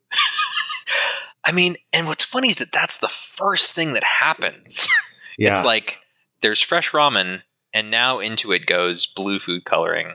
I 1.45 1.51
mean, 1.51 1.75
and 1.93 2.07
what's 2.07 2.23
funny 2.23 2.49
is 2.49 2.57
that 2.57 2.71
that's 2.71 2.97
the 2.97 3.07
first 3.07 3.73
thing 3.75 3.93
that 3.93 4.03
happens. 4.03 4.87
Yeah. 5.37 5.51
It's 5.51 5.65
like 5.65 5.97
there's 6.39 6.61
fresh 6.61 6.91
ramen, 6.91 7.41
and 7.73 7.91
now 7.91 8.19
into 8.19 8.53
it 8.53 8.65
goes 8.65 9.05
blue 9.05 9.37
food 9.37 9.65
coloring, 9.65 10.13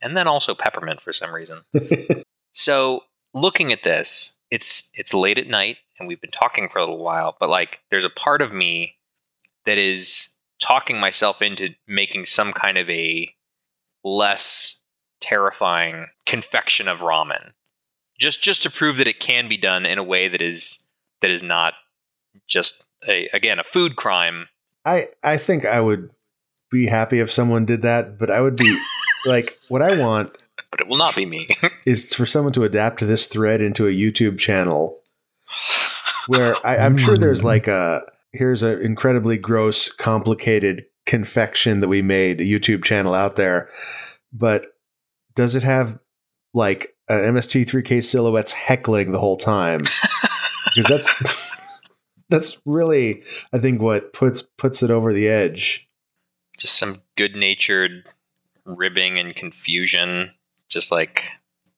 and 0.00 0.16
then 0.16 0.26
also 0.26 0.54
peppermint 0.54 1.02
for 1.02 1.12
some 1.12 1.30
reason. 1.30 1.60
so 2.52 3.02
looking 3.34 3.70
at 3.70 3.82
this, 3.82 4.32
it's 4.50 4.88
it's 4.94 5.12
late 5.12 5.36
at 5.36 5.46
night, 5.46 5.76
and 6.02 6.08
we've 6.08 6.20
been 6.20 6.30
talking 6.30 6.68
for 6.68 6.78
a 6.78 6.82
little 6.82 7.02
while. 7.02 7.36
But 7.38 7.48
like, 7.48 7.80
there's 7.90 8.04
a 8.04 8.10
part 8.10 8.42
of 8.42 8.52
me 8.52 8.96
that 9.64 9.78
is 9.78 10.36
talking 10.60 11.00
myself 11.00 11.40
into 11.40 11.70
making 11.86 12.26
some 12.26 12.52
kind 12.52 12.76
of 12.76 12.90
a 12.90 13.32
less 14.04 14.82
terrifying 15.20 16.08
confection 16.26 16.88
of 16.88 17.00
ramen, 17.00 17.52
just 18.18 18.42
just 18.42 18.62
to 18.64 18.70
prove 18.70 18.96
that 18.98 19.06
it 19.08 19.20
can 19.20 19.48
be 19.48 19.56
done 19.56 19.86
in 19.86 19.98
a 19.98 20.02
way 20.02 20.28
that 20.28 20.42
is 20.42 20.86
that 21.20 21.30
is 21.30 21.42
not 21.42 21.74
just 22.48 22.84
a 23.08 23.28
again 23.32 23.58
a 23.58 23.64
food 23.64 23.96
crime. 23.96 24.48
I 24.84 25.08
I 25.22 25.36
think 25.36 25.64
I 25.64 25.80
would 25.80 26.10
be 26.70 26.86
happy 26.86 27.20
if 27.20 27.32
someone 27.32 27.64
did 27.64 27.82
that, 27.82 28.18
but 28.18 28.30
I 28.30 28.40
would 28.40 28.56
be 28.56 28.76
like 29.26 29.58
what 29.68 29.82
I 29.82 29.96
want 29.96 30.36
But 30.70 30.80
it 30.80 30.88
will 30.88 30.96
not 30.96 31.14
be 31.14 31.26
me. 31.26 31.46
is 31.84 32.12
for 32.14 32.26
someone 32.26 32.52
to 32.54 32.64
adapt 32.64 33.00
this 33.00 33.26
thread 33.26 33.60
into 33.60 33.86
a 33.86 33.90
YouTube 33.92 34.38
channel 34.38 34.98
where 36.26 36.54
I, 36.66 36.78
I'm 36.78 36.96
sure 36.96 37.16
there's 37.16 37.40
hmm. 37.40 37.46
like 37.46 37.68
a 37.68 38.02
here's 38.32 38.62
an 38.62 38.80
incredibly 38.80 39.36
gross, 39.36 39.90
complicated 39.92 40.86
confection 41.06 41.80
that 41.80 41.88
we 41.88 42.02
made, 42.02 42.40
a 42.40 42.44
YouTube 42.44 42.84
channel 42.84 43.14
out 43.14 43.36
there. 43.36 43.68
But 44.32 44.66
does 45.34 45.56
it 45.56 45.62
have 45.62 45.98
like 46.54 46.94
an 47.08 47.34
MST3K 47.34 48.02
silhouettes 48.02 48.52
heckling 48.52 49.12
the 49.12 49.20
whole 49.20 49.36
time? 49.36 49.80
Because 50.74 50.88
that's 50.88 51.50
that's 52.30 52.62
really 52.64 53.22
I 53.52 53.58
think 53.58 53.82
what 53.82 54.12
puts 54.12 54.40
puts 54.40 54.82
it 54.82 54.90
over 54.90 55.12
the 55.12 55.28
edge. 55.28 55.86
just 56.58 56.78
some 56.78 57.02
good 57.16 57.36
natured 57.36 58.04
ribbing 58.64 59.18
and 59.18 59.34
confusion. 59.34 60.32
Just 60.68 60.90
like, 60.90 61.24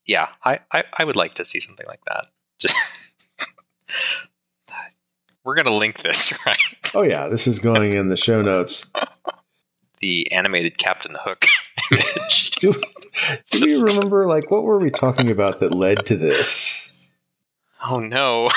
yeah, 0.06 0.28
I, 0.44 0.60
I, 0.70 0.84
I 0.98 1.04
would 1.04 1.16
like 1.16 1.34
to 1.34 1.44
see 1.44 1.58
something 1.58 1.86
like 1.88 2.04
that. 2.06 2.26
Just 2.58 2.76
we're 5.44 5.54
gonna 5.54 5.74
link 5.74 6.02
this, 6.02 6.32
right? 6.46 6.58
Oh 6.94 7.02
yeah, 7.02 7.28
this 7.28 7.46
is 7.46 7.58
going 7.58 7.94
in 7.94 8.08
the 8.08 8.16
show 8.16 8.42
notes. 8.42 8.90
The 10.00 10.30
animated 10.32 10.78
Captain 10.78 11.16
Hook 11.18 11.46
image. 11.90 12.50
Do, 12.56 12.72
do 13.50 13.68
you 13.68 13.84
remember 13.84 14.26
like 14.26 14.50
what 14.50 14.64
were 14.64 14.78
we 14.78 14.90
talking 14.90 15.30
about 15.30 15.60
that 15.60 15.72
led 15.72 16.06
to 16.06 16.16
this? 16.16 17.10
oh 17.86 18.00
no. 18.00 18.48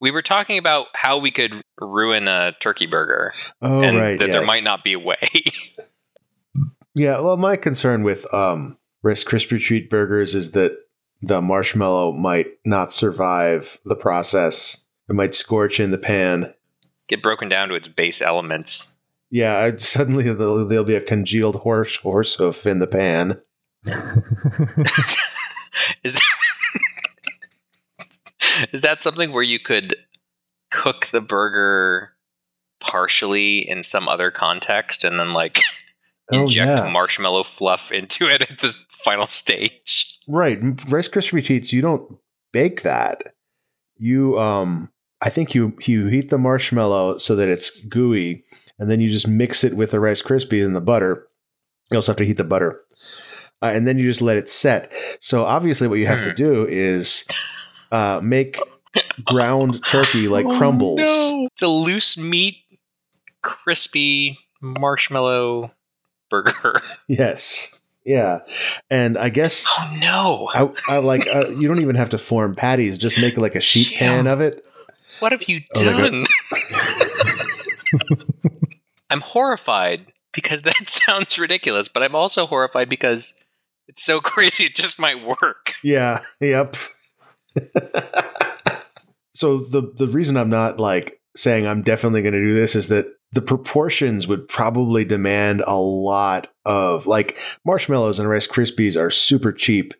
We 0.00 0.10
were 0.10 0.22
talking 0.22 0.56
about 0.56 0.86
how 0.94 1.18
we 1.18 1.30
could 1.30 1.60
ruin 1.78 2.26
a 2.26 2.52
turkey 2.62 2.86
burger, 2.86 3.34
Oh 3.60 3.82
and 3.82 3.98
right, 3.98 4.18
that 4.18 4.32
there 4.32 4.46
might 4.46 4.64
not 4.64 4.82
be 4.82 4.94
a 4.94 4.98
way. 4.98 5.28
Yeah, 6.94 7.20
well, 7.20 7.36
my 7.36 7.56
concern 7.56 8.02
with 8.02 8.32
um, 8.34 8.78
Rice 9.02 9.24
Treat 9.24 9.90
burgers 9.90 10.34
is 10.34 10.52
that 10.52 10.72
the 11.22 11.40
marshmallow 11.40 12.12
might 12.12 12.46
not 12.64 12.92
survive 12.92 13.78
the 13.84 13.96
process. 13.96 14.86
It 15.10 15.14
might 15.14 15.34
scorch 15.34 15.80
in 15.80 15.90
the 15.90 15.98
pan. 15.98 16.54
Get 17.08 17.20
broken 17.20 17.48
down 17.48 17.68
to 17.68 17.74
its 17.74 17.88
base 17.88 18.22
elements. 18.22 18.96
Yeah, 19.28 19.58
I, 19.58 19.76
suddenly 19.76 20.32
there'll, 20.32 20.66
there'll 20.66 20.84
be 20.84 20.94
a 20.94 21.00
congealed 21.00 21.56
horse 21.56 21.96
horse 21.96 22.36
hoof 22.36 22.64
in 22.64 22.78
the 22.78 22.86
pan. 22.86 23.40
is 26.04 26.14
that, 26.14 26.22
is 28.72 28.82
that 28.82 29.02
something 29.02 29.32
where 29.32 29.42
you 29.42 29.58
could 29.58 29.96
cook 30.70 31.06
the 31.06 31.20
burger 31.20 32.12
partially 32.78 33.68
in 33.68 33.82
some 33.82 34.08
other 34.08 34.30
context 34.30 35.02
and 35.04 35.18
then 35.18 35.32
like 35.32 35.58
Oh, 36.32 36.42
inject 36.42 36.78
yeah. 36.78 36.90
marshmallow 36.92 37.42
fluff 37.42 37.90
into 37.90 38.28
it 38.28 38.42
at 38.42 38.60
the 38.60 38.76
final 39.04 39.26
stage? 39.26 40.16
Right, 40.28 40.60
Rice 40.88 41.08
Krispie 41.08 41.44
Treats. 41.44 41.72
You 41.72 41.82
don't 41.82 42.18
bake 42.52 42.82
that. 42.82 43.34
You, 43.96 44.38
um, 44.38 44.90
I 45.22 45.30
think 45.30 45.54
you 45.54 45.76
you 45.86 46.06
heat 46.06 46.30
the 46.30 46.38
marshmallow 46.38 47.18
so 47.18 47.36
that 47.36 47.48
it's 47.48 47.84
gooey, 47.84 48.44
and 48.78 48.90
then 48.90 49.00
you 49.00 49.10
just 49.10 49.28
mix 49.28 49.64
it 49.64 49.74
with 49.76 49.90
the 49.90 50.00
Rice 50.00 50.22
Krispies 50.22 50.64
and 50.64 50.74
the 50.74 50.80
butter. 50.80 51.26
You 51.90 51.96
also 51.98 52.12
have 52.12 52.16
to 52.18 52.24
heat 52.24 52.36
the 52.36 52.44
butter, 52.44 52.80
uh, 53.62 53.66
and 53.66 53.86
then 53.86 53.98
you 53.98 54.06
just 54.06 54.22
let 54.22 54.36
it 54.38 54.48
set. 54.50 54.90
So 55.20 55.44
obviously, 55.44 55.88
what 55.88 55.98
you 55.98 56.06
have 56.06 56.22
to 56.22 56.30
Hmm. 56.30 56.36
do 56.36 56.66
is 56.68 57.24
uh, 57.92 58.20
make 58.22 58.58
ground 59.24 59.84
turkey 59.84 60.28
like 60.28 60.46
Oh, 60.46 60.56
crumbles. 60.56 60.98
no. 61.00 61.48
It's 61.52 61.62
a 61.62 61.68
loose 61.68 62.16
meat, 62.16 62.56
crispy 63.42 64.38
marshmallow 64.60 65.72
burger. 66.30 66.80
Yes, 67.08 67.76
yeah, 68.06 68.38
and 68.88 69.18
I 69.18 69.28
guess 69.30 69.66
Oh 69.68 69.96
no! 70.00 70.48
I, 70.88 70.94
I 70.94 70.98
like 70.98 71.26
uh, 71.26 71.48
you 71.50 71.66
don't 71.68 71.80
even 71.82 71.96
have 71.96 72.10
to 72.10 72.18
form 72.18 72.54
patties. 72.54 72.96
Just 72.98 73.18
make 73.18 73.36
like 73.36 73.56
a 73.56 73.60
sheet 73.60 73.96
pan 73.98 74.26
of 74.28 74.40
it. 74.40 74.66
What 75.20 75.32
have 75.32 75.48
you 75.48 75.60
Oh 75.76 75.84
God. 75.84 76.10
done? 76.10 76.24
I'm 79.10 79.20
horrified 79.20 80.06
because 80.32 80.62
that 80.62 80.88
sounds 80.88 81.38
ridiculous, 81.38 81.88
but 81.88 82.02
I'm 82.02 82.14
also 82.14 82.46
horrified 82.46 82.88
because 82.88 83.34
it's 83.88 84.02
so 84.04 84.20
crazy 84.20 84.64
it 84.64 84.74
just 84.76 84.98
might 84.98 85.24
work. 85.24 85.74
Yeah. 85.82 86.22
Yep. 86.40 86.76
So 89.32 89.58
the 89.58 89.92
the 89.96 90.08
reason 90.08 90.36
I'm 90.36 90.50
not 90.50 90.78
like 90.78 91.20
saying 91.36 91.66
I'm 91.66 91.82
definitely 91.82 92.22
going 92.22 92.34
to 92.34 92.40
do 92.44 92.54
this 92.54 92.74
is 92.76 92.88
that 92.88 93.06
the 93.32 93.40
proportions 93.42 94.26
would 94.26 94.48
probably 94.48 95.04
demand 95.04 95.62
a 95.66 95.78
lot 95.78 96.48
of 96.64 97.06
like 97.06 97.36
marshmallows 97.64 98.18
and 98.18 98.28
Rice 98.28 98.46
Krispies 98.48 99.00
are 99.00 99.10
super 99.10 99.52
cheap. 99.52 99.94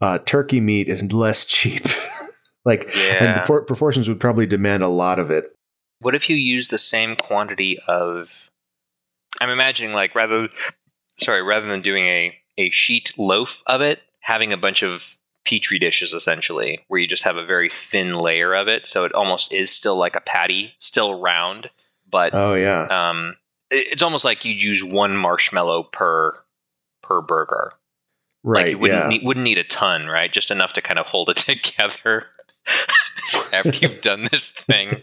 Uh, 0.00 0.18
turkey 0.18 0.60
meat 0.60 0.88
is 0.88 1.12
less 1.12 1.44
cheap. 1.44 1.84
like, 2.64 2.94
and 2.96 3.36
the 3.36 3.42
por- 3.46 3.62
proportions 3.62 4.08
would 4.08 4.20
probably 4.20 4.46
demand 4.46 4.82
a 4.82 4.88
lot 4.88 5.18
of 5.18 5.30
it. 5.30 5.56
What 6.00 6.14
if 6.14 6.28
you 6.28 6.36
use 6.36 6.68
the 6.68 6.78
same 6.78 7.16
quantity 7.16 7.78
of? 7.88 8.50
I'm 9.40 9.50
imagining 9.50 9.94
like 9.94 10.14
rather, 10.14 10.48
sorry, 11.18 11.42
rather 11.42 11.66
than 11.66 11.80
doing 11.80 12.04
a 12.06 12.38
a 12.58 12.70
sheet 12.70 13.14
loaf 13.18 13.62
of 13.66 13.80
it, 13.80 14.02
having 14.20 14.52
a 14.52 14.56
bunch 14.56 14.82
of 14.82 15.16
petri 15.44 15.78
dishes 15.78 16.12
essentially, 16.12 16.84
where 16.88 17.00
you 17.00 17.08
just 17.08 17.24
have 17.24 17.36
a 17.36 17.44
very 17.46 17.68
thin 17.68 18.14
layer 18.14 18.54
of 18.54 18.68
it, 18.68 18.86
so 18.86 19.04
it 19.04 19.12
almost 19.12 19.52
is 19.52 19.70
still 19.70 19.96
like 19.96 20.14
a 20.14 20.20
patty, 20.20 20.74
still 20.78 21.20
round, 21.20 21.70
but 22.08 22.34
Oh 22.34 22.54
yeah, 22.54 22.86
um, 22.90 23.36
it's 23.70 24.02
almost 24.02 24.24
like 24.24 24.44
you'd 24.44 24.62
use 24.62 24.84
one 24.84 25.16
marshmallow 25.16 25.84
per 25.84 26.38
per 27.02 27.20
burger. 27.20 27.72
right. 28.44 28.66
Like 28.66 28.70
you 28.72 28.78
wouldn't 28.78 29.02
yeah. 29.02 29.08
need, 29.08 29.24
wouldn't 29.24 29.44
need 29.44 29.58
a 29.58 29.64
ton, 29.64 30.06
right? 30.06 30.32
Just 30.32 30.50
enough 30.50 30.72
to 30.74 30.82
kind 30.82 30.98
of 30.98 31.06
hold 31.06 31.28
it 31.30 31.36
together 31.38 32.26
after 33.52 33.70
you've 33.70 34.00
done 34.00 34.28
this 34.30 34.50
thing. 34.50 35.02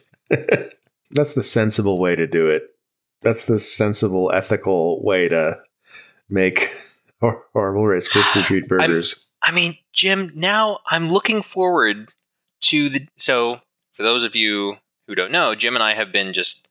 That's 1.11 1.33
the 1.33 1.43
sensible 1.43 1.99
way 1.99 2.15
to 2.15 2.27
do 2.27 2.47
it. 2.47 2.63
That's 3.21 3.45
the 3.45 3.59
sensible, 3.59 4.31
ethical 4.31 5.03
way 5.03 5.27
to 5.27 5.59
make 6.29 6.69
horrible 7.21 7.87
Rice 7.87 8.07
Krispie 8.07 8.43
treat 8.43 8.67
burgers. 8.67 9.27
I 9.41 9.51
mean, 9.51 9.75
Jim, 9.93 10.31
now 10.35 10.79
I'm 10.87 11.09
looking 11.09 11.41
forward 11.41 12.11
to 12.61 12.89
the. 12.89 13.07
So, 13.17 13.61
for 13.93 14.03
those 14.03 14.23
of 14.23 14.35
you 14.35 14.77
who 15.07 15.15
don't 15.15 15.31
know, 15.31 15.55
Jim 15.55 15.75
and 15.75 15.83
I 15.83 15.95
have 15.95 16.11
been 16.11 16.33
just 16.33 16.67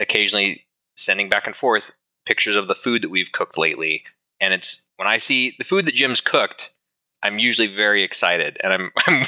occasionally 0.00 0.66
sending 0.96 1.28
back 1.28 1.46
and 1.46 1.54
forth 1.54 1.92
pictures 2.24 2.56
of 2.56 2.68
the 2.68 2.74
food 2.74 3.02
that 3.02 3.10
we've 3.10 3.32
cooked 3.32 3.56
lately. 3.56 4.04
And 4.40 4.52
it's 4.52 4.84
when 4.96 5.08
I 5.08 5.18
see 5.18 5.54
the 5.58 5.64
food 5.64 5.84
that 5.86 5.94
Jim's 5.94 6.20
cooked, 6.20 6.74
I'm 7.22 7.38
usually 7.38 7.68
very 7.68 8.02
excited. 8.02 8.58
And 8.62 8.72
I'm, 8.72 8.90
I'm 9.06 9.24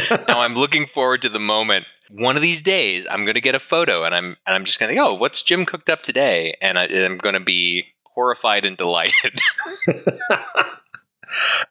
now 0.28 0.40
I'm 0.40 0.54
looking 0.54 0.86
forward 0.86 1.22
to 1.22 1.28
the 1.28 1.38
moment. 1.38 1.86
One 2.10 2.36
of 2.36 2.42
these 2.42 2.62
days, 2.62 3.06
I'm 3.10 3.24
going 3.24 3.34
to 3.34 3.40
get 3.40 3.54
a 3.54 3.60
photo, 3.60 4.04
and 4.04 4.14
I'm 4.14 4.36
and 4.46 4.54
I'm 4.54 4.64
just 4.64 4.78
going 4.78 4.90
to 4.90 4.96
go. 4.96 5.08
Oh, 5.10 5.14
what's 5.14 5.42
Jim 5.42 5.66
cooked 5.66 5.90
up 5.90 6.02
today? 6.02 6.56
And 6.60 6.78
I, 6.78 6.84
I'm 6.84 7.18
going 7.18 7.34
to 7.34 7.40
be 7.40 7.86
horrified 8.04 8.64
and 8.64 8.76
delighted. 8.76 9.40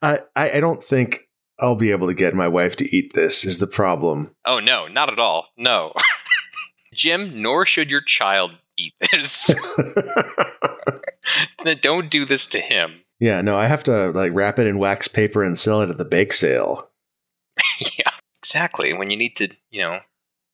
I, 0.01 0.19
I 0.35 0.51
I 0.51 0.59
don't 0.59 0.83
think 0.83 1.21
I'll 1.59 1.75
be 1.75 1.91
able 1.91 2.07
to 2.07 2.13
get 2.13 2.33
my 2.33 2.47
wife 2.47 2.75
to 2.77 2.95
eat 2.95 3.13
this. 3.13 3.45
Is 3.45 3.59
the 3.59 3.67
problem? 3.67 4.35
Oh 4.45 4.59
no, 4.59 4.87
not 4.87 5.09
at 5.11 5.19
all. 5.19 5.47
No. 5.57 5.93
Jim, 6.93 7.41
nor 7.41 7.65
should 7.65 7.89
your 7.89 8.01
child 8.01 8.51
eat 8.77 8.93
this. 9.11 9.53
Don't 11.81 12.09
do 12.09 12.25
this 12.25 12.47
to 12.47 12.59
him. 12.59 13.01
yeah, 13.19 13.41
no, 13.41 13.57
I 13.57 13.67
have 13.67 13.83
to 13.85 14.11
like 14.11 14.31
wrap 14.33 14.59
it 14.59 14.67
in 14.67 14.77
wax 14.77 15.07
paper 15.07 15.43
and 15.43 15.57
sell 15.57 15.81
it 15.81 15.89
at 15.89 15.97
the 15.97 16.05
bake 16.05 16.33
sale. 16.33 16.89
yeah, 17.97 18.11
exactly. 18.45 18.93
When 18.93 19.09
you 19.09 19.17
need 19.17 19.35
to, 19.37 19.49
you 19.71 19.81
know, 19.81 20.01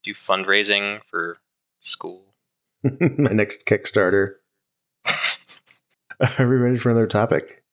do 0.02 0.14
fundraising 0.14 1.02
for 1.10 1.40
school. 1.82 2.34
my 2.84 3.32
next 3.32 3.66
Kickstarter. 3.66 4.36
Are 6.40 6.48
we 6.48 6.56
ready 6.56 6.78
for 6.78 6.90
another 6.90 7.08
topic? 7.08 7.64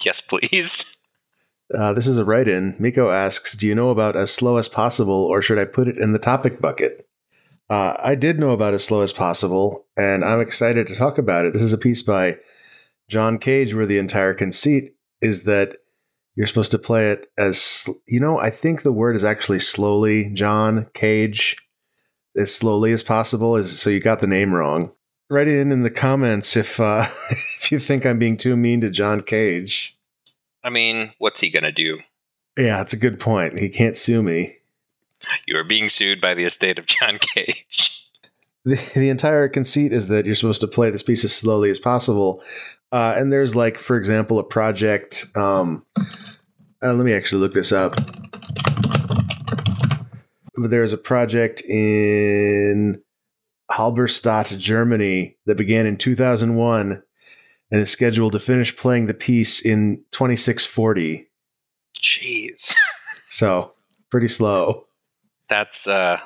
yes, 0.00 0.20
please. 0.20 0.96
Uh, 1.76 1.92
this 1.92 2.06
is 2.06 2.18
a 2.18 2.24
write 2.24 2.46
in. 2.46 2.76
Miko 2.78 3.10
asks 3.10 3.56
Do 3.56 3.66
you 3.66 3.74
know 3.74 3.90
about 3.90 4.16
As 4.16 4.32
Slow 4.32 4.58
as 4.58 4.68
Possible, 4.68 5.24
or 5.24 5.42
should 5.42 5.58
I 5.58 5.64
put 5.64 5.88
it 5.88 5.98
in 5.98 6.12
the 6.12 6.20
topic 6.20 6.60
bucket? 6.60 7.08
Uh, 7.68 7.94
I 7.98 8.14
did 8.14 8.38
know 8.38 8.50
about 8.50 8.74
As 8.74 8.84
Slow 8.84 9.00
as 9.00 9.12
Possible, 9.12 9.86
and 9.96 10.24
I'm 10.24 10.40
excited 10.40 10.86
to 10.86 10.96
talk 10.96 11.18
about 11.18 11.46
it. 11.46 11.52
This 11.52 11.62
is 11.62 11.72
a 11.72 11.78
piece 11.78 12.02
by 12.02 12.36
John 13.08 13.38
Cage 13.38 13.74
where 13.74 13.86
the 13.86 13.98
entire 13.98 14.34
conceit 14.34 14.94
is 15.20 15.42
that 15.44 15.78
you're 16.38 16.46
supposed 16.46 16.70
to 16.70 16.78
play 16.78 17.10
it 17.10 17.28
as, 17.36 17.60
sl- 17.60 17.98
you 18.06 18.20
know, 18.20 18.38
I 18.38 18.50
think 18.50 18.82
the 18.82 18.92
word 18.92 19.16
is 19.16 19.24
actually 19.24 19.58
slowly, 19.58 20.30
John 20.34 20.86
Cage, 20.94 21.56
as 22.36 22.54
slowly 22.54 22.92
as 22.92 23.02
possible. 23.02 23.56
Is 23.56 23.80
So 23.80 23.90
you 23.90 23.98
got 23.98 24.20
the 24.20 24.28
name 24.28 24.54
wrong. 24.54 24.92
Write 25.28 25.48
in 25.48 25.72
in 25.72 25.82
the 25.82 25.90
comments 25.90 26.56
if 26.56 26.78
uh, 26.78 27.06
if 27.30 27.72
you 27.72 27.80
think 27.80 28.06
I'm 28.06 28.20
being 28.20 28.36
too 28.36 28.56
mean 28.56 28.80
to 28.82 28.88
John 28.88 29.22
Cage. 29.22 29.98
I 30.62 30.70
mean, 30.70 31.12
what's 31.18 31.40
he 31.40 31.50
gonna 31.50 31.72
do? 31.72 31.98
Yeah, 32.56 32.82
it's 32.82 32.92
a 32.92 32.98
good 32.98 33.18
point. 33.18 33.58
He 33.58 33.68
can't 33.68 33.96
sue 33.96 34.22
me. 34.22 34.58
You 35.48 35.56
are 35.56 35.64
being 35.64 35.88
sued 35.88 36.20
by 36.20 36.34
the 36.34 36.44
estate 36.44 36.78
of 36.78 36.86
John 36.86 37.18
Cage. 37.34 38.06
The, 38.64 38.76
the 38.94 39.08
entire 39.08 39.48
conceit 39.48 39.92
is 39.92 40.06
that 40.06 40.24
you're 40.24 40.36
supposed 40.36 40.60
to 40.60 40.68
play 40.68 40.90
this 40.90 41.02
piece 41.02 41.24
as 41.24 41.34
slowly 41.34 41.68
as 41.68 41.80
possible. 41.80 42.44
Uh, 42.90 43.14
and 43.16 43.32
there's 43.32 43.54
like, 43.54 43.78
for 43.78 43.96
example, 43.96 44.38
a 44.38 44.44
project. 44.44 45.26
Um, 45.36 45.84
uh, 46.82 46.94
let 46.94 47.04
me 47.04 47.12
actually 47.12 47.40
look 47.40 47.54
this 47.54 47.72
up. 47.72 47.94
There's 50.56 50.92
a 50.92 50.98
project 50.98 51.60
in 51.62 53.02
Halberstadt, 53.70 54.58
Germany, 54.58 55.36
that 55.46 55.56
began 55.56 55.86
in 55.86 55.96
2001 55.96 57.02
and 57.70 57.80
is 57.80 57.90
scheduled 57.90 58.32
to 58.32 58.38
finish 58.38 58.74
playing 58.76 59.06
the 59.06 59.14
piece 59.14 59.60
in 59.60 60.04
2640. 60.12 61.28
Jeez. 62.00 62.74
So 63.30 63.72
pretty 64.10 64.28
slow. 64.28 64.86
That's 65.48 65.86
uh 65.86 66.18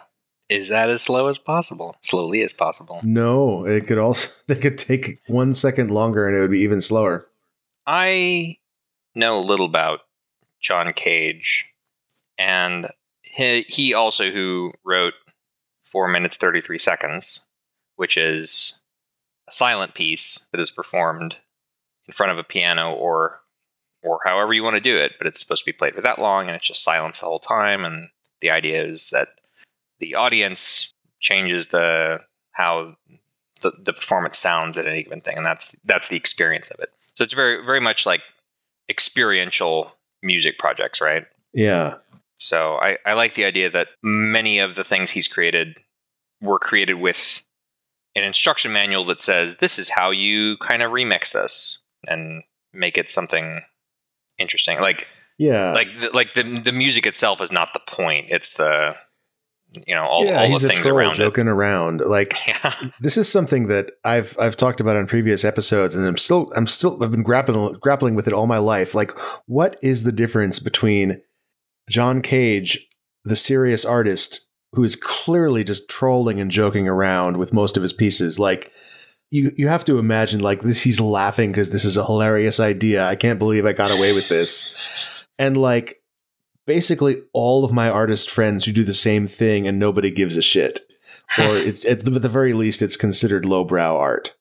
is 0.53 0.69
that 0.69 0.91
as 0.91 1.03
slow 1.03 1.29
as 1.29 1.39
possible? 1.39 1.97
Slowly 2.03 2.43
as 2.43 2.53
possible. 2.53 3.01
No, 3.03 3.65
it 3.65 3.87
could 3.87 3.99
also 3.99 4.31
they 4.47 4.57
could 4.57 4.79
take 4.79 5.21
one 5.27 5.55
second 5.55 5.91
longer 5.91 6.29
and 6.29 6.37
it 6.37 6.41
would 6.41 6.51
be 6.51 6.61
even 6.61 6.83
slower. 6.83 7.25
I 7.87 8.59
know 9.15 9.39
a 9.39 9.41
little 9.41 9.67
about 9.67 10.01
John 10.61 10.93
Cage, 10.93 11.67
and 12.39 12.91
he, 13.23 13.63
he 13.63 13.95
also 13.95 14.31
who 14.31 14.73
wrote 14.85 15.15
four 15.85 16.07
minutes 16.07 16.37
thirty 16.37 16.61
three 16.61 16.79
seconds, 16.79 17.41
which 17.97 18.17
is 18.17 18.81
a 19.49 19.53
silent 19.53 19.95
piece 19.95 20.47
that 20.53 20.61
is 20.61 20.71
performed 20.71 21.37
in 22.07 22.13
front 22.13 22.31
of 22.31 22.39
a 22.39 22.45
piano 22.45 22.93
or 22.93 23.41
or 24.03 24.21
however 24.25 24.53
you 24.53 24.63
want 24.63 24.75
to 24.75 24.81
do 24.81 24.97
it, 24.97 25.13
but 25.17 25.27
it's 25.27 25.41
supposed 25.41 25.65
to 25.65 25.69
be 25.69 25.77
played 25.77 25.95
for 25.95 26.01
that 26.01 26.19
long, 26.19 26.47
and 26.47 26.57
it's 26.57 26.69
just 26.69 26.85
silence 26.85 27.21
the 27.21 27.27
whole 27.27 27.39
time. 27.39 27.85
And 27.85 28.09
the 28.41 28.51
idea 28.51 28.83
is 28.83 29.11
that 29.11 29.29
the 30.03 30.15
audience 30.17 30.93
changes 31.21 31.69
the 31.69 32.19
how 32.53 32.97
the, 33.63 33.73
the 33.81 33.93
performance 33.93 34.37
sounds 34.37 34.77
at 34.77 34.87
any 34.87 35.05
given 35.05 35.21
thing, 35.23 35.37
and 35.39 35.47
that's 35.47 35.75
that's 35.85 36.09
the 36.09 36.17
experience 36.17 36.71
of 36.71 36.81
it. 36.81 36.91
So 37.15 37.25
it's 37.25 37.33
very 37.35 37.65
very 37.65 37.81
much 37.81 38.05
like 38.05 38.21
experiential 38.91 39.93
music 40.23 40.59
projects, 40.59 41.01
right? 41.01 41.25
Yeah. 41.55 41.95
So 42.37 42.75
I, 42.77 42.99
I 43.07 43.13
like 43.15 43.35
the 43.35 43.45
idea 43.45 43.71
that 43.71 43.89
many 44.03 44.59
of 44.59 44.75
the 44.75 44.85
things 44.85 45.13
he's 45.13 45.29
created 45.29 45.79
were 46.41 46.59
created 46.59 46.95
with 46.95 47.43
an 48.17 48.25
instruction 48.25 48.73
manual 48.73 49.05
that 49.05 49.23
says 49.23 49.57
this 49.57 49.79
is 49.79 49.91
how 49.91 50.11
you 50.11 50.57
kind 50.59 50.83
of 50.83 50.91
remix 50.91 51.33
this 51.33 51.79
and 52.07 52.43
make 52.73 52.99
it 52.99 53.11
something 53.11 53.61
interesting. 54.39 54.81
Like 54.81 55.07
Yeah. 55.39 55.73
like 55.73 55.89
the, 56.01 56.11
like 56.11 56.35
the 56.35 56.43
the 56.65 56.73
music 56.73 57.07
itself 57.07 57.41
is 57.41 57.53
not 57.53 57.73
the 57.73 57.81
point. 57.87 58.27
It's 58.31 58.55
the 58.55 58.97
you 59.87 59.95
know 59.95 60.03
all, 60.03 60.25
yeah, 60.25 60.43
all 60.43 60.49
he's 60.49 60.63
the 60.63 60.69
a 60.69 60.71
things 60.71 60.83
troll 60.83 60.99
around 60.99 61.15
joking 61.15 61.49
around. 61.49 62.03
Like. 62.07 62.35
Yeah. 62.47 62.75
this 63.01 63.17
is 63.17 63.31
something 63.31 63.69
that 63.69 63.93
I've 64.05 64.37
I've 64.39 64.57
talked 64.57 64.81
about 64.81 64.97
on 64.97 65.07
previous 65.07 65.45
episodes, 65.45 65.95
and 65.95 66.07
I'm 66.07 66.19
still 66.19 66.53
I'm 66.55 66.67
still 66.67 67.03
I've 67.03 67.11
been 67.11 67.23
grappling 67.23 67.77
grappling 67.81 68.15
with 68.15 68.27
it 68.27 68.33
all 68.33 68.47
my 68.47 68.59
life. 68.59 68.95
Like, 68.95 69.13
what 69.47 69.77
is 69.81 70.03
the 70.03 70.13
difference 70.13 70.59
between 70.59 71.23
John 71.89 72.21
Cage, 72.21 72.89
the 73.25 73.37
serious 73.37 73.85
artist, 73.85 74.49
who 74.73 74.83
is 74.85 74.97
clearly 74.97 75.65
just 75.65 75.89
trolling 75.89 76.41
and 76.41 76.51
joking 76.51 76.89
around 76.89 77.37
with 77.37 77.53
most 77.53 77.77
of 77.77 77.83
his 77.83 77.93
pieces, 77.93 78.39
like. 78.39 78.71
You, 79.35 79.51
you 79.57 79.69
have 79.69 79.87
to 79.87 79.99
imagine 79.99 80.41
like 80.41 80.61
this 80.61 80.83
he's 80.83 81.01
laughing 81.01 81.53
because 81.53 81.71
this 81.71 81.87
is 81.87 81.97
a 81.97 82.05
hilarious 82.05 82.61
idea. 82.61 83.07
I 83.07 83.17
can't 83.17 83.39
believe 83.39 83.65
I 83.65 83.73
got 83.73 83.91
away 83.91 84.13
with 84.13 84.29
this. 84.29 84.77
And 85.39 85.57
like 85.57 86.02
basically 86.67 87.23
all 87.33 87.65
of 87.65 87.73
my 87.73 87.89
artist 87.89 88.31
friends 88.31 88.65
who 88.65 88.73
do 88.73 88.85
the 88.85 88.95
same 88.95 89.27
thing 89.27 89.67
and 89.67 89.79
nobody 89.79 90.11
gives 90.11 90.37
a 90.37 90.43
shit 90.43 90.87
or 91.39 91.57
it's 91.57 91.85
at 91.85 92.05
the, 92.05 92.15
at 92.15 92.23
the 92.23 92.29
very 92.29 92.53
least 92.53 92.83
it's 92.83 92.97
considered 92.97 93.45
lowbrow 93.45 93.97
art. 93.97 94.35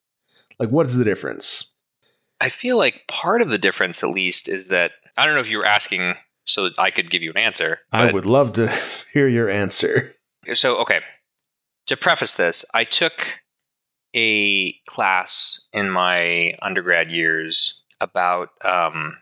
Like, 0.58 0.70
what 0.70 0.86
is 0.86 0.96
the 0.96 1.04
difference? 1.04 1.72
I 2.40 2.48
feel 2.48 2.76
like 2.76 3.06
part 3.08 3.42
of 3.42 3.50
the 3.50 3.58
difference, 3.58 4.02
at 4.02 4.10
least, 4.10 4.48
is 4.48 4.68
that 4.68 4.92
I 5.16 5.24
don't 5.24 5.34
know 5.34 5.40
if 5.40 5.50
you 5.50 5.58
were 5.58 5.66
asking 5.66 6.14
so 6.44 6.64
that 6.64 6.78
I 6.78 6.90
could 6.90 7.10
give 7.10 7.22
you 7.22 7.30
an 7.30 7.38
answer. 7.38 7.80
I 7.92 8.12
would 8.12 8.26
love 8.26 8.52
to 8.54 8.72
hear 9.12 9.28
your 9.28 9.48
answer. 9.48 10.14
So, 10.54 10.76
okay. 10.78 11.00
To 11.86 11.96
preface 11.96 12.34
this, 12.34 12.64
I 12.74 12.84
took 12.84 13.40
a 14.14 14.72
class 14.86 15.68
in 15.72 15.90
my 15.90 16.54
undergrad 16.60 17.10
years 17.10 17.82
about 18.00 18.50
um, 18.64 19.18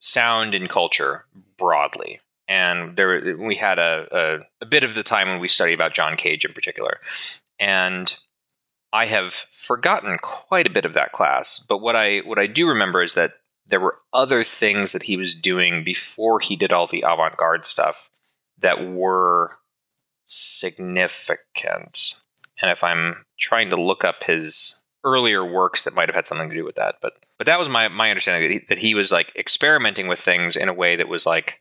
sound 0.00 0.54
and 0.54 0.68
culture 0.68 1.26
broadly. 1.62 2.20
and 2.48 2.96
there 2.96 3.36
we 3.38 3.54
had 3.54 3.78
a, 3.78 4.06
a, 4.10 4.64
a 4.64 4.66
bit 4.66 4.84
of 4.84 4.94
the 4.94 5.02
time 5.02 5.28
when 5.28 5.40
we 5.40 5.48
studied 5.48 5.74
about 5.74 5.94
John 5.94 6.16
Cage 6.16 6.44
in 6.44 6.52
particular, 6.52 6.98
and 7.58 8.14
I 8.92 9.06
have 9.06 9.32
forgotten 9.50 10.18
quite 10.20 10.66
a 10.66 10.70
bit 10.76 10.84
of 10.84 10.94
that 10.94 11.12
class. 11.12 11.58
But 11.58 11.78
what 11.78 11.96
I 11.96 12.18
what 12.26 12.38
I 12.38 12.46
do 12.46 12.68
remember 12.68 13.02
is 13.02 13.14
that 13.14 13.34
there 13.66 13.80
were 13.80 13.98
other 14.12 14.44
things 14.44 14.92
that 14.92 15.04
he 15.04 15.16
was 15.16 15.34
doing 15.34 15.84
before 15.84 16.40
he 16.40 16.56
did 16.56 16.72
all 16.72 16.86
the 16.86 17.04
avant 17.06 17.36
garde 17.36 17.64
stuff 17.64 18.10
that 18.58 18.84
were 18.86 19.58
significant. 20.26 22.14
And 22.60 22.70
if 22.70 22.82
I'm 22.84 23.24
trying 23.38 23.70
to 23.70 23.76
look 23.76 24.04
up 24.04 24.24
his 24.24 24.82
earlier 25.04 25.44
works 25.44 25.84
that 25.84 25.94
might 25.94 26.08
have 26.08 26.14
had 26.14 26.26
something 26.26 26.50
to 26.50 26.54
do 26.54 26.64
with 26.64 26.76
that, 26.76 26.96
but 27.00 27.14
but 27.42 27.46
that 27.46 27.58
was 27.58 27.68
my 27.68 27.88
my 27.88 28.08
understanding 28.08 28.48
that 28.48 28.52
he, 28.54 28.64
that 28.68 28.78
he 28.78 28.94
was 28.94 29.10
like 29.10 29.32
experimenting 29.34 30.06
with 30.06 30.20
things 30.20 30.54
in 30.54 30.68
a 30.68 30.72
way 30.72 30.94
that 30.94 31.08
was 31.08 31.26
like 31.26 31.60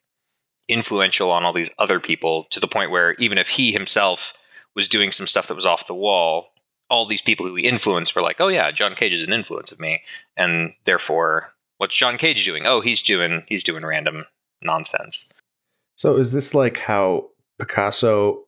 influential 0.70 1.32
on 1.32 1.44
all 1.44 1.54
these 1.54 1.72
other 1.80 2.00
people 2.00 2.44
to 2.52 2.60
the 2.60 2.68
point 2.68 2.92
where 2.92 3.14
even 3.14 3.40
if 3.40 3.48
he 3.48 3.72
himself 3.72 4.36
was 4.76 4.88
doing 4.88 5.12
some 5.12 5.26
stuff 5.26 5.48
that 5.48 5.56
was 5.56 5.66
off 5.66 5.88
the 5.88 5.96
wall, 5.96 6.50
all 6.88 7.08
these 7.08 7.24
people 7.24 7.48
who 7.48 7.56
he 7.56 7.66
influenced 7.66 8.16
were 8.16 8.22
like, 8.22 8.40
"Oh 8.40 8.48
yeah, 8.48 8.70
John 8.70 8.94
Cage 8.94 9.14
is 9.14 9.24
an 9.24 9.34
influence 9.34 9.72
of 9.72 9.80
me," 9.80 10.04
and 10.38 10.74
therefore, 10.86 11.56
what's 11.80 11.98
John 11.98 12.20
Cage 12.20 12.46
doing? 12.46 12.68
Oh, 12.68 12.82
he's 12.82 13.02
doing 13.02 13.42
he's 13.48 13.64
doing 13.64 13.84
random 13.84 14.26
nonsense. 14.62 15.30
So 15.96 16.16
is 16.16 16.32
this 16.32 16.54
like 16.54 16.78
how 16.78 17.30
Picasso 17.58 18.44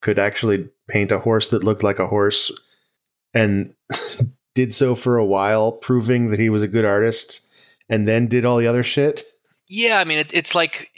could 0.00 0.18
actually 0.18 0.70
paint 0.88 1.12
a 1.12 1.18
horse 1.18 1.48
that 1.48 1.64
looked 1.64 1.82
like 1.82 1.98
a 1.98 2.06
horse 2.06 2.50
and 3.34 3.74
did 4.58 4.74
so 4.74 4.96
for 4.96 5.16
a 5.16 5.24
while, 5.24 5.70
proving 5.70 6.30
that 6.30 6.40
he 6.40 6.50
was 6.50 6.64
a 6.64 6.68
good 6.68 6.84
artist, 6.84 7.46
and 7.88 8.08
then 8.08 8.26
did 8.26 8.44
all 8.44 8.56
the 8.56 8.66
other 8.66 8.82
shit? 8.82 9.22
Yeah, 9.68 10.00
I 10.00 10.04
mean, 10.04 10.18
it, 10.18 10.34
it's 10.34 10.52
like 10.52 10.88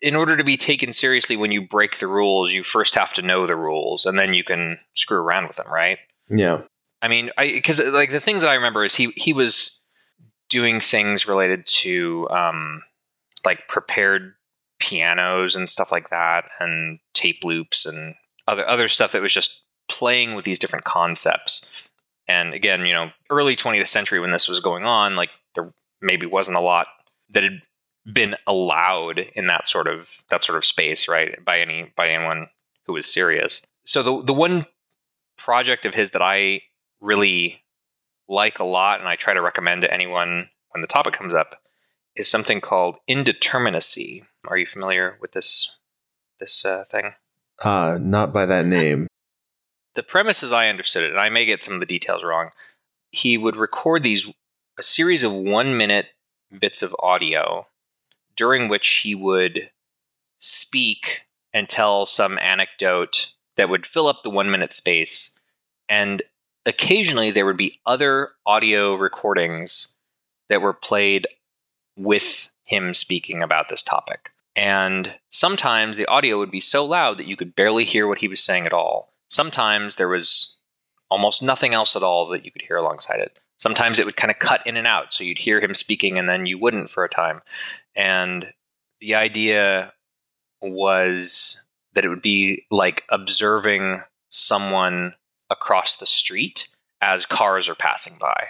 in 0.00 0.16
order 0.16 0.34
to 0.34 0.42
be 0.42 0.56
taken 0.56 0.94
seriously 0.94 1.36
when 1.36 1.52
you 1.52 1.60
break 1.60 1.98
the 1.98 2.06
rules, 2.06 2.54
you 2.54 2.64
first 2.64 2.94
have 2.94 3.12
to 3.12 3.20
know 3.20 3.46
the 3.46 3.54
rules, 3.54 4.06
and 4.06 4.18
then 4.18 4.32
you 4.32 4.42
can 4.42 4.78
screw 4.94 5.18
around 5.18 5.46
with 5.46 5.56
them, 5.56 5.70
right? 5.70 5.98
Yeah. 6.30 6.62
I 7.02 7.08
mean, 7.08 7.30
I 7.36 7.48
because 7.48 7.80
like 7.80 8.12
the 8.12 8.18
things 8.18 8.40
that 8.40 8.48
I 8.48 8.54
remember 8.54 8.82
is 8.82 8.94
he 8.94 9.12
he 9.14 9.34
was 9.34 9.82
doing 10.48 10.80
things 10.80 11.28
related 11.28 11.66
to 11.66 12.26
um, 12.30 12.82
like 13.44 13.68
prepared 13.68 14.36
pianos 14.78 15.54
and 15.54 15.68
stuff 15.68 15.92
like 15.92 16.08
that, 16.08 16.46
and 16.60 16.98
tape 17.12 17.44
loops 17.44 17.84
and 17.84 18.14
other 18.48 18.66
other 18.66 18.88
stuff 18.88 19.12
that 19.12 19.20
was 19.20 19.34
just 19.34 19.64
playing 19.86 20.34
with 20.34 20.46
these 20.46 20.58
different 20.58 20.86
concepts. 20.86 21.66
And 22.28 22.54
again, 22.54 22.84
you 22.86 22.92
know, 22.92 23.10
early 23.30 23.56
20th 23.56 23.86
century 23.86 24.20
when 24.20 24.30
this 24.30 24.48
was 24.48 24.60
going 24.60 24.84
on, 24.84 25.16
like 25.16 25.30
there 25.54 25.72
maybe 26.00 26.26
wasn't 26.26 26.58
a 26.58 26.62
lot 26.62 26.88
that 27.30 27.42
had 27.42 27.62
been 28.12 28.36
allowed 28.46 29.18
in 29.18 29.46
that 29.46 29.68
sort 29.68 29.88
of 29.88 30.22
that 30.30 30.42
sort 30.42 30.58
of 30.58 30.64
space, 30.64 31.08
right? 31.08 31.44
By 31.44 31.60
any 31.60 31.92
by 31.96 32.08
anyone 32.08 32.48
who 32.86 32.92
was 32.92 33.12
serious. 33.12 33.62
So 33.84 34.02
the 34.02 34.22
the 34.22 34.34
one 34.34 34.66
project 35.36 35.84
of 35.84 35.94
his 35.94 36.10
that 36.10 36.22
I 36.22 36.62
really 37.00 37.62
like 38.28 38.58
a 38.58 38.64
lot 38.64 39.00
and 39.00 39.08
I 39.08 39.16
try 39.16 39.34
to 39.34 39.42
recommend 39.42 39.82
to 39.82 39.92
anyone 39.92 40.48
when 40.70 40.82
the 40.82 40.88
topic 40.88 41.14
comes 41.14 41.34
up 41.34 41.60
is 42.14 42.28
something 42.28 42.60
called 42.60 42.98
indeterminacy. 43.08 44.22
Are 44.46 44.56
you 44.56 44.66
familiar 44.66 45.18
with 45.20 45.32
this 45.32 45.76
this 46.38 46.64
uh, 46.64 46.84
thing? 46.84 47.14
Uh, 47.62 47.98
not 48.00 48.32
by 48.32 48.46
that 48.46 48.66
name. 48.66 49.08
The 49.96 50.02
premise, 50.02 50.42
as 50.42 50.52
I 50.52 50.68
understood 50.68 51.02
it, 51.02 51.10
and 51.10 51.18
I 51.18 51.30
may 51.30 51.44
get 51.44 51.62
some 51.62 51.74
of 51.74 51.80
the 51.80 51.86
details 51.86 52.22
wrong, 52.22 52.50
he 53.10 53.36
would 53.36 53.56
record 53.56 54.02
these 54.02 54.30
a 54.78 54.82
series 54.82 55.24
of 55.24 55.32
one 55.32 55.76
minute 55.76 56.08
bits 56.60 56.82
of 56.82 56.94
audio 57.00 57.66
during 58.36 58.68
which 58.68 58.86
he 58.88 59.14
would 59.14 59.70
speak 60.38 61.22
and 61.52 61.68
tell 61.68 62.04
some 62.04 62.38
anecdote 62.38 63.32
that 63.56 63.70
would 63.70 63.86
fill 63.86 64.06
up 64.06 64.22
the 64.22 64.30
one 64.30 64.50
minute 64.50 64.74
space. 64.74 65.30
And 65.88 66.22
occasionally 66.66 67.30
there 67.30 67.46
would 67.46 67.56
be 67.56 67.80
other 67.86 68.32
audio 68.44 68.94
recordings 68.94 69.94
that 70.50 70.60
were 70.60 70.74
played 70.74 71.26
with 71.96 72.50
him 72.64 72.92
speaking 72.92 73.42
about 73.42 73.70
this 73.70 73.82
topic. 73.82 74.32
And 74.54 75.14
sometimes 75.30 75.96
the 75.96 76.06
audio 76.06 76.38
would 76.38 76.50
be 76.50 76.60
so 76.60 76.84
loud 76.84 77.16
that 77.16 77.26
you 77.26 77.36
could 77.36 77.54
barely 77.54 77.84
hear 77.84 78.06
what 78.06 78.20
he 78.20 78.28
was 78.28 78.42
saying 78.42 78.66
at 78.66 78.72
all. 78.74 79.12
Sometimes 79.28 79.96
there 79.96 80.08
was 80.08 80.56
almost 81.10 81.42
nothing 81.42 81.74
else 81.74 81.96
at 81.96 82.02
all 82.02 82.26
that 82.26 82.44
you 82.44 82.50
could 82.50 82.62
hear 82.62 82.76
alongside 82.76 83.20
it. 83.20 83.38
Sometimes 83.58 83.98
it 83.98 84.04
would 84.04 84.16
kind 84.16 84.30
of 84.30 84.38
cut 84.38 84.66
in 84.66 84.76
and 84.76 84.86
out, 84.86 85.14
so 85.14 85.24
you'd 85.24 85.38
hear 85.38 85.60
him 85.60 85.74
speaking 85.74 86.18
and 86.18 86.28
then 86.28 86.46
you 86.46 86.58
wouldn't 86.58 86.90
for 86.90 87.04
a 87.04 87.08
time. 87.08 87.40
And 87.94 88.52
the 89.00 89.14
idea 89.14 89.92
was 90.60 91.62
that 91.94 92.04
it 92.04 92.08
would 92.08 92.22
be 92.22 92.64
like 92.70 93.04
observing 93.08 94.02
someone 94.30 95.14
across 95.48 95.96
the 95.96 96.06
street 96.06 96.68
as 97.00 97.24
cars 97.24 97.68
are 97.68 97.74
passing 97.74 98.16
by. 98.20 98.48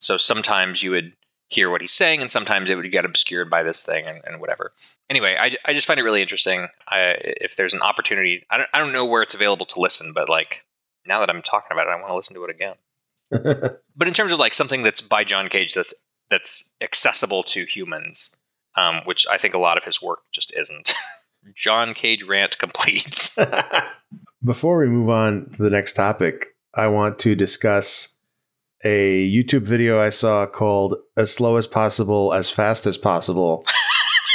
So 0.00 0.16
sometimes 0.16 0.82
you 0.82 0.90
would 0.92 1.12
hear 1.48 1.70
what 1.70 1.80
he's 1.80 1.92
saying, 1.92 2.22
and 2.22 2.30
sometimes 2.30 2.70
it 2.70 2.76
would 2.76 2.90
get 2.90 3.04
obscured 3.04 3.50
by 3.50 3.62
this 3.62 3.82
thing 3.82 4.06
and, 4.06 4.20
and 4.24 4.40
whatever. 4.40 4.72
Anyway, 5.08 5.36
I, 5.38 5.56
I 5.64 5.72
just 5.72 5.86
find 5.86 6.00
it 6.00 6.02
really 6.02 6.22
interesting. 6.22 6.68
I, 6.88 7.14
if 7.20 7.56
there's 7.56 7.74
an 7.74 7.82
opportunity, 7.82 8.44
I 8.50 8.56
don't, 8.56 8.68
I 8.74 8.78
don't 8.78 8.92
know 8.92 9.04
where 9.04 9.22
it's 9.22 9.34
available 9.34 9.66
to 9.66 9.80
listen, 9.80 10.12
but 10.12 10.28
like 10.28 10.64
now 11.06 11.20
that 11.20 11.30
I'm 11.30 11.42
talking 11.42 11.68
about 11.72 11.86
it, 11.86 11.90
I 11.90 11.96
want 11.96 12.08
to 12.08 12.16
listen 12.16 12.34
to 12.34 12.44
it 12.44 12.50
again. 12.50 12.74
but 13.96 14.08
in 14.08 14.14
terms 14.14 14.32
of 14.32 14.38
like 14.38 14.54
something 14.54 14.82
that's 14.82 15.00
by 15.00 15.24
John 15.24 15.48
Cage 15.48 15.74
that's 15.74 15.94
that's 16.30 16.72
accessible 16.80 17.42
to 17.44 17.64
humans, 17.64 18.34
um, 18.76 19.00
which 19.04 19.26
I 19.30 19.38
think 19.38 19.54
a 19.54 19.58
lot 19.58 19.78
of 19.78 19.84
his 19.84 20.02
work 20.02 20.20
just 20.32 20.52
isn't. 20.56 20.92
John 21.54 21.94
Cage 21.94 22.24
rant 22.24 22.58
complete. 22.58 23.30
Before 24.44 24.78
we 24.78 24.86
move 24.86 25.08
on 25.08 25.50
to 25.50 25.62
the 25.62 25.70
next 25.70 25.94
topic, 25.94 26.46
I 26.74 26.88
want 26.88 27.18
to 27.20 27.34
discuss 27.34 28.16
a 28.84 29.30
YouTube 29.30 29.62
video 29.62 30.00
I 30.00 30.10
saw 30.10 30.46
called 30.46 30.96
As 31.16 31.32
Slow 31.32 31.56
as 31.56 31.66
Possible, 31.66 32.32
As 32.32 32.50
Fast 32.50 32.86
as 32.86 32.98
Possible, 32.98 33.64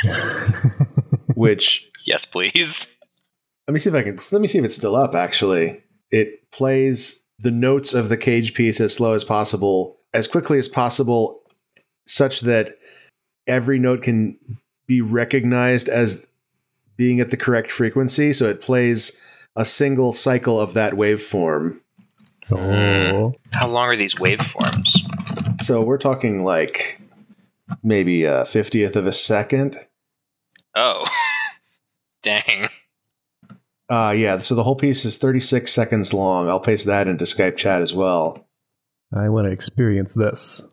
which. 1.36 1.90
Yes, 2.06 2.26
please. 2.26 2.98
Let 3.68 3.74
me 3.74 3.80
see 3.80 3.90
if 3.90 3.96
I 3.96 4.04
can. 4.04 4.20
Let 4.32 4.42
me 4.42 4.48
see 4.48 4.58
if 4.58 4.66
it's 4.66 4.76
still 4.76 4.96
up, 4.96 5.16
actually. 5.16 5.84
It 6.10 6.50
plays 6.52 7.24
the 7.40 7.52
notes 7.52 7.94
of 7.94 8.10
the 8.10 8.18
cage 8.18 8.54
piece 8.54 8.82
as 8.82 8.94
slow 8.94 9.14
as 9.14 9.24
possible, 9.24 10.00
as 10.14 10.28
quickly 10.28 10.58
as 10.58 10.68
possible, 10.68 11.42
such 12.06 12.42
that 12.42 12.78
every 13.48 13.80
note 13.80 14.04
can 14.04 14.38
be 14.88 15.02
recognized 15.02 15.90
as 15.90 16.28
being 16.98 17.20
at 17.20 17.30
the 17.30 17.38
correct 17.38 17.72
frequency. 17.72 18.34
So 18.34 18.46
it 18.46 18.62
plays 18.62 19.18
a 19.56 19.66
single 19.66 20.14
cycle 20.14 20.60
of 20.60 20.74
that 20.74 20.94
waveform. 20.94 21.80
Oh. 22.52 23.34
How 23.52 23.68
long 23.68 23.88
are 23.88 23.96
these 23.96 24.16
waveforms? 24.16 24.90
So 25.64 25.82
we're 25.82 25.98
talking 25.98 26.44
like 26.44 27.00
maybe 27.84 28.28
uh, 28.28 28.44
a 28.44 28.46
50th 28.46 28.96
of 28.96 29.06
a 29.06 29.14
second. 29.14 29.80
Oh. 30.76 31.06
Dang. 32.24 32.70
Uh, 33.90 34.14
yeah, 34.16 34.38
so 34.38 34.56
the 34.56 34.64
whole 34.64 34.76
piece 34.76 35.04
is 35.04 35.18
36 35.18 35.72
seconds 35.72 36.14
long. 36.14 36.48
I'll 36.48 36.62
paste 36.62 36.86
that 36.86 37.08
into 37.08 37.26
Skype 37.26 37.58
chat 37.58 37.82
as 37.82 37.94
well. 37.94 38.48
I 39.14 39.28
want 39.28 39.48
to 39.48 39.52
experience 39.52 40.14
this. 40.14 40.71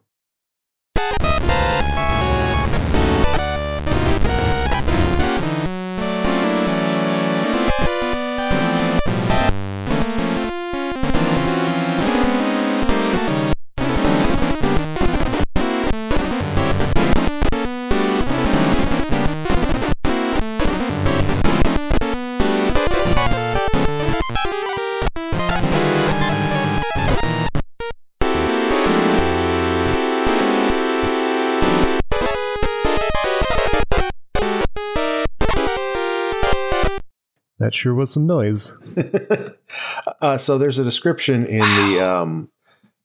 That 37.68 37.74
sure 37.74 37.92
was 37.92 38.10
some 38.10 38.26
noise. 38.26 38.72
uh, 40.22 40.38
so 40.38 40.56
there's 40.56 40.78
a 40.78 40.84
description 40.84 41.44
in 41.44 41.60
the. 41.60 42.00
Um, 42.00 42.50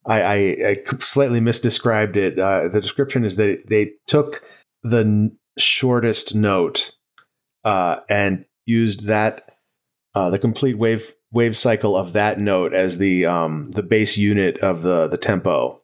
I, 0.06 0.22
I, 0.22 0.36
I, 0.68 0.76
slightly 1.00 1.38
misdescribed 1.38 2.16
it. 2.16 2.38
Uh, 2.38 2.68
the 2.68 2.80
description 2.80 3.26
is 3.26 3.36
that 3.36 3.68
they 3.68 3.92
took 4.06 4.42
the 4.82 5.00
n- 5.00 5.36
shortest 5.58 6.34
note 6.34 6.96
uh, 7.62 7.96
and 8.08 8.46
used 8.64 9.04
that 9.04 9.58
uh, 10.14 10.30
the 10.30 10.38
complete 10.38 10.78
wave 10.78 11.12
wave 11.30 11.58
cycle 11.58 11.94
of 11.94 12.14
that 12.14 12.40
note 12.40 12.72
as 12.72 12.96
the 12.96 13.26
um, 13.26 13.70
the 13.72 13.82
base 13.82 14.16
unit 14.16 14.56
of 14.60 14.80
the 14.80 15.08
the 15.08 15.18
tempo, 15.18 15.82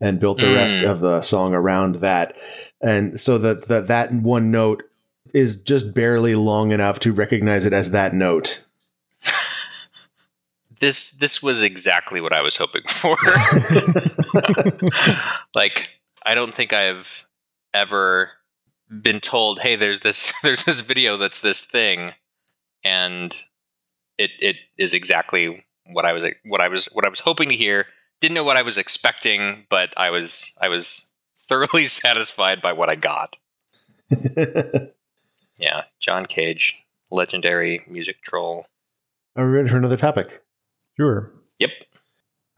and 0.00 0.18
built 0.18 0.38
the 0.38 0.46
mm. 0.46 0.56
rest 0.56 0.82
of 0.82 0.98
the 0.98 1.22
song 1.22 1.54
around 1.54 2.00
that. 2.00 2.36
And 2.80 3.20
so 3.20 3.38
that 3.38 3.68
that 3.68 3.86
that 3.86 4.12
one 4.12 4.50
note 4.50 4.82
is 5.34 5.56
just 5.56 5.94
barely 5.94 6.34
long 6.34 6.72
enough 6.72 7.00
to 7.00 7.12
recognize 7.12 7.66
it 7.66 7.72
as 7.72 7.90
that 7.90 8.14
note. 8.14 8.64
this 10.80 11.10
this 11.10 11.42
was 11.42 11.62
exactly 11.62 12.20
what 12.20 12.32
I 12.32 12.40
was 12.40 12.56
hoping 12.56 12.82
for. 12.86 13.16
like 15.54 15.88
I 16.24 16.34
don't 16.34 16.54
think 16.54 16.72
I've 16.72 17.26
ever 17.74 18.30
been 19.02 19.20
told, 19.20 19.60
"Hey, 19.60 19.76
there's 19.76 20.00
this 20.00 20.32
there's 20.42 20.64
this 20.64 20.80
video 20.80 21.16
that's 21.16 21.40
this 21.40 21.64
thing," 21.64 22.14
and 22.84 23.34
it 24.16 24.30
it 24.40 24.56
is 24.76 24.94
exactly 24.94 25.64
what 25.86 26.04
I 26.04 26.12
was 26.12 26.24
what 26.44 26.60
I 26.60 26.68
was 26.68 26.86
what 26.86 27.04
I 27.04 27.08
was 27.08 27.20
hoping 27.20 27.48
to 27.50 27.56
hear. 27.56 27.86
Didn't 28.20 28.34
know 28.34 28.44
what 28.44 28.56
I 28.56 28.62
was 28.62 28.78
expecting, 28.78 29.66
but 29.70 29.94
I 29.96 30.10
was 30.10 30.52
I 30.60 30.68
was 30.68 31.10
thoroughly 31.36 31.86
satisfied 31.86 32.60
by 32.60 32.72
what 32.72 32.90
I 32.90 32.96
got. 32.96 33.36
Yeah, 35.58 35.84
John 36.00 36.26
Cage, 36.26 36.74
legendary 37.10 37.84
music 37.88 38.22
troll. 38.22 38.66
Are 39.36 39.46
we 39.46 39.52
ready 39.52 39.68
for 39.68 39.76
another 39.76 39.96
topic? 39.96 40.42
Sure. 40.96 41.32
Yep. 41.58 41.70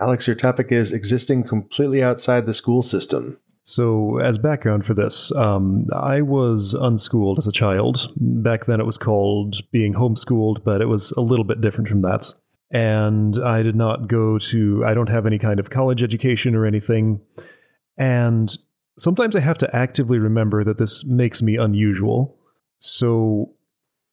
Alex, 0.01 0.27
your 0.27 0.37
topic 0.37 0.73
is 0.73 0.93
existing 0.93 1.45
completely 1.45 2.03
outside 2.03 2.47
the 2.47 2.55
school 2.55 2.83
system. 2.83 3.39
So, 3.63 4.19
as 4.19 4.39
background 4.39 4.87
for 4.87 4.95
this, 4.95 5.31
um, 5.33 5.87
I 5.95 6.23
was 6.23 6.73
unschooled 6.73 7.39
as 7.39 7.47
a 7.47 7.53
child. 7.53 8.11
Back 8.17 8.65
then, 8.65 8.81
it 8.81 8.87
was 8.87 8.97
called 8.97 9.57
being 9.71 9.93
homeschooled, 9.93 10.65
but 10.65 10.81
it 10.81 10.87
was 10.87 11.13
a 11.13 11.21
little 11.21 11.45
bit 11.45 11.61
different 11.61 11.89
from 11.89 12.01
that. 12.01 12.33
And 12.71 13.39
I 13.39 13.63
did 13.63 13.77
not 13.77 14.09
go 14.09 14.39
to, 14.39 14.85
I 14.85 14.95
don't 14.95 15.09
have 15.11 15.27
any 15.27 15.39
kind 15.39 15.61
of 15.61 15.71
college 15.71 16.03
education 16.03 16.55
or 16.55 16.65
anything. 16.65 17.21
And 17.99 18.57
sometimes 18.99 19.37
I 19.37 19.41
have 19.41 19.59
to 19.59 19.77
actively 19.77 20.19
remember 20.19 20.65
that 20.65 20.79
this 20.79 21.05
makes 21.05 21.43
me 21.43 21.57
unusual. 21.57 22.39
So, 22.81 23.53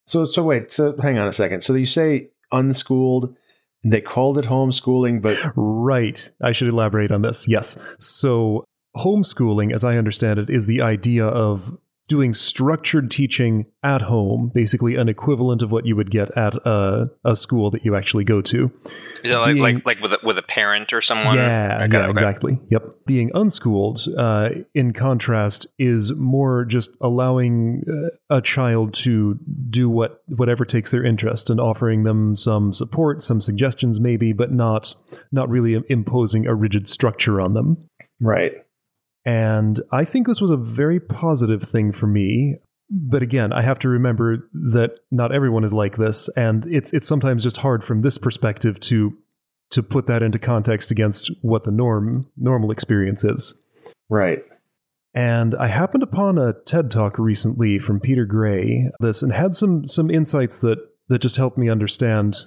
so, 0.06 0.26
so 0.26 0.44
wait, 0.44 0.72
so 0.72 0.96
hang 1.02 1.18
on 1.18 1.28
a 1.28 1.34
second. 1.34 1.64
So 1.64 1.74
you 1.74 1.86
say 1.86 2.30
unschooled, 2.52 3.36
they 3.84 4.02
called 4.02 4.38
it 4.38 4.46
homeschooling, 4.46 5.22
but 5.22 5.38
right. 5.56 6.32
I 6.42 6.52
should 6.52 6.68
elaborate 6.68 7.12
on 7.12 7.22
this. 7.22 7.48
Yes. 7.48 7.78
So 8.00 8.66
homeschooling, 8.96 9.74
as 9.74 9.84
I 9.84 9.98
understand 9.98 10.40
it, 10.40 10.50
is 10.50 10.68
the 10.68 10.82
idea 10.82 11.26
of 11.26 11.78
doing 12.08 12.34
structured 12.34 13.12
teaching 13.12 13.66
at 13.84 14.04
home, 14.04 14.52
basically 14.54 14.96
an 14.96 15.10
equivalent 15.10 15.62
of 15.62 15.72
what 15.72 15.86
you 15.86 15.96
would 15.96 16.10
get 16.10 16.36
at 16.38 16.56
a, 16.66 17.10
a 17.26 17.36
school 17.36 17.70
that 17.72 17.84
you 17.84 17.96
actually 17.96 18.24
go 18.24 18.42
to. 18.42 18.72
Is 19.24 19.32
that 19.32 19.38
like 19.40 19.56
Being, 19.56 19.64
like, 19.64 19.86
like 19.86 20.00
with 20.02 20.14
a, 20.14 20.20
with 20.24 20.38
a 20.38 20.42
parent 20.42 20.94
or 20.94 21.02
someone? 21.02 21.36
Yeah, 21.36 21.84
okay, 21.84 21.94
yeah, 21.94 22.04
okay. 22.04 22.10
exactly. 22.10 22.60
Yep. 22.70 22.84
Being 23.06 23.32
unschooled, 23.34 24.06
uh, 24.18 24.50
in 24.74 24.94
contrast, 24.94 25.68
is 25.78 26.14
more 26.16 26.66
just 26.66 26.92
allowing 27.02 27.84
uh, 27.90 28.36
a 28.38 28.42
child 28.42 28.94
to 28.96 29.38
do 29.70 29.90
what 29.90 30.22
whatever 30.28 30.66
takes 30.66 30.92
their 30.92 31.04
interest 31.04 31.50
and 31.50 31.60
offering 31.60 32.04
them 32.04 32.36
some 32.36 32.72
support, 32.74 33.22
some 33.22 33.42
suggestions, 33.42 34.00
maybe, 34.00 34.32
but 34.34 34.52
not 34.52 34.96
not 35.32 35.50
really 35.50 35.84
imposing 35.90 36.48
a 36.48 36.56
rigid 36.56 36.88
structure 36.88 37.42
on 37.42 37.54
them. 37.54 37.90
Right. 38.20 38.54
And 39.28 39.82
I 39.92 40.06
think 40.06 40.26
this 40.26 40.40
was 40.40 40.52
a 40.52 40.58
very 40.58 41.02
positive 41.02 41.62
thing 41.62 41.92
for 41.92 42.08
me. 42.08 42.56
But 42.90 43.22
again, 43.22 43.52
I 43.52 43.62
have 43.62 43.78
to 43.80 43.90
remember 43.90 44.50
that 44.54 45.02
not 45.12 45.34
everyone 45.34 45.66
is 45.66 45.74
like 45.74 45.98
this, 45.98 46.30
and 46.38 46.66
it's 46.68 46.94
it's 46.94 47.08
sometimes 47.08 47.44
just 47.44 47.58
hard 47.58 47.84
from 47.84 48.02
this 48.02 48.18
perspective 48.18 48.80
to 48.82 49.18
to 49.72 49.84
put 49.84 50.08
that 50.08 50.24
into 50.24 50.40
context 50.40 50.92
against 50.92 51.30
what 51.42 51.66
the 51.66 51.72
norm 51.72 52.22
normal 52.38 52.72
experience 52.72 53.26
is. 53.26 53.62
Right. 54.10 54.40
And 55.14 55.56
I 55.56 55.68
happened 55.68 56.04
upon 56.04 56.38
a 56.38 56.54
TED 56.66 56.90
talk 56.90 57.20
recently 57.20 57.80
from 57.80 58.00
Peter 58.00 58.24
Gray, 58.24 58.90
this 59.02 59.22
and 59.22 59.34
had 59.34 59.56
some 59.56 59.86
some 59.86 60.10
insights 60.10 60.62
that 60.62 60.78
that 61.10 61.20
just 61.20 61.36
helped 61.36 61.58
me 61.58 61.70
understand 61.70 62.38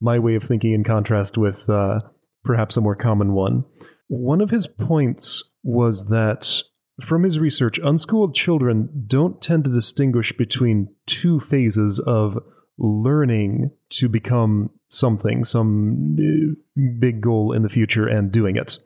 my 0.00 0.20
way 0.20 0.36
of 0.36 0.44
thinking 0.44 0.72
in 0.72 0.84
contrast 0.84 1.36
with 1.36 1.68
uh, 1.68 1.98
perhaps 2.44 2.76
a 2.76 2.80
more 2.80 2.94
common 2.94 3.32
one. 3.32 3.64
One 4.06 4.40
of 4.40 4.50
his 4.50 4.68
points 4.68 5.42
was 5.62 6.08
that 6.08 6.62
from 7.00 7.22
his 7.22 7.38
research, 7.38 7.78
unschooled 7.78 8.34
children 8.34 9.04
don't 9.06 9.40
tend 9.40 9.64
to 9.64 9.70
distinguish 9.70 10.32
between 10.32 10.94
two 11.06 11.38
phases 11.38 11.98
of 12.00 12.38
learning 12.78 13.70
to 13.90 14.08
become 14.08 14.70
something, 14.88 15.44
some 15.44 16.16
uh, 16.18 16.82
big 16.98 17.20
goal 17.20 17.52
in 17.52 17.62
the 17.62 17.68
future, 17.68 18.06
and 18.06 18.32
doing 18.32 18.56
it. 18.56 18.78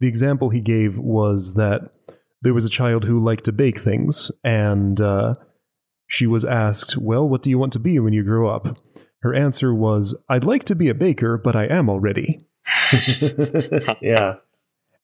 The 0.00 0.08
example 0.08 0.50
he 0.50 0.60
gave 0.60 0.98
was 0.98 1.54
that 1.54 1.96
there 2.42 2.54
was 2.54 2.64
a 2.64 2.70
child 2.70 3.04
who 3.04 3.22
liked 3.22 3.44
to 3.44 3.52
bake 3.52 3.78
things, 3.78 4.30
and 4.44 5.00
uh, 5.00 5.34
she 6.06 6.26
was 6.26 6.44
asked, 6.44 6.96
Well, 6.96 7.28
what 7.28 7.42
do 7.42 7.50
you 7.50 7.58
want 7.58 7.72
to 7.74 7.78
be 7.78 7.98
when 7.98 8.12
you 8.12 8.22
grow 8.22 8.48
up? 8.48 8.78
Her 9.22 9.34
answer 9.34 9.74
was, 9.74 10.16
I'd 10.28 10.44
like 10.44 10.64
to 10.64 10.76
be 10.76 10.88
a 10.88 10.94
baker, 10.94 11.36
but 11.36 11.56
I 11.56 11.64
am 11.64 11.90
already. 11.90 12.46
yeah. 14.00 14.36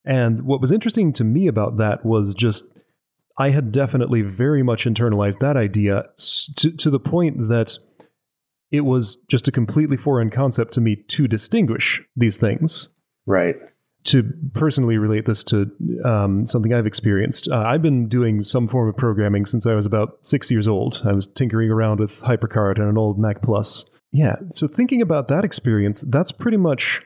And 0.04 0.42
what 0.42 0.60
was 0.60 0.70
interesting 0.70 1.12
to 1.14 1.24
me 1.24 1.46
about 1.46 1.76
that 1.78 2.04
was 2.04 2.34
just 2.34 2.80
I 3.36 3.50
had 3.50 3.72
definitely 3.72 4.22
very 4.22 4.62
much 4.62 4.84
internalized 4.84 5.40
that 5.40 5.56
idea 5.56 6.04
to, 6.56 6.70
to 6.70 6.90
the 6.90 7.00
point 7.00 7.48
that 7.48 7.76
it 8.70 8.82
was 8.82 9.16
just 9.28 9.48
a 9.48 9.52
completely 9.52 9.96
foreign 9.96 10.30
concept 10.30 10.72
to 10.74 10.80
me 10.80 10.96
to 10.96 11.26
distinguish 11.26 12.02
these 12.16 12.36
things. 12.36 12.90
Right. 13.26 13.56
To 14.04 14.32
personally 14.52 14.98
relate 14.98 15.24
this 15.24 15.42
to 15.44 15.70
um, 16.04 16.46
something 16.46 16.74
I've 16.74 16.86
experienced, 16.86 17.48
uh, 17.50 17.64
I've 17.66 17.82
been 17.82 18.06
doing 18.06 18.42
some 18.42 18.68
form 18.68 18.88
of 18.88 18.96
programming 18.96 19.46
since 19.46 19.66
I 19.66 19.74
was 19.74 19.86
about 19.86 20.18
six 20.22 20.50
years 20.50 20.68
old. 20.68 21.02
I 21.06 21.12
was 21.12 21.26
tinkering 21.26 21.70
around 21.70 22.00
with 22.00 22.20
HyperCard 22.22 22.78
and 22.78 22.88
an 22.88 22.98
old 22.98 23.18
Mac 23.18 23.42
Plus. 23.42 23.86
Yeah, 24.12 24.36
so 24.52 24.68
thinking 24.68 25.00
about 25.00 25.28
that 25.28 25.44
experience, 25.44 26.02
that's 26.02 26.32
pretty 26.32 26.58
much 26.58 27.02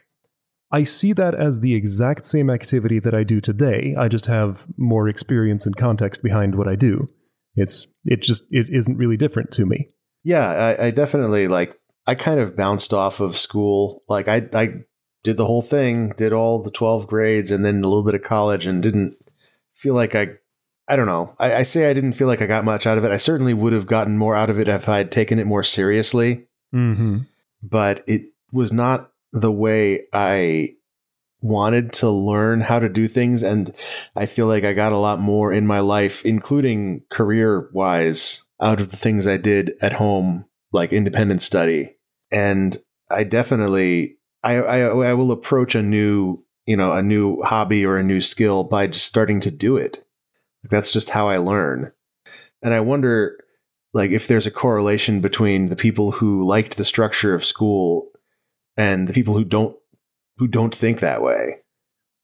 I 0.71 0.85
see 0.85 1.13
that 1.15 1.35
as 1.35 1.61
the 1.61 1.75
exact 1.75 2.27
same 2.27 2.51
activity 2.51 2.99
that 2.99 3.15
I 3.15 3.25
do 3.25 3.41
today. 3.41 3.95
I 3.97 4.09
just 4.09 4.27
have 4.27 4.67
more 4.77 5.09
experience 5.09 5.67
and 5.67 5.77
context 5.77 6.23
behind 6.23 6.55
what 6.55 6.69
I 6.69 6.77
do. 6.77 7.07
It's 7.55 7.87
it 8.05 8.23
just 8.23 8.45
it 8.51 8.69
isn't 8.69 8.97
really 8.97 9.17
different 9.17 9.51
to 9.53 9.67
me. 9.67 9.89
Yeah, 10.23 10.47
I, 10.47 10.87
I 10.87 10.91
definitely 10.91 11.49
like 11.49 11.79
I 12.07 12.15
kind 12.15 12.41
of 12.41 12.57
bounced 12.57 12.93
off 12.93 13.21
of 13.21 13.37
school. 13.37 14.03
Like 14.09 14.29
I 14.29 14.47
I 14.53 14.75
did 15.25 15.37
the 15.37 15.47
whole 15.47 15.63
thing, 15.63 16.11
did 16.17 16.33
all 16.33 16.63
the 16.63 16.71
twelve 16.71 17.07
grades, 17.07 17.51
and 17.51 17.65
then 17.65 17.83
a 17.83 17.89
little 17.89 18.05
bit 18.05 18.15
of 18.15 18.23
college, 18.23 18.67
and 18.67 18.83
didn't 18.83 19.17
feel 19.75 19.95
like 19.95 20.15
I 20.15 20.37
I 20.89 20.97
don't 20.97 21.07
know. 21.07 21.35
I, 21.39 21.57
I, 21.57 21.63
say 21.65 21.91
I 21.91 21.93
didn't 21.93 22.15
feel 22.15 22.29
like 22.29 22.41
I 22.41 22.47
got 22.47 22.65
much 22.65 22.87
out 22.87 22.97
of 22.97 23.05
it. 23.05 23.11
I 23.11 23.19
certainly 23.19 23.53
would 23.53 23.75
have 23.75 23.87
gotten 23.87 24.17
more 24.17 24.35
out 24.35 24.49
of 24.49 24.59
it 24.59 24.69
if 24.69 24.89
I 24.89 24.97
had 24.97 25.13
taken 25.13 25.39
it 25.39 25.47
more 25.47 25.63
seriously. 25.63 26.47
Mm-hmm. 26.75 27.19
But 27.63 28.05
it 28.07 28.23
was 28.53 28.73
not 28.73 29.13
the 29.33 29.53
way 29.53 30.07
I 30.13 30.75
wanted 31.41 31.93
to 31.93 32.11
learn 32.11 32.61
how 32.61 32.81
to 32.81 32.89
do 32.89 33.07
things 33.07 33.43
and 33.43 33.73
I 34.17 34.27
feel 34.27 34.47
like 34.47 34.65
I 34.65 34.73
got 34.73 34.93
a 34.93 34.99
lot 34.99 35.21
more 35.21 35.53
in 35.53 35.69
my 35.69 35.79
life 35.79 36.25
including 36.25 37.03
career 37.11 37.71
wise 37.73 38.45
out 38.61 38.81
of 38.81 38.91
the 38.91 38.97
things 38.97 39.27
I 39.27 39.37
did 39.37 39.75
at 39.81 39.93
home 39.95 40.47
like 40.73 40.93
independent 40.93 41.43
study. 41.43 41.97
And 42.31 42.77
I 43.11 43.25
definitely 43.25 44.19
I, 44.43 44.57
I 44.57 44.79
I 44.81 45.15
will 45.15 45.33
approach 45.33 45.75
a 45.75 45.83
new 45.83 46.45
you 46.67 46.77
know 46.77 46.93
a 46.93 47.03
new 47.03 47.43
hobby 47.43 47.85
or 47.85 47.97
a 47.97 48.05
new 48.05 48.21
skill 48.21 48.65
by 48.65 48.87
just 48.87 49.07
starting 49.07 49.41
to 49.43 49.51
do 49.51 49.77
it. 49.77 50.05
That's 50.65 50.93
just 50.93 51.11
how 51.11 51.29
I 51.29 51.39
learn. 51.39 51.93
And 52.63 52.75
I 52.75 52.81
wonder 52.81 53.39
like 53.95 54.11
if 54.11 54.27
there's 54.27 54.47
a 54.47 54.51
correlation 54.51 55.21
between 55.21 55.69
the 55.69 55.77
people 55.77 56.13
who 56.13 56.43
liked 56.43 56.77
the 56.77 56.85
structure 56.85 57.35
of 57.35 57.45
school 57.45 58.11
and 58.79 59.09
the 59.09 59.13
people 59.13 59.35
who 59.35 59.45
don't 59.45 59.77
who 60.39 60.47
don't 60.47 60.75
think 60.75 61.01
that 61.01 61.21
way. 61.21 61.57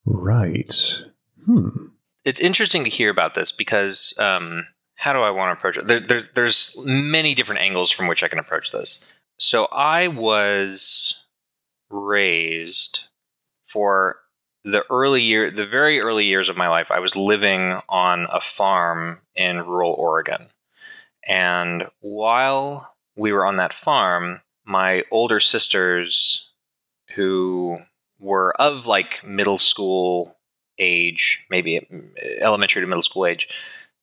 Right. 0.06 1.02
Hmm. 1.44 1.88
It's 2.24 2.40
interesting 2.40 2.84
to 2.84 2.90
hear 2.90 3.10
about 3.10 3.34
this 3.34 3.52
because 3.52 4.14
um, 4.18 4.68
how 4.94 5.12
do 5.12 5.18
I 5.18 5.30
want 5.30 5.48
to 5.48 5.58
approach 5.58 5.76
it? 5.76 5.88
There, 5.88 6.00
there, 6.00 6.22
there's 6.34 6.78
many 6.84 7.34
different 7.34 7.60
angles 7.60 7.90
from 7.90 8.06
which 8.06 8.22
I 8.22 8.28
can 8.28 8.38
approach 8.38 8.70
this. 8.70 9.06
So 9.36 9.66
I 9.66 10.08
was 10.08 11.24
raised 11.90 13.00
for 13.66 14.20
the 14.62 14.84
early 14.88 15.22
year, 15.22 15.50
the 15.50 15.66
very 15.66 16.00
early 16.00 16.24
years 16.24 16.48
of 16.48 16.56
my 16.56 16.68
life. 16.68 16.90
I 16.90 17.00
was 17.00 17.16
living 17.16 17.80
on 17.88 18.28
a 18.32 18.40
farm 18.40 19.18
in 19.34 19.66
rural 19.66 19.92
Oregon, 19.92 20.46
and 21.26 21.88
while 22.00 22.94
we 23.16 23.32
were 23.32 23.44
on 23.44 23.56
that 23.56 23.72
farm, 23.72 24.40
my 24.64 25.02
older 25.10 25.40
sisters 25.40 26.43
who 27.14 27.78
were 28.18 28.52
of 28.60 28.86
like 28.86 29.24
middle 29.24 29.58
school 29.58 30.36
age, 30.78 31.44
maybe 31.50 31.80
mm, 31.80 32.10
elementary 32.40 32.82
to 32.82 32.86
middle 32.86 33.02
school 33.02 33.26
age, 33.26 33.48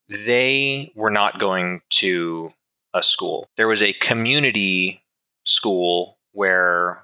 they 0.07 0.91
were 0.95 1.11
not 1.11 1.39
going 1.39 1.81
to 1.89 2.53
a 2.93 3.03
school. 3.03 3.47
There 3.57 3.67
was 3.67 3.81
a 3.81 3.93
community 3.93 5.03
school 5.43 6.17
where 6.33 7.03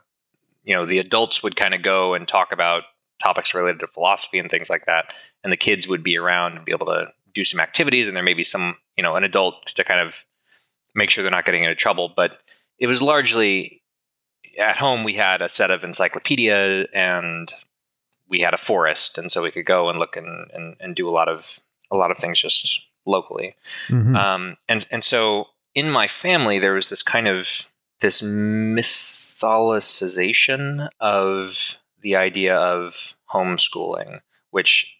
you 0.63 0.75
know 0.75 0.85
the 0.85 0.99
adults 0.99 1.41
would 1.43 1.55
kind 1.55 1.73
of 1.73 1.81
go 1.81 2.13
and 2.13 2.27
talk 2.27 2.51
about 2.51 2.83
topics 3.21 3.53
related 3.53 3.79
to 3.79 3.87
philosophy 3.87 4.37
and 4.37 4.51
things 4.51 4.69
like 4.69 4.85
that 4.85 5.11
and 5.43 5.51
the 5.51 5.57
kids 5.57 5.87
would 5.87 6.03
be 6.03 6.15
around 6.15 6.55
and 6.55 6.65
be 6.65 6.71
able 6.71 6.85
to 6.85 7.11
do 7.33 7.43
some 7.43 7.59
activities 7.59 8.07
and 8.07 8.15
there 8.15 8.23
may 8.23 8.35
be 8.35 8.43
some 8.43 8.77
you 8.95 9.01
know 9.01 9.15
an 9.15 9.23
adult 9.23 9.65
to 9.65 9.83
kind 9.83 9.99
of 9.99 10.23
make 10.97 11.09
sure 11.09 11.23
they're 11.23 11.31
not 11.31 11.45
getting 11.45 11.63
into 11.63 11.75
trouble. 11.75 12.11
But 12.13 12.39
it 12.79 12.87
was 12.87 13.01
largely 13.01 13.81
at 14.57 14.77
home. 14.77 15.03
We 15.03 15.15
had 15.15 15.41
a 15.41 15.49
set 15.49 15.71
of 15.71 15.83
encyclopedia 15.83 16.85
and 16.93 17.51
we 18.29 18.39
had 18.41 18.53
a 18.53 18.57
forest, 18.57 19.17
and 19.17 19.31
so 19.31 19.41
we 19.43 19.51
could 19.51 19.65
go 19.65 19.89
and 19.89 19.99
look 19.99 20.15
and, 20.17 20.49
and, 20.53 20.75
and 20.79 20.95
do 20.95 21.07
a 21.07 21.11
lot 21.11 21.29
of 21.29 21.59
a 21.91 21.95
lot 21.95 22.11
of 22.11 22.17
things 22.17 22.41
just 22.41 22.81
locally. 23.05 23.55
Mhm. 23.87 24.15
Um, 24.17 24.57
and 24.67 24.85
and 24.91 25.03
so 25.03 25.47
in 25.73 25.89
my 25.89 26.07
family, 26.07 26.59
there 26.59 26.73
was 26.73 26.89
this 26.89 27.03
kind 27.03 27.27
of 27.27 27.67
this 28.01 28.21
mytholicization 28.21 30.89
of 30.99 31.77
the 32.01 32.15
idea 32.15 32.55
of 32.55 33.15
homeschooling, 33.33 34.21
which 34.51 34.93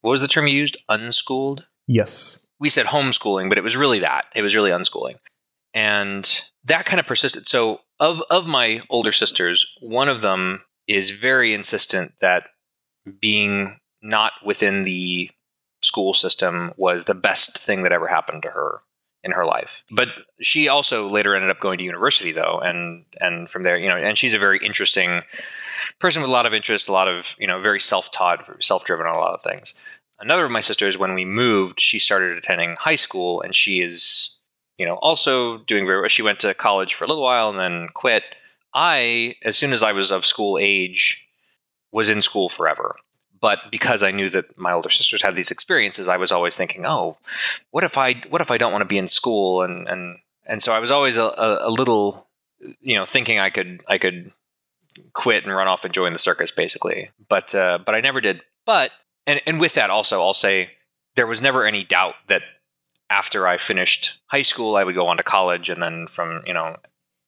what 0.00 0.10
was 0.10 0.20
the 0.20 0.28
term 0.28 0.46
you 0.46 0.56
used? 0.56 0.76
Unschooled. 0.88 1.66
yes. 1.86 2.40
We 2.60 2.68
said 2.70 2.86
homeschooling, 2.86 3.48
but 3.48 3.58
it 3.58 3.64
was 3.64 3.76
really 3.76 3.98
that. 3.98 4.26
It 4.34 4.42
was 4.42 4.54
really 4.54 4.70
unschooling, 4.70 5.16
and 5.74 6.42
that 6.64 6.86
kind 6.86 7.00
of 7.00 7.06
persisted. 7.06 7.46
So 7.46 7.80
of 8.00 8.22
of 8.30 8.46
my 8.46 8.80
older 8.88 9.12
sisters, 9.12 9.66
one 9.80 10.08
of 10.08 10.22
them 10.22 10.62
is 10.86 11.10
very 11.10 11.52
insistent 11.52 12.12
that 12.20 12.48
being 13.20 13.80
not 14.02 14.32
within 14.44 14.84
the 14.84 15.30
school 15.82 16.14
system 16.14 16.72
was 16.76 17.04
the 17.04 17.14
best 17.14 17.58
thing 17.58 17.82
that 17.82 17.92
ever 17.92 18.08
happened 18.08 18.42
to 18.42 18.50
her 18.50 18.80
in 19.22 19.32
her 19.32 19.44
life. 19.44 19.84
But 19.90 20.08
she 20.40 20.68
also 20.68 21.08
later 21.08 21.34
ended 21.34 21.50
up 21.50 21.60
going 21.60 21.78
to 21.78 21.84
university 21.84 22.32
though 22.32 22.60
and 22.62 23.04
and 23.20 23.50
from 23.50 23.62
there, 23.62 23.76
you 23.76 23.88
know, 23.88 23.96
and 23.96 24.16
she's 24.16 24.34
a 24.34 24.38
very 24.38 24.58
interesting 24.58 25.22
person 25.98 26.22
with 26.22 26.28
a 26.28 26.32
lot 26.32 26.46
of 26.46 26.54
interest, 26.54 26.88
a 26.88 26.92
lot 26.92 27.08
of, 27.08 27.34
you 27.38 27.46
know, 27.46 27.60
very 27.60 27.80
self-taught, 27.80 28.62
self-driven 28.62 29.06
on 29.06 29.14
a 29.14 29.18
lot 29.18 29.34
of 29.34 29.42
things. 29.42 29.74
Another 30.18 30.44
of 30.44 30.50
my 30.50 30.60
sisters 30.60 30.96
when 30.96 31.14
we 31.14 31.24
moved, 31.24 31.80
she 31.80 31.98
started 31.98 32.36
attending 32.36 32.76
high 32.78 32.96
school 32.96 33.40
and 33.40 33.54
she 33.54 33.80
is, 33.80 34.36
you 34.78 34.86
know, 34.86 34.94
also 34.96 35.58
doing 35.58 35.86
very 35.86 36.00
well. 36.00 36.08
She 36.08 36.22
went 36.22 36.40
to 36.40 36.54
college 36.54 36.94
for 36.94 37.04
a 37.04 37.08
little 37.08 37.22
while 37.22 37.48
and 37.50 37.58
then 37.58 37.88
quit. 37.94 38.24
I 38.72 39.36
as 39.42 39.56
soon 39.56 39.72
as 39.72 39.82
I 39.82 39.92
was 39.92 40.10
of 40.10 40.26
school 40.26 40.58
age 40.60 41.28
was 41.92 42.08
in 42.08 42.22
school 42.22 42.48
forever. 42.48 42.96
But 43.40 43.58
because 43.70 44.02
I 44.02 44.10
knew 44.10 44.30
that 44.30 44.56
my 44.56 44.72
older 44.72 44.88
sisters 44.88 45.22
had 45.22 45.36
these 45.36 45.50
experiences, 45.50 46.08
I 46.08 46.16
was 46.16 46.32
always 46.32 46.56
thinking, 46.56 46.86
"Oh, 46.86 47.18
what 47.70 47.84
if 47.84 47.98
I 47.98 48.14
what 48.30 48.40
if 48.40 48.50
I 48.50 48.58
don't 48.58 48.72
want 48.72 48.82
to 48.82 48.86
be 48.86 48.98
in 48.98 49.06
school?" 49.06 49.62
And 49.62 49.86
and 49.86 50.18
and 50.46 50.62
so 50.62 50.72
I 50.72 50.78
was 50.78 50.90
always 50.90 51.18
a, 51.18 51.24
a, 51.24 51.68
a 51.68 51.70
little, 51.70 52.26
you 52.80 52.96
know, 52.96 53.04
thinking 53.04 53.38
I 53.38 53.50
could 53.50 53.82
I 53.86 53.98
could 53.98 54.32
quit 55.12 55.44
and 55.44 55.54
run 55.54 55.68
off 55.68 55.84
and 55.84 55.92
join 55.92 56.12
the 56.12 56.18
circus, 56.18 56.50
basically. 56.50 57.10
But 57.28 57.54
uh, 57.54 57.78
but 57.84 57.94
I 57.94 58.00
never 58.00 58.20
did. 58.20 58.40
But 58.64 58.92
and 59.26 59.40
and 59.46 59.60
with 59.60 59.74
that, 59.74 59.90
also, 59.90 60.22
I'll 60.22 60.32
say 60.32 60.70
there 61.14 61.26
was 61.26 61.42
never 61.42 61.66
any 61.66 61.84
doubt 61.84 62.14
that 62.28 62.42
after 63.14 63.46
I 63.46 63.58
finished 63.58 64.18
high 64.26 64.42
school, 64.42 64.74
I 64.74 64.82
would 64.82 64.96
go 64.96 65.06
on 65.06 65.16
to 65.18 65.22
college, 65.22 65.68
and 65.68 65.80
then 65.80 66.08
from 66.08 66.42
you 66.46 66.52
know 66.52 66.76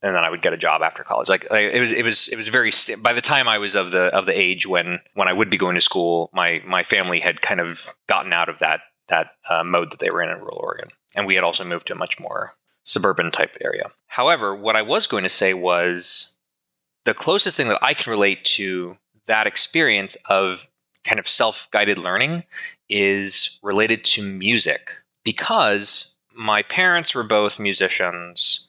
and 0.03 0.15
then 0.15 0.25
I 0.25 0.31
would 0.31 0.43
get 0.43 0.53
a 0.53 0.59
job 0.59 0.83
after 0.83 1.03
college. 1.03 1.29
Like, 1.29 1.47
it 1.51 1.81
was, 1.81 1.91
it 1.91 2.05
was, 2.05 2.29
it 2.29 2.37
was 2.37 2.49
very. 2.49 2.71
St- 2.71 3.03
by 3.03 3.13
the 3.13 3.21
time 3.21 3.49
I 3.49 3.59
was 3.59 3.75
of 3.75 3.93
the 3.93 4.05
of 4.15 4.27
the 4.27 4.39
age 4.39 4.67
when 4.67 5.01
when 5.15 5.29
I 5.29 5.33
would 5.33 5.51
be 5.51 5.57
going 5.57 5.75
to 5.75 5.81
school, 5.81 6.31
my 6.33 6.63
my 6.67 6.83
family 6.83 7.21
had 7.21 7.41
kind 7.41 7.61
of 7.61 7.95
gotten 8.07 8.33
out 8.33 8.49
of 8.49 8.59
that 8.59 8.81
that 9.09 9.31
uh, 9.49 9.65
mode 9.65 9.91
that 9.93 10.01
they 10.01 10.11
were 10.11 10.23
in 10.23 10.29
in 10.29 10.39
rural 10.39 10.61
Oregon, 10.63 10.89
and 11.15 11.27
we 11.27 11.35
had 11.35 11.45
also 11.45 11.65
moved 11.65 11.87
to 11.87 11.95
a 11.95 11.97
much 11.97 12.21
more 12.21 12.55
suburban 12.85 13.31
type 13.31 13.57
area. 13.61 13.91
However, 14.09 14.55
what 14.55 14.77
I 14.77 14.83
was 14.83 15.07
going 15.07 15.25
to 15.25 15.31
say 15.31 15.55
was 15.55 16.37
the 17.05 17.15
closest 17.15 17.57
thing 17.57 17.69
that 17.69 17.83
I 17.83 17.95
can 17.95 18.11
relate 18.11 18.45
to 18.57 18.99
that 19.27 19.47
experience 19.47 20.17
of 20.29 20.69
kind 21.05 21.19
of 21.19 21.29
self 21.29 21.69
guided 21.71 21.99
learning 21.99 22.45
is 22.89 23.59
related 23.63 24.05
to 24.05 24.23
music 24.23 24.91
because 25.27 26.15
my 26.37 26.63
parents 26.63 27.13
were 27.13 27.25
both 27.25 27.59
musicians 27.59 28.69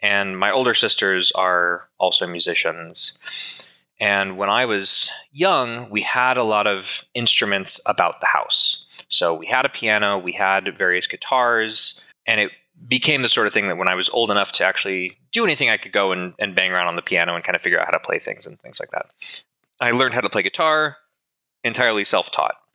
and 0.00 0.38
my 0.38 0.50
older 0.50 0.72
sisters 0.72 1.30
are 1.32 1.90
also 1.98 2.26
musicians. 2.26 3.18
And 4.00 4.38
when 4.38 4.48
I 4.48 4.64
was 4.64 5.10
young, 5.32 5.90
we 5.90 6.00
had 6.00 6.38
a 6.38 6.44
lot 6.44 6.66
of 6.66 7.04
instruments 7.12 7.78
about 7.84 8.22
the 8.22 8.28
house. 8.28 8.86
So 9.08 9.34
we 9.34 9.46
had 9.46 9.66
a 9.66 9.68
piano, 9.68 10.16
we 10.16 10.32
had 10.32 10.78
various 10.78 11.06
guitars, 11.06 12.00
and 12.26 12.40
it 12.40 12.52
became 12.86 13.20
the 13.20 13.28
sort 13.28 13.46
of 13.46 13.52
thing 13.52 13.68
that 13.68 13.76
when 13.76 13.88
I 13.88 13.94
was 13.94 14.08
old 14.08 14.30
enough 14.30 14.52
to 14.52 14.64
actually 14.64 15.18
do 15.30 15.44
anything, 15.44 15.68
I 15.68 15.76
could 15.76 15.92
go 15.92 16.12
and, 16.12 16.32
and 16.38 16.54
bang 16.54 16.72
around 16.72 16.86
on 16.86 16.96
the 16.96 17.02
piano 17.02 17.34
and 17.34 17.44
kind 17.44 17.56
of 17.56 17.60
figure 17.60 17.78
out 17.78 17.84
how 17.84 17.90
to 17.90 18.00
play 18.00 18.18
things 18.18 18.46
and 18.46 18.58
things 18.60 18.80
like 18.80 18.92
that. 18.92 19.10
I 19.78 19.90
learned 19.90 20.14
how 20.14 20.22
to 20.22 20.30
play 20.30 20.42
guitar 20.42 20.96
entirely 21.64 22.04
self-taught. 22.04 22.54
I, 22.54 22.67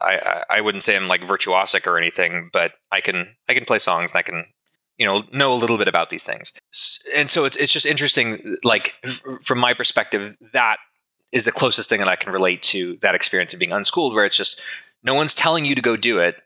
I, 0.00 0.44
I 0.50 0.60
wouldn't 0.60 0.84
say 0.84 0.96
I'm 0.96 1.08
like 1.08 1.22
virtuosic 1.22 1.86
or 1.86 1.98
anything, 1.98 2.50
but 2.52 2.72
I 2.92 3.00
can 3.00 3.36
I 3.48 3.54
can 3.54 3.64
play 3.64 3.78
songs 3.78 4.12
and 4.12 4.18
I 4.18 4.22
can 4.22 4.46
you 4.98 5.06
know 5.06 5.24
know 5.32 5.52
a 5.52 5.56
little 5.56 5.78
bit 5.78 5.88
about 5.88 6.10
these 6.10 6.24
things. 6.24 6.52
And 7.14 7.30
so 7.30 7.44
it's 7.44 7.56
it's 7.56 7.72
just 7.72 7.86
interesting 7.86 8.56
like 8.64 8.94
from 9.42 9.58
my 9.58 9.74
perspective 9.74 10.36
that 10.52 10.78
is 11.32 11.44
the 11.44 11.52
closest 11.52 11.88
thing 11.88 12.00
that 12.00 12.08
i 12.08 12.16
can 12.16 12.32
relate 12.32 12.60
to 12.60 12.98
that 13.02 13.14
experience 13.14 13.52
of 13.52 13.60
being 13.60 13.72
unschooled 13.72 14.12
where 14.12 14.24
it's 14.24 14.36
just 14.36 14.60
no 15.04 15.14
one's 15.14 15.32
telling 15.32 15.64
you 15.64 15.76
to 15.76 15.80
go 15.80 15.96
do 15.96 16.18
it. 16.18 16.42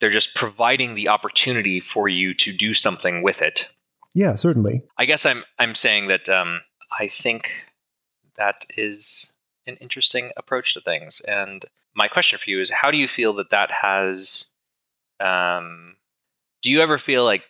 They're 0.00 0.10
just 0.10 0.34
providing 0.34 0.94
the 0.94 1.08
opportunity 1.08 1.80
for 1.80 2.08
you 2.08 2.32
to 2.34 2.52
do 2.52 2.72
something 2.72 3.22
with 3.22 3.42
it. 3.42 3.68
Yeah, 4.14 4.34
certainly. 4.34 4.82
i 4.98 5.06
guess 5.06 5.24
i'm 5.24 5.42
i'm 5.58 5.74
saying 5.74 6.08
that 6.08 6.28
um, 6.28 6.60
i 7.00 7.08
think 7.08 7.72
that 8.36 8.66
is 8.76 9.32
an 9.66 9.76
interesting 9.76 10.30
approach 10.36 10.74
to 10.74 10.80
things. 10.80 11.20
And 11.26 11.64
my 11.94 12.08
question 12.08 12.38
for 12.38 12.50
you 12.50 12.60
is 12.60 12.70
how 12.70 12.90
do 12.90 12.98
you 12.98 13.08
feel 13.08 13.32
that 13.34 13.50
that 13.50 13.70
has 13.70 14.50
um, 15.20 15.96
do 16.62 16.70
you 16.70 16.80
ever 16.80 16.98
feel 16.98 17.24
like 17.24 17.44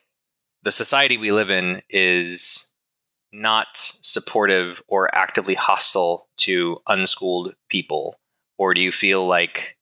the 0.62 0.72
society 0.72 1.16
we 1.16 1.32
live 1.32 1.51
in 1.51 1.82
is 1.88 2.70
not 3.32 3.68
supportive 3.74 4.82
or 4.88 5.14
actively 5.14 5.55
hostile 5.55 6.28
to 6.36 6.78
unschooled 6.86 7.55
people? 7.68 8.18
Or 8.59 8.74
do 8.74 8.80
you 8.80 8.93
feel 8.93 9.26
like 9.26 9.76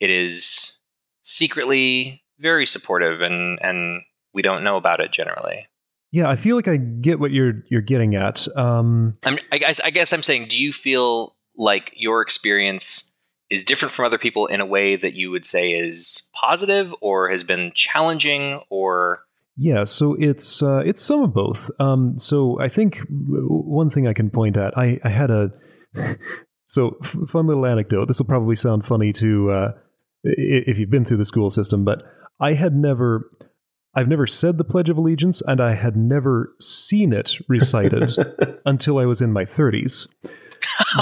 it 0.00 0.10
is 0.10 0.78
secretly 1.22 2.22
very 2.38 2.66
supportive 2.66 3.20
and, 3.20 3.58
and 3.62 4.02
we 4.32 4.42
don't 4.42 4.64
know 4.64 4.76
about 4.76 5.00
it 5.00 5.12
generally? 5.12 5.66
Yeah, 6.12 6.28
I 6.28 6.36
feel 6.36 6.56
like 6.56 6.68
I 6.68 6.76
get 6.76 7.18
what 7.18 7.30
you're 7.30 7.64
you're 7.70 7.80
getting 7.80 8.14
at. 8.14 8.46
Um, 8.54 9.16
I'm, 9.24 9.38
I, 9.50 9.56
guess, 9.58 9.80
I 9.80 9.88
guess 9.88 10.12
I'm 10.12 10.22
saying, 10.22 10.48
do 10.48 10.62
you 10.62 10.72
feel 10.72 11.36
like 11.56 11.90
your 11.96 12.20
experience 12.20 13.11
is 13.52 13.64
different 13.64 13.92
from 13.92 14.06
other 14.06 14.18
people 14.18 14.46
in 14.46 14.60
a 14.62 14.66
way 14.66 14.96
that 14.96 15.12
you 15.12 15.30
would 15.30 15.44
say 15.44 15.72
is 15.72 16.30
positive 16.32 16.94
or 17.02 17.28
has 17.28 17.44
been 17.44 17.70
challenging 17.74 18.62
or 18.70 19.24
Yeah, 19.56 19.84
so 19.84 20.16
it's 20.18 20.62
uh, 20.62 20.82
it's 20.86 21.02
some 21.02 21.22
of 21.22 21.34
both. 21.34 21.70
Um, 21.78 22.18
so 22.18 22.58
I 22.58 22.68
think 22.68 23.00
one 23.08 23.90
thing 23.90 24.08
I 24.08 24.14
can 24.14 24.30
point 24.30 24.56
at, 24.56 24.76
I, 24.76 24.98
I 25.04 25.10
had 25.10 25.30
a 25.30 25.50
so 26.66 26.96
f- 27.02 27.16
fun 27.28 27.46
little 27.46 27.66
anecdote. 27.66 28.06
This 28.06 28.18
will 28.18 28.26
probably 28.26 28.56
sound 28.56 28.86
funny 28.86 29.12
to 29.12 29.50
uh, 29.50 29.72
if 30.24 30.78
you've 30.78 30.90
been 30.90 31.04
through 31.04 31.18
the 31.18 31.26
school 31.26 31.50
system, 31.50 31.84
but 31.84 32.02
I 32.40 32.54
had 32.54 32.74
never, 32.74 33.28
I've 33.94 34.08
never 34.08 34.26
said 34.26 34.56
the 34.56 34.64
Pledge 34.64 34.88
of 34.88 34.96
Allegiance, 34.96 35.42
and 35.42 35.60
I 35.60 35.74
had 35.74 35.94
never 35.94 36.54
seen 36.58 37.12
it 37.12 37.36
recited 37.48 38.12
until 38.64 38.98
I 38.98 39.04
was 39.04 39.20
in 39.20 39.32
my 39.32 39.44
thirties. 39.44 40.08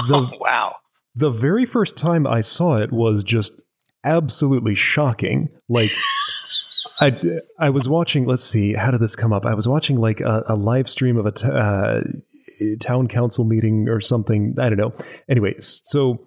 The 0.08 0.30
oh, 0.32 0.38
wow. 0.40 0.76
The 1.14 1.30
very 1.30 1.66
first 1.66 1.96
time 1.96 2.26
I 2.26 2.40
saw 2.40 2.76
it 2.76 2.92
was 2.92 3.24
just 3.24 3.62
absolutely 4.04 4.74
shocking. 4.74 5.48
Like, 5.68 5.90
I 7.00 7.16
I 7.58 7.70
was 7.70 7.88
watching. 7.88 8.26
Let's 8.26 8.44
see, 8.44 8.74
how 8.74 8.90
did 8.90 9.00
this 9.00 9.16
come 9.16 9.32
up? 9.32 9.46
I 9.46 9.54
was 9.54 9.66
watching 9.66 9.96
like 9.96 10.20
a, 10.20 10.44
a 10.48 10.56
live 10.56 10.88
stream 10.88 11.16
of 11.16 11.26
a 11.26 11.32
t- 11.32 11.48
uh, 11.50 12.00
town 12.80 13.08
council 13.08 13.44
meeting 13.44 13.88
or 13.88 14.00
something. 14.00 14.54
I 14.58 14.68
don't 14.68 14.78
know. 14.78 14.94
Anyway, 15.28 15.54
so 15.60 16.26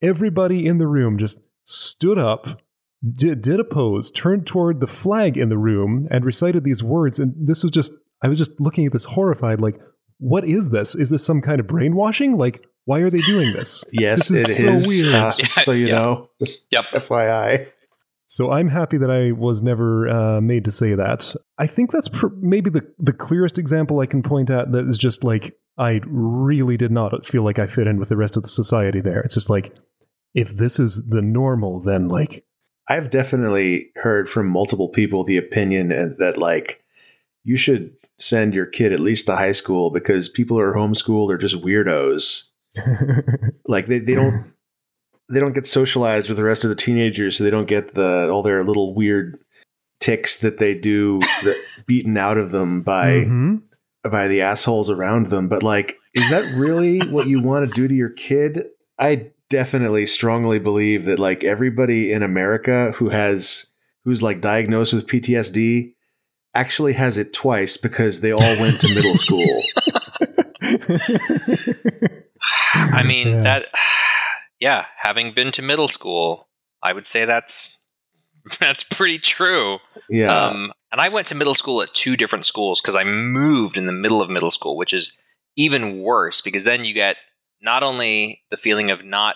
everybody 0.00 0.66
in 0.66 0.78
the 0.78 0.88
room 0.88 1.18
just 1.18 1.42
stood 1.64 2.18
up. 2.18 2.60
Did, 3.04 3.42
did 3.42 3.58
a 3.58 3.64
pose, 3.64 4.12
turned 4.12 4.46
toward 4.46 4.80
the 4.80 4.86
flag 4.86 5.36
in 5.36 5.48
the 5.48 5.58
room, 5.58 6.06
and 6.10 6.24
recited 6.24 6.62
these 6.62 6.84
words. 6.84 7.18
And 7.18 7.34
this 7.36 7.64
was 7.64 7.72
just, 7.72 7.92
I 8.22 8.28
was 8.28 8.38
just 8.38 8.60
looking 8.60 8.86
at 8.86 8.92
this 8.92 9.06
horrified, 9.06 9.60
like, 9.60 9.74
what 10.18 10.44
is 10.44 10.70
this? 10.70 10.94
Is 10.94 11.10
this 11.10 11.26
some 11.26 11.40
kind 11.40 11.58
of 11.58 11.66
brainwashing? 11.66 12.36
Like, 12.36 12.64
why 12.84 13.00
are 13.00 13.10
they 13.10 13.18
doing 13.18 13.52
this? 13.52 13.84
Yes, 13.92 14.28
This 14.28 14.44
it 14.48 14.50
is 14.50 14.62
is. 14.62 14.84
so 14.84 14.88
weird. 15.10 15.14
Uh, 15.14 15.30
just 15.36 15.64
so 15.64 15.72
you 15.72 15.86
Yeah. 15.88 16.02
know, 16.02 16.30
just 16.38 16.66
Yep. 16.70 16.84
FYI. 16.94 17.68
So 18.26 18.50
I'm 18.50 18.68
happy 18.68 18.96
that 18.96 19.10
I 19.10 19.32
was 19.32 19.60
never 19.62 20.08
uh, 20.08 20.40
made 20.40 20.64
to 20.64 20.72
say 20.72 20.94
that. 20.94 21.34
I 21.58 21.66
think 21.66 21.90
that's 21.92 22.08
pr- 22.08 22.28
maybe 22.40 22.70
the 22.70 22.86
the 22.98 23.12
clearest 23.12 23.58
example 23.58 24.00
I 24.00 24.06
can 24.06 24.22
point 24.22 24.48
at 24.50 24.72
that 24.72 24.86
is 24.86 24.96
just 24.96 25.22
like 25.22 25.54
I 25.78 26.00
really 26.06 26.76
did 26.78 26.90
not 26.92 27.26
feel 27.26 27.42
like 27.42 27.58
I 27.58 27.66
fit 27.66 27.86
in 27.86 27.98
with 27.98 28.08
the 28.08 28.16
rest 28.16 28.36
of 28.38 28.42
the 28.42 28.48
society 28.48 29.00
there. 29.00 29.20
It's 29.20 29.34
just 29.34 29.50
like 29.50 29.74
if 30.34 30.56
this 30.56 30.80
is 30.80 31.02
the 31.08 31.20
normal, 31.20 31.80
then 31.80 32.08
like 32.08 32.44
I've 32.88 33.10
definitely 33.10 33.90
heard 33.96 34.30
from 34.30 34.48
multiple 34.48 34.88
people 34.88 35.24
the 35.24 35.36
opinion 35.36 35.88
that 36.18 36.38
like 36.38 36.82
you 37.44 37.58
should 37.58 37.92
send 38.18 38.54
your 38.54 38.66
kid 38.66 38.92
at 38.94 39.00
least 39.00 39.26
to 39.26 39.36
high 39.36 39.52
school 39.52 39.90
because 39.90 40.28
people 40.30 40.56
who 40.56 40.62
are 40.62 40.74
homeschooled 40.74 41.30
are 41.30 41.38
just 41.38 41.56
weirdos. 41.62 42.48
Like 43.66 43.86
they, 43.86 43.98
they 43.98 44.14
don't 44.14 44.52
they 45.28 45.40
don't 45.40 45.54
get 45.54 45.66
socialized 45.66 46.28
with 46.28 46.36
the 46.38 46.44
rest 46.44 46.64
of 46.64 46.70
the 46.70 46.76
teenagers, 46.76 47.36
so 47.38 47.44
they 47.44 47.50
don't 47.50 47.68
get 47.68 47.94
the 47.94 48.28
all 48.30 48.42
their 48.42 48.62
little 48.64 48.94
weird 48.94 49.38
ticks 50.00 50.36
that 50.38 50.58
they 50.58 50.74
do 50.74 51.18
that 51.20 51.56
beaten 51.86 52.16
out 52.16 52.38
of 52.38 52.50
them 52.50 52.82
by 52.82 53.24
Mhm. 53.24 53.62
by 54.10 54.28
the 54.28 54.40
assholes 54.42 54.90
around 54.90 55.28
them. 55.30 55.48
But 55.48 55.62
like, 55.62 55.96
is 56.14 56.28
that 56.30 56.52
really 56.56 57.00
what 57.10 57.26
you 57.28 57.40
want 57.40 57.68
to 57.68 57.74
do 57.74 57.86
to 57.88 57.94
your 57.94 58.10
kid? 58.10 58.64
I 58.98 59.30
definitely 59.48 60.06
strongly 60.06 60.58
believe 60.58 61.04
that 61.06 61.18
like 61.18 61.44
everybody 61.44 62.10
in 62.12 62.22
America 62.22 62.92
who 62.96 63.10
has 63.10 63.66
who's 64.04 64.22
like 64.22 64.40
diagnosed 64.40 64.92
with 64.92 65.06
PTSD 65.06 65.92
actually 66.54 66.92
has 66.94 67.16
it 67.16 67.32
twice 67.32 67.76
because 67.76 68.20
they 68.20 68.32
all 68.32 68.38
went 68.60 68.80
to 68.80 68.94
middle 68.94 69.14
school. 69.24 69.62
I 72.72 73.02
mean 73.06 73.28
Yeah. 73.28 73.40
that. 73.42 73.66
Yeah, 74.60 74.86
having 74.96 75.34
been 75.34 75.50
to 75.52 75.62
middle 75.62 75.88
school, 75.88 76.46
I 76.84 76.92
would 76.92 77.04
say 77.04 77.24
that's 77.24 77.84
that's 78.60 78.84
pretty 78.84 79.18
true. 79.18 79.78
Yeah. 80.08 80.32
Um, 80.32 80.72
and 80.92 81.00
I 81.00 81.08
went 81.08 81.26
to 81.28 81.34
middle 81.34 81.56
school 81.56 81.82
at 81.82 81.92
two 81.94 82.16
different 82.16 82.46
schools 82.46 82.80
because 82.80 82.94
I 82.94 83.02
moved 83.02 83.76
in 83.76 83.86
the 83.86 83.92
middle 83.92 84.22
of 84.22 84.30
middle 84.30 84.52
school, 84.52 84.76
which 84.76 84.92
is 84.92 85.10
even 85.56 85.98
worse 86.00 86.40
because 86.40 86.62
then 86.62 86.84
you 86.84 86.94
get 86.94 87.16
not 87.60 87.82
only 87.82 88.42
the 88.50 88.56
feeling 88.56 88.92
of 88.92 89.04
not 89.04 89.34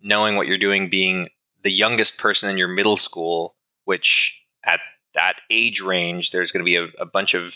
knowing 0.00 0.34
what 0.34 0.48
you're 0.48 0.58
doing, 0.58 0.88
being 0.90 1.28
the 1.62 1.70
youngest 1.70 2.18
person 2.18 2.50
in 2.50 2.58
your 2.58 2.66
middle 2.68 2.96
school, 2.96 3.54
which 3.84 4.42
at 4.64 4.80
that 5.14 5.34
age 5.50 5.80
range, 5.80 6.32
there's 6.32 6.50
going 6.50 6.62
to 6.62 6.64
be 6.64 6.74
a, 6.76 6.88
a 7.00 7.06
bunch 7.06 7.32
of 7.32 7.54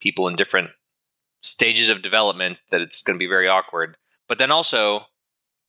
people 0.00 0.28
in 0.28 0.36
different 0.36 0.68
stages 1.40 1.88
of 1.88 2.02
development 2.02 2.58
that 2.70 2.82
it's 2.82 3.00
going 3.02 3.18
to 3.18 3.22
be 3.22 3.26
very 3.28 3.48
awkward. 3.48 3.96
But 4.28 4.38
then 4.38 4.50
also, 4.50 5.06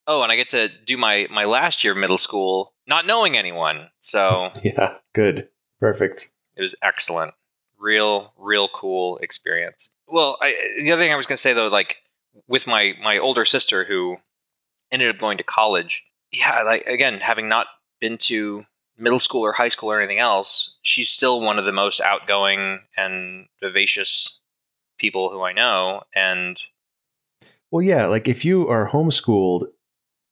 oh, 0.07 0.23
and 0.23 0.31
I 0.31 0.35
get 0.35 0.49
to 0.49 0.69
do 0.69 0.97
my 0.97 1.27
my 1.29 1.45
last 1.45 1.83
year 1.83 1.93
of 1.93 1.99
middle 1.99 2.17
school 2.17 2.73
not 2.87 3.05
knowing 3.05 3.37
anyone. 3.37 3.89
So 3.99 4.51
yeah. 4.63 4.97
Good. 5.13 5.49
Perfect. 5.79 6.31
it 6.55 6.61
was 6.61 6.75
excellent. 6.81 7.33
Real, 7.77 8.33
real 8.37 8.69
cool 8.69 9.17
experience. 9.17 9.89
Well, 10.07 10.37
I, 10.41 10.55
the 10.79 10.91
other 10.91 11.01
thing 11.01 11.11
I 11.11 11.15
was 11.17 11.27
going 11.27 11.35
to 11.35 11.41
say 11.41 11.53
though, 11.53 11.67
like 11.67 11.97
with 12.47 12.67
my 12.67 12.93
my 13.01 13.17
older 13.17 13.45
sister 13.45 13.85
who 13.85 14.17
ended 14.91 15.09
up 15.09 15.19
going 15.19 15.37
to 15.37 15.43
college, 15.43 16.03
yeah, 16.31 16.61
like 16.63 16.85
again, 16.85 17.19
having 17.19 17.49
not 17.49 17.67
been 17.99 18.17
to 18.17 18.65
middle 18.97 19.19
school 19.19 19.41
or 19.41 19.53
high 19.53 19.69
school 19.69 19.91
or 19.91 19.99
anything 19.99 20.19
else, 20.19 20.77
she's 20.81 21.09
still 21.09 21.41
one 21.41 21.59
of 21.59 21.65
the 21.65 21.71
most 21.71 21.99
outgoing 21.99 22.81
and 22.95 23.47
vivacious 23.61 24.39
people 24.97 25.29
who 25.29 25.41
I 25.41 25.51
know. 25.51 26.03
And 26.15 26.61
Well, 27.73 27.81
yeah, 27.81 28.05
like 28.05 28.27
if 28.27 28.45
you 28.45 28.67
are 28.69 28.87
homeschooled 28.89 29.65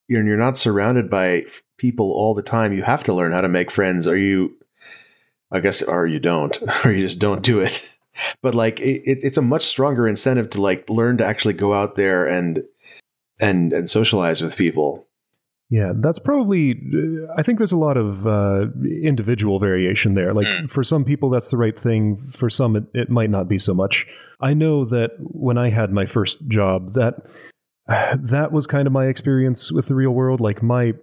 you're, 0.07 0.19
and 0.19 0.27
you're 0.29 0.37
not 0.37 0.57
surrounded 0.57 1.09
by 1.09 1.45
people 1.77 2.11
all 2.11 2.35
the 2.35 2.43
time, 2.43 2.71
you 2.71 2.83
have 2.83 3.03
to 3.05 3.13
learn 3.13 3.31
how 3.31 3.41
to 3.41 3.49
make 3.49 3.71
friends, 3.71 4.05
Are 4.07 4.15
you, 4.15 4.55
I 5.51 5.59
guess, 5.59 5.81
or 5.81 6.05
you 6.05 6.19
don't, 6.19 6.55
or 6.85 6.91
you 6.91 7.03
just 7.03 7.17
don't 7.19 7.41
do 7.41 7.59
it. 7.61 7.87
But 8.43 8.53
like, 8.53 8.79
it, 8.79 9.01
it- 9.09 9.23
it's 9.23 9.37
a 9.37 9.41
much 9.41 9.63
stronger 9.65 10.07
incentive 10.07 10.49
to 10.51 10.61
like 10.61 10.87
learn 10.89 11.17
to 11.17 11.25
actually 11.25 11.55
go 11.55 11.73
out 11.73 11.95
there 11.95 12.27
and 12.27 12.63
and 13.39 13.73
and 13.73 13.89
socialize 13.89 14.41
with 14.43 14.55
people. 14.57 15.07
Yeah, 15.69 15.93
that's 15.95 16.19
probably. 16.19 16.73
uh, 16.73 17.33
I 17.37 17.41
think 17.41 17.57
there's 17.57 17.71
a 17.71 17.77
lot 17.87 17.95
of 17.97 18.27
uh, 18.27 18.67
individual 18.83 19.57
variation 19.59 20.13
there. 20.13 20.33
Like 20.33 20.45
Mm. 20.47 20.69
for 20.69 20.83
some 20.83 21.05
people, 21.05 21.29
that's 21.29 21.49
the 21.49 21.57
right 21.57 21.77
thing. 21.79 22.17
For 22.17 22.49
some, 22.49 22.75
it, 22.75 22.83
it 22.93 23.09
might 23.09 23.29
not 23.29 23.47
be 23.47 23.57
so 23.57 23.73
much. 23.73 24.05
I 24.41 24.53
know 24.53 24.85
that 24.85 25.11
when 25.19 25.57
I 25.57 25.69
had 25.69 25.91
my 25.91 26.05
first 26.05 26.47
job, 26.47 26.93
that 26.93 27.15
that 27.87 28.51
was 28.51 28.67
kind 28.67 28.87
of 28.87 28.93
my 28.93 29.07
experience 29.07 29.71
with 29.71 29.87
the 29.87 29.95
real 29.95 30.11
world. 30.11 30.41
Like 30.41 30.63
my 30.63 30.93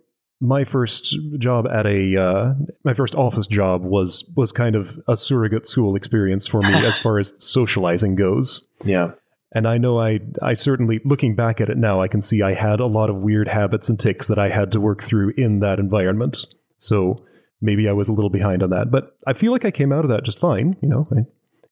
my 0.40 0.64
first 0.64 1.16
job 1.38 1.66
at 1.68 1.86
a 1.86 2.16
uh, 2.16 2.54
my 2.84 2.94
first 2.94 3.14
office 3.14 3.46
job 3.46 3.82
was 3.82 4.30
was 4.36 4.52
kind 4.52 4.76
of 4.76 4.98
a 5.08 5.16
surrogate 5.16 5.66
school 5.66 5.96
experience 5.96 6.46
for 6.46 6.60
me 6.60 6.74
as 6.86 6.98
far 7.04 7.18
as 7.18 7.34
socializing 7.38 8.14
goes. 8.14 8.68
Yeah, 8.84 9.12
And 9.52 9.66
I 9.66 9.78
know 9.78 9.98
I 9.98 10.20
I 10.42 10.52
certainly 10.52 11.00
looking 11.04 11.34
back 11.34 11.60
at 11.60 11.70
it 11.70 11.76
now, 11.76 12.00
I 12.00 12.08
can 12.08 12.22
see 12.22 12.42
I 12.42 12.54
had 12.54 12.80
a 12.80 12.86
lot 12.86 13.10
of 13.10 13.22
weird 13.22 13.48
habits 13.48 13.88
and 13.88 13.98
ticks 13.98 14.28
that 14.28 14.38
I 14.38 14.48
had 14.48 14.72
to 14.72 14.80
work 14.80 15.02
through 15.02 15.32
in 15.36 15.60
that 15.60 15.78
environment. 15.78 16.46
So 16.78 17.16
maybe 17.60 17.88
I 17.88 17.92
was 17.92 18.08
a 18.08 18.12
little 18.12 18.30
behind 18.30 18.62
on 18.62 18.70
that, 18.70 18.90
but 18.90 19.16
I 19.26 19.32
feel 19.32 19.50
like 19.50 19.64
I 19.64 19.70
came 19.70 19.92
out 19.92 20.04
of 20.04 20.10
that 20.10 20.22
just 20.22 20.38
fine. 20.38 20.76
You 20.80 20.88
know, 20.88 21.08
I, 21.10 21.22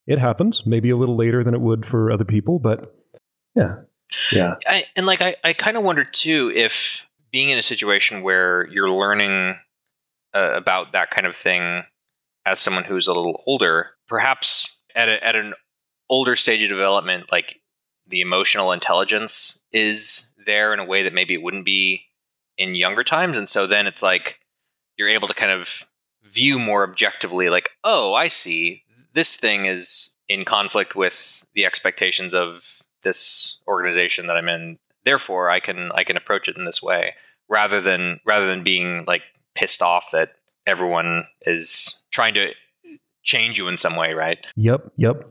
it 0.07 0.19
happens, 0.19 0.65
Maybe 0.65 0.89
a 0.89 0.95
little 0.97 1.15
later 1.15 1.43
than 1.43 1.53
it 1.53 1.61
would 1.61 1.85
for 1.85 2.11
other 2.11 2.25
people, 2.25 2.59
but 2.59 2.95
yeah, 3.55 3.81
yeah, 4.31 4.55
I, 4.65 4.85
and 4.95 5.05
like 5.05 5.21
I, 5.21 5.35
I 5.43 5.53
kind 5.53 5.77
of 5.77 5.83
wonder 5.83 6.03
too 6.03 6.51
if 6.55 7.07
being 7.31 7.49
in 7.49 7.59
a 7.59 7.63
situation 7.63 8.23
where 8.23 8.67
you're 8.67 8.89
learning 8.89 9.57
uh, 10.33 10.53
about 10.53 10.93
that 10.93 11.11
kind 11.11 11.27
of 11.27 11.35
thing 11.35 11.83
as 12.45 12.59
someone 12.59 12.85
who's 12.85 13.07
a 13.07 13.13
little 13.13 13.43
older, 13.45 13.91
perhaps 14.07 14.79
at 14.95 15.09
a, 15.09 15.23
at 15.23 15.35
an 15.35 15.53
older 16.09 16.35
stage 16.35 16.63
of 16.63 16.69
development, 16.69 17.31
like 17.31 17.59
the 18.07 18.21
emotional 18.21 18.71
intelligence 18.71 19.59
is 19.73 20.31
there 20.45 20.73
in 20.73 20.79
a 20.79 20.85
way 20.85 21.03
that 21.03 21.13
maybe 21.13 21.33
it 21.33 21.41
wouldn't 21.41 21.65
be 21.65 22.03
in 22.57 22.75
younger 22.75 23.03
times, 23.03 23.37
and 23.37 23.49
so 23.49 23.67
then 23.67 23.85
it's 23.85 24.01
like 24.01 24.39
you're 24.97 25.09
able 25.09 25.27
to 25.27 25.33
kind 25.33 25.51
of 25.51 25.83
view 26.23 26.59
more 26.59 26.83
objectively, 26.83 27.49
like, 27.49 27.71
oh, 27.83 28.13
I 28.13 28.29
see, 28.29 28.83
this 29.13 29.35
thing 29.35 29.65
is 29.65 30.17
in 30.27 30.45
conflict 30.45 30.95
with 30.95 31.45
the 31.53 31.65
expectations 31.65 32.33
of 32.33 32.83
this 33.03 33.57
organization 33.67 34.27
that 34.27 34.37
I'm 34.37 34.49
in. 34.49 34.77
Therefore, 35.05 35.49
I 35.49 35.59
can 35.59 35.91
I 35.95 36.03
can 36.03 36.17
approach 36.17 36.47
it 36.47 36.57
in 36.57 36.65
this 36.65 36.81
way 36.81 37.15
rather 37.49 37.79
than 37.79 38.19
rather 38.25 38.47
than 38.47 38.63
being 38.63 39.05
like 39.05 39.21
pissed 39.55 39.81
off 39.81 40.11
that 40.11 40.33
everyone 40.65 41.27
is 41.45 42.01
trying 42.11 42.33
to 42.33 42.53
change 43.23 43.57
you 43.57 43.67
in 43.67 43.77
some 43.77 43.95
way, 43.95 44.13
right? 44.13 44.45
Yep, 44.55 44.91
yep. 44.97 45.23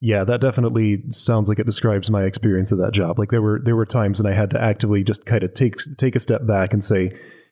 Yeah, 0.00 0.22
that 0.24 0.40
definitely 0.40 1.02
sounds 1.10 1.48
like 1.48 1.58
it 1.58 1.66
describes 1.66 2.10
my 2.10 2.22
experience 2.22 2.70
of 2.70 2.78
that 2.78 2.92
job. 2.92 3.18
Like 3.18 3.30
there 3.30 3.42
were 3.42 3.60
there 3.64 3.74
were 3.74 3.86
times 3.86 4.22
when 4.22 4.32
I 4.32 4.36
had 4.36 4.50
to 4.50 4.62
actively 4.62 5.02
just 5.02 5.26
kind 5.26 5.42
of 5.42 5.54
take 5.54 5.76
take 5.96 6.14
a 6.14 6.20
step 6.20 6.46
back 6.46 6.72
and 6.72 6.84
say, 6.84 7.10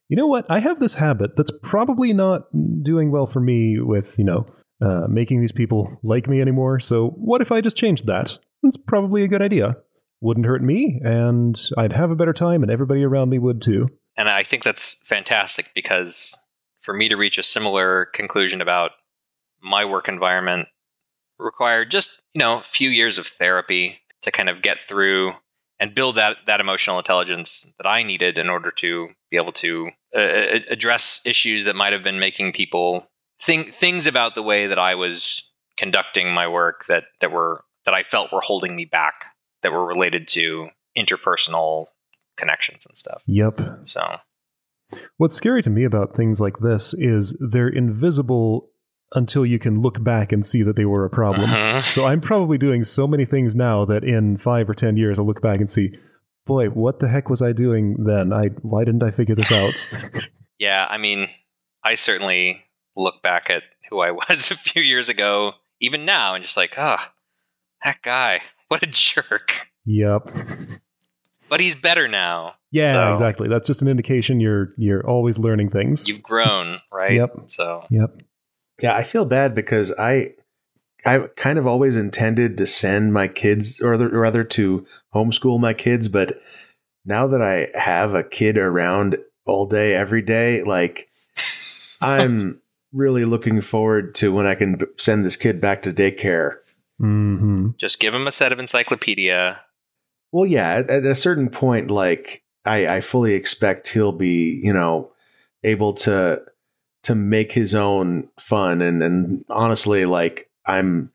you 0.08 0.16
know 0.16 0.28
what, 0.28 0.46
I 0.48 0.60
have 0.60 0.78
this 0.78 0.94
habit 0.94 1.34
that's 1.34 1.50
probably 1.62 2.12
not 2.12 2.42
doing 2.82 3.10
well 3.10 3.26
for 3.26 3.40
me 3.40 3.80
with 3.80 4.16
you 4.16 4.24
know 4.24 4.46
uh, 4.80 5.06
making 5.08 5.40
these 5.40 5.52
people 5.52 5.98
like 6.02 6.28
me 6.28 6.40
anymore. 6.40 6.80
So 6.80 7.10
what 7.10 7.40
if 7.40 7.50
I 7.50 7.60
just 7.60 7.76
changed 7.76 8.06
that? 8.06 8.38
It's 8.62 8.76
probably 8.76 9.22
a 9.22 9.28
good 9.28 9.42
idea. 9.42 9.76
Wouldn't 10.20 10.46
hurt 10.46 10.62
me, 10.62 11.00
and 11.04 11.60
I'd 11.76 11.92
have 11.92 12.10
a 12.10 12.16
better 12.16 12.32
time, 12.32 12.62
and 12.62 12.70
everybody 12.70 13.04
around 13.04 13.28
me 13.28 13.38
would 13.38 13.60
too. 13.60 13.90
And 14.16 14.28
I 14.28 14.42
think 14.42 14.64
that's 14.64 14.94
fantastic 15.04 15.70
because 15.74 16.36
for 16.80 16.94
me 16.94 17.08
to 17.08 17.16
reach 17.16 17.36
a 17.36 17.42
similar 17.42 18.06
conclusion 18.06 18.60
about 18.60 18.92
my 19.62 19.84
work 19.84 20.08
environment 20.08 20.68
required 21.38 21.90
just, 21.90 22.22
you 22.32 22.38
know, 22.38 22.60
a 22.60 22.62
few 22.62 22.88
years 22.88 23.18
of 23.18 23.26
therapy 23.26 23.98
to 24.22 24.30
kind 24.30 24.48
of 24.48 24.62
get 24.62 24.78
through 24.88 25.34
and 25.78 25.94
build 25.94 26.14
that 26.14 26.38
that 26.46 26.60
emotional 26.60 26.98
intelligence 26.98 27.74
that 27.78 27.86
I 27.86 28.02
needed 28.02 28.38
in 28.38 28.48
order 28.48 28.70
to 28.70 29.08
be 29.30 29.36
able 29.36 29.52
to 29.52 29.90
uh, 30.14 30.20
uh, 30.20 30.58
address 30.70 31.20
issues 31.26 31.64
that 31.64 31.76
might 31.76 31.92
have 31.92 32.02
been 32.02 32.18
making 32.18 32.52
people 32.52 33.10
think 33.40 33.74
things 33.74 34.06
about 34.06 34.34
the 34.34 34.42
way 34.42 34.66
that 34.66 34.78
I 34.78 34.94
was 34.94 35.52
conducting 35.76 36.32
my 36.32 36.48
work 36.48 36.86
that 36.86 37.04
that 37.20 37.30
were 37.30 37.64
that 37.84 37.94
I 37.94 38.02
felt 38.02 38.32
were 38.32 38.40
holding 38.40 38.74
me 38.74 38.84
back 38.84 39.26
that 39.62 39.72
were 39.72 39.84
related 39.86 40.26
to 40.28 40.70
interpersonal 40.96 41.86
connections 42.36 42.84
and 42.86 42.96
stuff. 42.96 43.22
Yep. 43.26 43.60
So 43.86 44.18
What's 45.16 45.34
scary 45.34 45.62
to 45.62 45.70
me 45.70 45.84
about 45.84 46.14
things 46.14 46.40
like 46.40 46.58
this 46.58 46.94
is 46.94 47.36
they're 47.50 47.68
invisible 47.68 48.70
until 49.14 49.44
you 49.44 49.58
can 49.58 49.80
look 49.80 50.02
back 50.02 50.32
and 50.32 50.44
see 50.46 50.62
that 50.62 50.76
they 50.76 50.84
were 50.84 51.04
a 51.04 51.10
problem. 51.10 51.50
Mhm. 51.50 51.84
So 51.94 52.06
I'm 52.06 52.20
probably 52.20 52.58
doing 52.58 52.84
so 52.84 53.06
many 53.06 53.24
things 53.24 53.54
now 53.54 53.84
that 53.84 54.04
in 54.04 54.36
five 54.36 54.68
or 54.70 54.74
ten 54.74 54.96
years 54.96 55.18
I'll 55.18 55.26
look 55.26 55.40
back 55.42 55.60
and 55.60 55.70
see, 55.70 55.96
boy, 56.46 56.68
what 56.68 57.00
the 57.00 57.08
heck 57.08 57.28
was 57.28 57.42
I 57.42 57.52
doing 57.52 58.04
then? 58.04 58.32
I 58.32 58.48
why 58.62 58.84
didn't 58.84 59.02
I 59.02 59.10
figure 59.10 59.34
this 59.34 59.52
out? 59.52 60.22
Yeah, 60.58 60.86
I 60.88 60.96
mean, 60.96 61.28
I 61.84 61.96
certainly 61.96 62.64
look 62.96 63.22
back 63.22 63.50
at 63.50 63.62
who 63.90 64.00
I 64.00 64.10
was 64.28 64.50
a 64.50 64.56
few 64.56 64.82
years 64.82 65.08
ago, 65.08 65.52
even 65.80 66.04
now, 66.04 66.34
and 66.34 66.42
just 66.44 66.56
like, 66.56 66.74
ah, 66.78 67.12
that 67.84 68.02
guy, 68.02 68.40
what 68.68 68.82
a 68.82 68.86
jerk. 68.90 69.68
yep. 69.84 70.28
But 71.48 71.60
he's 71.60 71.76
better 71.76 72.08
now. 72.08 72.54
Yeah, 72.72 72.90
So- 72.90 73.10
exactly. 73.12 73.48
That's 73.48 73.66
just 73.66 73.80
an 73.82 73.88
indication 73.88 74.40
you're 74.40 74.72
you're 74.76 75.06
always 75.06 75.38
learning 75.38 75.70
things. 75.70 76.08
You've 76.08 76.22
grown, 76.22 76.78
right? 76.92 77.12
Yep. 77.12 77.42
So 77.46 77.84
Yep. 77.90 78.22
yeah. 78.82 78.96
I 78.96 79.04
feel 79.04 79.24
bad 79.24 79.54
because 79.54 79.92
I 79.96 80.32
I 81.04 81.20
kind 81.36 81.56
of 81.58 81.66
always 81.68 81.94
intended 81.94 82.58
to 82.58 82.66
send 82.66 83.12
my 83.12 83.28
kids, 83.28 83.80
or 83.80 83.92
rather 83.96 84.42
to 84.42 84.84
homeschool 85.14 85.60
my 85.60 85.72
kids, 85.72 86.08
but 86.08 86.40
now 87.04 87.28
that 87.28 87.40
I 87.42 87.68
have 87.78 88.12
a 88.14 88.24
kid 88.24 88.58
around 88.58 89.16
all 89.44 89.66
day, 89.66 89.94
every 89.94 90.22
day, 90.22 90.64
like 90.64 91.08
I'm 92.00 92.60
really 92.96 93.24
looking 93.24 93.60
forward 93.60 94.14
to 94.16 94.32
when 94.32 94.46
I 94.46 94.54
can 94.54 94.76
b- 94.76 94.86
send 94.96 95.24
this 95.24 95.36
kid 95.36 95.60
back 95.60 95.82
to 95.82 95.92
daycare. 95.92 96.56
hmm 96.98 97.68
just 97.76 98.00
give 98.00 98.14
him 98.14 98.26
a 98.26 98.32
set 98.32 98.52
of 98.52 98.58
encyclopedia. 98.58 99.60
Well, 100.32 100.46
yeah, 100.46 100.76
at, 100.76 100.90
at 100.90 101.04
a 101.04 101.14
certain 101.14 101.50
point, 101.50 101.90
like 101.90 102.42
I, 102.64 102.86
I 102.96 103.00
fully 103.00 103.34
expect 103.34 103.88
he'll 103.88 104.12
be, 104.12 104.60
you 104.62 104.72
know, 104.72 105.12
able 105.62 105.92
to 105.94 106.42
to 107.04 107.14
make 107.14 107.52
his 107.52 107.74
own 107.74 108.28
fun 108.40 108.82
and 108.82 109.02
and 109.02 109.44
honestly 109.48 110.04
like 110.06 110.50
I'm 110.66 111.12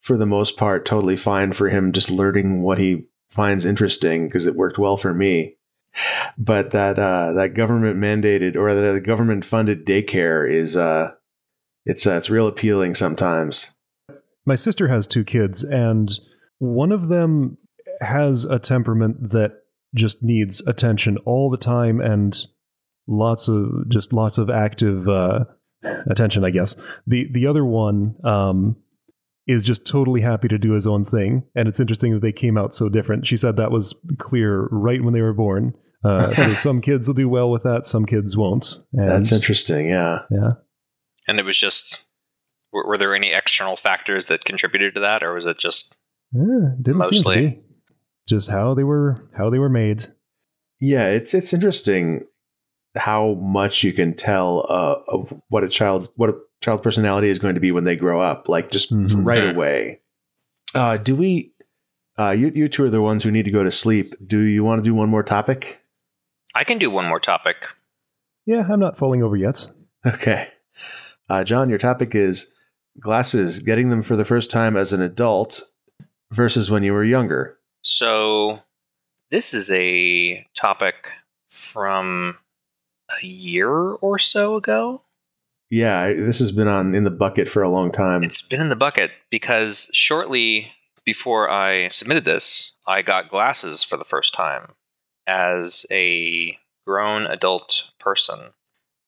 for 0.00 0.18
the 0.18 0.26
most 0.26 0.56
part 0.56 0.84
totally 0.84 1.16
fine 1.16 1.52
for 1.52 1.68
him 1.70 1.92
just 1.92 2.10
learning 2.10 2.62
what 2.62 2.78
he 2.78 3.06
finds 3.28 3.64
interesting 3.64 4.26
because 4.26 4.46
it 4.46 4.56
worked 4.56 4.78
well 4.78 4.96
for 4.96 5.14
me. 5.14 5.56
But 6.36 6.72
that 6.72 6.98
uh, 6.98 7.32
that 7.32 7.54
government 7.54 7.96
mandated 7.96 8.54
or 8.56 8.74
the 8.74 9.00
government 9.00 9.44
funded 9.44 9.86
daycare 9.86 10.50
is 10.50 10.76
uh, 10.76 11.12
it's 11.84 12.06
uh, 12.06 12.12
it's 12.12 12.30
real 12.30 12.46
appealing 12.46 12.94
sometimes. 12.94 13.76
My 14.46 14.54
sister 14.54 14.88
has 14.88 15.06
two 15.06 15.24
kids, 15.24 15.62
and 15.62 16.10
one 16.58 16.92
of 16.92 17.08
them 17.08 17.58
has 18.00 18.44
a 18.44 18.58
temperament 18.58 19.30
that 19.30 19.52
just 19.94 20.22
needs 20.22 20.60
attention 20.66 21.16
all 21.18 21.50
the 21.50 21.56
time 21.56 22.00
and 22.00 22.46
lots 23.06 23.48
of 23.48 23.88
just 23.88 24.12
lots 24.12 24.38
of 24.38 24.48
active 24.48 25.08
uh, 25.08 25.44
attention. 26.08 26.44
I 26.44 26.50
guess 26.50 26.74
the 27.06 27.28
the 27.32 27.46
other 27.46 27.64
one 27.64 28.16
um, 28.24 28.76
is 29.46 29.62
just 29.62 29.86
totally 29.86 30.20
happy 30.20 30.48
to 30.48 30.58
do 30.58 30.72
his 30.72 30.86
own 30.86 31.04
thing, 31.04 31.44
and 31.54 31.68
it's 31.68 31.80
interesting 31.80 32.12
that 32.12 32.22
they 32.22 32.32
came 32.32 32.56
out 32.56 32.74
so 32.74 32.88
different. 32.88 33.26
She 33.26 33.36
said 33.36 33.56
that 33.56 33.70
was 33.70 33.94
clear 34.18 34.68
right 34.70 35.02
when 35.02 35.14
they 35.14 35.22
were 35.22 35.34
born. 35.34 35.74
Uh, 36.02 36.32
so 36.32 36.54
some 36.54 36.80
kids 36.80 37.08
will 37.08 37.14
do 37.14 37.28
well 37.28 37.50
with 37.50 37.62
that, 37.64 37.86
some 37.86 38.06
kids 38.06 38.36
won't. 38.36 38.78
And, 38.92 39.08
That's 39.08 39.32
interesting. 39.32 39.88
Yeah, 39.88 40.20
yeah. 40.30 40.52
And 41.30 41.38
it 41.38 41.44
was 41.44 41.56
just 41.56 42.04
were, 42.72 42.84
were, 42.84 42.98
there 42.98 43.14
any 43.14 43.32
external 43.32 43.76
factors 43.76 44.26
that 44.26 44.44
contributed 44.44 44.94
to 44.94 45.00
that, 45.00 45.22
or 45.22 45.34
was 45.34 45.46
it 45.46 45.58
just 45.58 45.94
yeah, 46.32 46.74
didn't 46.82 46.98
mostly? 46.98 47.36
seem 47.36 47.50
to 47.50 47.56
be 47.56 47.62
just 48.26 48.50
how 48.50 48.74
they 48.74 48.82
were 48.82 49.28
how 49.36 49.48
they 49.48 49.60
were 49.60 49.68
made. 49.68 50.06
Yeah, 50.80 51.08
it's 51.08 51.32
it's 51.32 51.52
interesting 51.52 52.24
how 52.96 53.34
much 53.34 53.84
you 53.84 53.92
can 53.92 54.12
tell 54.12 54.66
uh, 54.68 54.96
of 55.06 55.40
what 55.50 55.62
a 55.62 55.68
child's 55.68 56.08
what 56.16 56.30
a 56.30 56.38
child's 56.60 56.82
personality 56.82 57.28
is 57.28 57.38
going 57.38 57.54
to 57.54 57.60
be 57.60 57.70
when 57.70 57.84
they 57.84 57.94
grow 57.94 58.20
up, 58.20 58.48
like 58.48 58.72
just 58.72 58.92
mm-hmm. 58.92 59.22
right 59.22 59.54
away. 59.54 60.00
Uh, 60.74 60.96
do 60.96 61.14
we? 61.14 61.52
Uh, 62.18 62.30
you 62.30 62.50
you 62.52 62.68
two 62.68 62.82
are 62.82 62.90
the 62.90 63.00
ones 63.00 63.22
who 63.22 63.30
need 63.30 63.44
to 63.44 63.52
go 63.52 63.62
to 63.62 63.70
sleep. 63.70 64.14
Do 64.26 64.40
you 64.40 64.64
want 64.64 64.80
to 64.80 64.82
do 64.82 64.96
one 64.96 65.08
more 65.08 65.22
topic? 65.22 65.80
I 66.56 66.64
can 66.64 66.78
do 66.78 66.90
one 66.90 67.06
more 67.06 67.20
topic. 67.20 67.68
Yeah, 68.46 68.66
I'm 68.68 68.80
not 68.80 68.98
falling 68.98 69.22
over 69.22 69.36
yet. 69.36 69.68
Okay, 70.04 70.48
uh, 71.30 71.44
John, 71.44 71.70
your 71.70 71.78
topic 71.78 72.14
is 72.14 72.52
glasses. 72.98 73.60
Getting 73.60 73.88
them 73.88 74.02
for 74.02 74.16
the 74.16 74.24
first 74.24 74.50
time 74.50 74.76
as 74.76 74.92
an 74.92 75.00
adult 75.00 75.62
versus 76.32 76.70
when 76.70 76.82
you 76.82 76.92
were 76.92 77.04
younger. 77.04 77.56
So, 77.82 78.60
this 79.30 79.54
is 79.54 79.70
a 79.70 80.46
topic 80.54 81.12
from 81.48 82.38
a 83.22 83.24
year 83.24 83.70
or 83.70 84.18
so 84.18 84.56
ago. 84.56 85.02
Yeah, 85.70 86.12
this 86.12 86.40
has 86.40 86.50
been 86.50 86.66
on 86.66 86.96
in 86.96 87.04
the 87.04 87.10
bucket 87.10 87.48
for 87.48 87.62
a 87.62 87.68
long 87.68 87.92
time. 87.92 88.24
It's 88.24 88.42
been 88.42 88.60
in 88.60 88.68
the 88.68 88.76
bucket 88.76 89.12
because 89.30 89.88
shortly 89.92 90.72
before 91.04 91.48
I 91.48 91.90
submitted 91.90 92.24
this, 92.24 92.76
I 92.88 93.02
got 93.02 93.30
glasses 93.30 93.84
for 93.84 93.96
the 93.96 94.04
first 94.04 94.34
time 94.34 94.72
as 95.28 95.86
a 95.90 96.58
grown 96.84 97.26
adult 97.26 97.84
person. 98.00 98.50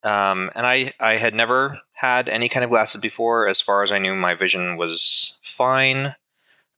Um, 0.04 0.50
and 0.54 0.66
I, 0.66 0.92
I 0.98 1.16
had 1.16 1.34
never 1.34 1.80
had 1.92 2.28
any 2.28 2.48
kind 2.48 2.64
of 2.64 2.70
glasses 2.70 3.00
before. 3.00 3.46
As 3.46 3.60
far 3.60 3.82
as 3.82 3.92
I 3.92 3.98
knew, 3.98 4.14
my 4.14 4.34
vision 4.34 4.76
was 4.76 5.38
fine. 5.42 6.16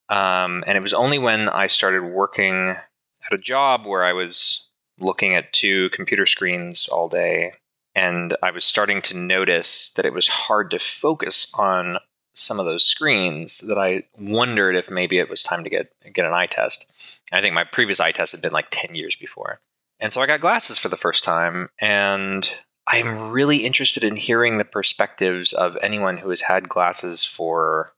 Um, 0.09 0.63
and 0.67 0.77
it 0.77 0.83
was 0.83 0.93
only 0.93 1.19
when 1.19 1.49
I 1.49 1.67
started 1.67 2.05
working 2.05 2.77
at 3.25 3.33
a 3.33 3.39
job 3.39 3.87
where 3.87 4.05
I 4.05 4.13
was 4.13 4.69
looking 4.99 5.35
at 5.35 5.53
two 5.53 5.89
computer 5.91 6.27
screens 6.27 6.89
all 6.89 7.09
day 7.09 7.55
and 7.95 8.37
I 8.43 8.51
was 8.51 8.65
starting 8.65 9.01
to 9.03 9.17
notice 9.17 9.91
that 9.91 10.07
it 10.07 10.13
was 10.13 10.29
hard 10.29 10.71
to 10.73 10.79
focus 10.79 11.53
on 11.55 11.99
some 12.35 12.59
of 12.59 12.67
those 12.67 12.85
screens 12.85 13.61
that 13.61 13.79
I 13.79 14.05
wondered 14.19 14.75
if 14.75 14.91
maybe 14.91 15.19
it 15.19 15.31
was 15.31 15.43
time 15.43 15.63
to 15.65 15.71
get 15.71 15.93
get 16.13 16.27
an 16.27 16.33
eye 16.33 16.47
test. 16.47 16.87
I 17.33 17.41
think 17.41 17.55
my 17.55 17.65
previous 17.65 18.01
eye 18.01 18.13
test 18.13 18.33
had 18.33 18.43
been 18.43 18.53
like 18.53 18.69
10 18.71 18.95
years 18.97 19.17
before. 19.17 19.61
And 20.01 20.13
so 20.13 20.21
I 20.21 20.27
got 20.27 20.41
glasses 20.41 20.79
for 20.79 20.89
the 20.89 20.97
first 20.97 21.25
time 21.25 21.71
and 21.81 22.51
I'm 22.87 23.31
really 23.31 23.59
interested 23.65 24.05
in 24.05 24.17
hearing 24.17 24.59
the 24.59 24.65
perspectives 24.65 25.53
of 25.53 25.79
anyone 25.83 26.19
who 26.19 26.31
has 26.31 26.43
had 26.43 26.69
glasses 26.69 27.25
for 27.25 27.95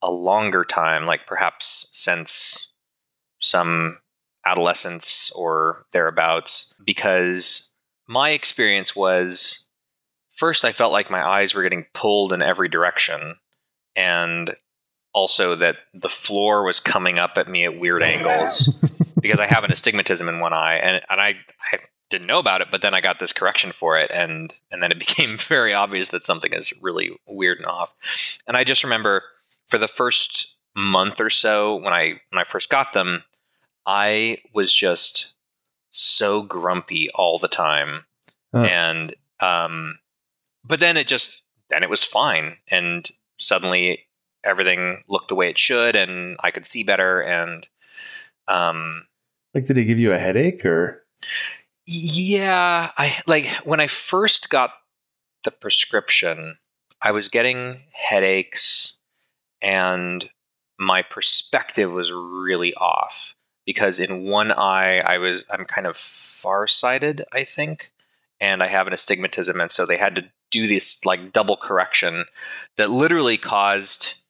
a 0.00 0.10
longer 0.10 0.64
time, 0.64 1.06
like 1.06 1.26
perhaps 1.26 1.88
since 1.92 2.72
some 3.38 3.98
adolescence 4.46 5.30
or 5.32 5.86
thereabouts, 5.92 6.74
because 6.84 7.72
my 8.06 8.30
experience 8.30 8.94
was 8.94 9.66
first, 10.32 10.64
I 10.64 10.72
felt 10.72 10.92
like 10.92 11.10
my 11.10 11.26
eyes 11.26 11.54
were 11.54 11.62
getting 11.62 11.86
pulled 11.94 12.32
in 12.32 12.42
every 12.42 12.68
direction, 12.68 13.36
and 13.96 14.56
also 15.12 15.54
that 15.54 15.76
the 15.92 16.08
floor 16.08 16.64
was 16.64 16.80
coming 16.80 17.18
up 17.18 17.36
at 17.36 17.48
me 17.48 17.64
at 17.64 17.78
weird 17.78 18.02
angles 18.02 18.68
because 19.20 19.40
I 19.40 19.46
have 19.46 19.64
an 19.64 19.72
astigmatism 19.72 20.28
in 20.28 20.40
one 20.40 20.52
eye, 20.52 20.76
and 20.76 21.00
and 21.08 21.20
I, 21.20 21.36
I 21.72 21.78
didn't 22.14 22.28
know 22.28 22.38
about 22.38 22.60
it, 22.60 22.68
but 22.70 22.80
then 22.80 22.94
I 22.94 23.00
got 23.00 23.18
this 23.18 23.32
correction 23.32 23.72
for 23.72 23.98
it, 23.98 24.10
and 24.12 24.54
and 24.70 24.82
then 24.82 24.92
it 24.92 24.98
became 25.06 25.36
very 25.36 25.74
obvious 25.74 26.08
that 26.10 26.26
something 26.26 26.52
is 26.52 26.72
really 26.80 27.10
weird 27.26 27.58
and 27.58 27.66
off. 27.66 27.94
And 28.46 28.56
I 28.56 28.64
just 28.64 28.84
remember 28.84 29.22
for 29.66 29.78
the 29.78 29.88
first 29.88 30.56
month 30.76 31.20
or 31.20 31.30
so 31.30 31.76
when 31.76 31.92
I 31.92 32.20
when 32.30 32.40
I 32.40 32.44
first 32.44 32.70
got 32.70 32.92
them, 32.92 33.24
I 33.86 34.38
was 34.54 34.72
just 34.72 35.34
so 35.90 36.42
grumpy 36.42 37.10
all 37.10 37.38
the 37.38 37.48
time, 37.48 38.06
huh. 38.54 38.62
and 38.62 39.14
um, 39.40 39.98
but 40.64 40.80
then 40.80 40.96
it 40.96 41.06
just 41.06 41.42
then 41.70 41.82
it 41.82 41.90
was 41.90 42.04
fine, 42.04 42.58
and 42.68 43.08
suddenly 43.38 44.06
everything 44.44 45.02
looked 45.08 45.28
the 45.28 45.34
way 45.34 45.48
it 45.48 45.58
should, 45.58 45.96
and 45.96 46.36
I 46.42 46.50
could 46.52 46.66
see 46.66 46.84
better, 46.84 47.20
and 47.20 47.68
um, 48.46 49.06
like 49.52 49.66
did 49.66 49.78
it 49.78 49.84
give 49.84 49.98
you 49.98 50.12
a 50.12 50.18
headache 50.18 50.64
or? 50.64 51.04
Yeah, 51.86 52.90
I 52.96 53.20
like 53.26 53.46
when 53.64 53.80
I 53.80 53.88
first 53.88 54.48
got 54.48 54.70
the 55.44 55.50
prescription, 55.50 56.58
I 57.02 57.10
was 57.10 57.28
getting 57.28 57.82
headaches 57.92 58.98
and 59.60 60.30
my 60.78 61.02
perspective 61.02 61.92
was 61.92 62.10
really 62.10 62.72
off 62.74 63.34
because 63.66 63.98
in 63.98 64.24
one 64.24 64.50
eye 64.50 64.98
I 65.00 65.18
was 65.18 65.44
I'm 65.50 65.66
kind 65.66 65.86
of 65.86 65.96
farsighted, 65.96 67.24
I 67.32 67.44
think, 67.44 67.92
and 68.40 68.62
I 68.62 68.68
have 68.68 68.86
an 68.86 68.92
astigmatism, 68.94 69.60
and 69.60 69.70
so 69.70 69.84
they 69.84 69.98
had 69.98 70.14
to 70.16 70.24
do 70.50 70.66
this 70.66 71.04
like 71.04 71.32
double 71.32 71.56
correction 71.56 72.24
that 72.76 72.90
literally 72.90 73.36
caused 73.36 74.22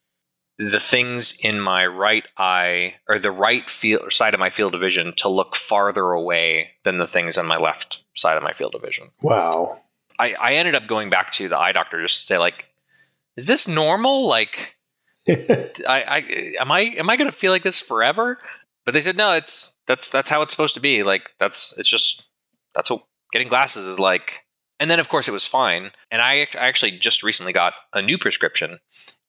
the 0.59 0.80
things 0.80 1.36
in 1.42 1.61
my 1.61 1.84
right 1.84 2.24
eye 2.38 2.94
or 3.09 3.18
the 3.18 3.32
right 3.32 3.68
field 3.68 4.12
side 4.12 4.34
of 4.34 4.40
my 4.40 4.50
field 4.50 4.74
of 4.74 4.80
vision 4.80 5.12
to 5.16 5.28
look 5.28 5.57
farther 5.57 6.12
away 6.12 6.70
than 6.84 6.98
the 6.98 7.07
things 7.07 7.36
on 7.36 7.46
my 7.46 7.57
left 7.57 8.00
side 8.14 8.36
of 8.36 8.42
my 8.42 8.52
field 8.52 8.74
of 8.74 8.82
vision. 8.82 9.11
Wow. 9.22 9.80
I, 10.18 10.34
I 10.34 10.55
ended 10.55 10.74
up 10.74 10.86
going 10.86 11.11
back 11.11 11.32
to 11.32 11.48
the 11.48 11.59
eye 11.59 11.72
doctor 11.72 12.00
just 12.02 12.18
to 12.18 12.22
say 12.22 12.38
like, 12.38 12.66
is 13.36 13.46
this 13.46 13.66
normal? 13.66 14.28
Like, 14.28 14.76
I, 15.28 15.74
I 15.88 16.18
am 16.61 16.70
I 16.70 16.80
am 16.80 17.11
I 17.11 17.16
going 17.16 17.30
to 17.30 17.36
feel 17.36 17.50
like 17.50 17.62
this 17.62 17.80
forever? 17.80 18.38
But 18.84 18.94
they 18.94 19.00
said 19.00 19.16
no, 19.16 19.32
it's 19.32 19.74
that's 19.86 20.09
that's 20.09 20.30
how 20.30 20.42
it's 20.42 20.52
supposed 20.52 20.74
to 20.74 20.80
be. 20.80 21.02
Like 21.02 21.30
that's 21.38 21.76
it's 21.78 21.88
just 21.88 22.24
that's 22.74 22.90
what 22.90 23.05
getting 23.32 23.48
glasses 23.48 23.86
is 23.86 23.98
like. 23.98 24.42
And 24.78 24.90
then 24.90 25.00
of 25.00 25.09
course 25.09 25.26
it 25.26 25.32
was 25.32 25.46
fine. 25.46 25.90
And 26.11 26.20
I, 26.22 26.46
I 26.55 26.68
actually 26.68 26.92
just 26.92 27.22
recently 27.22 27.52
got 27.52 27.74
a 27.92 28.02
new 28.02 28.18
prescription, 28.18 28.80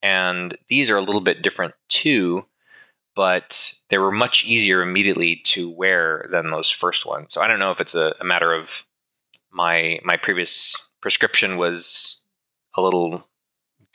and 0.05 0.55
these 0.67 0.91
are 0.91 0.97
a 0.97 1.01
little 1.01 1.19
bit 1.19 1.41
different 1.41 1.73
too. 1.89 2.45
But 3.15 3.73
they 3.89 3.97
were 3.97 4.11
much 4.11 4.45
easier 4.45 4.81
immediately 4.81 5.37
to 5.45 5.69
wear 5.69 6.27
than 6.29 6.51
those 6.51 6.69
first 6.69 7.05
ones. 7.05 7.33
So 7.33 7.41
I 7.41 7.47
don't 7.47 7.59
know 7.59 7.71
if 7.71 7.81
it's 7.81 7.95
a, 7.95 8.13
a 8.19 8.23
matter 8.23 8.53
of 8.53 8.85
my 9.51 9.99
my 10.03 10.15
previous 10.17 10.75
prescription 11.01 11.57
was 11.57 12.21
a 12.75 12.81
little 12.81 13.27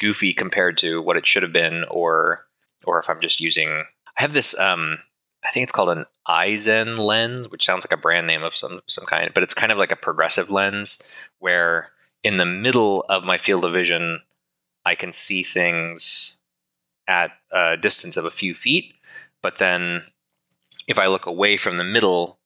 goofy 0.00 0.32
compared 0.32 0.78
to 0.78 1.00
what 1.00 1.16
it 1.16 1.26
should 1.26 1.42
have 1.42 1.52
been, 1.52 1.84
or 1.90 2.46
or 2.84 2.98
if 2.98 3.08
I'm 3.08 3.20
just 3.20 3.40
using. 3.40 3.84
I 4.18 4.22
have 4.22 4.32
this 4.32 4.58
um, 4.58 4.98
I 5.44 5.50
think 5.50 5.64
it's 5.64 5.72
called 5.72 5.90
an 5.90 6.06
Eyezen 6.26 6.98
lens, 6.98 7.50
which 7.50 7.64
sounds 7.64 7.84
like 7.84 7.96
a 7.96 8.00
brand 8.00 8.26
name 8.26 8.42
of 8.42 8.56
some 8.56 8.80
some 8.88 9.04
kind, 9.04 9.30
but 9.32 9.44
it's 9.44 9.54
kind 9.54 9.70
of 9.70 9.78
like 9.78 9.92
a 9.92 9.96
progressive 9.96 10.50
lens 10.50 11.02
where 11.38 11.90
in 12.24 12.38
the 12.38 12.46
middle 12.46 13.04
of 13.08 13.22
my 13.22 13.38
field 13.38 13.64
of 13.64 13.72
vision, 13.74 14.22
I 14.84 14.94
can 14.94 15.12
see 15.12 15.42
things 15.42 16.38
at 17.06 17.32
a 17.52 17.76
distance 17.76 18.16
of 18.16 18.24
a 18.24 18.30
few 18.30 18.54
feet, 18.54 18.94
but 19.42 19.58
then 19.58 20.04
if 20.88 20.98
I 20.98 21.06
look 21.06 21.26
away 21.26 21.56
from 21.56 21.76
the 21.76 21.84
middle 21.84 22.38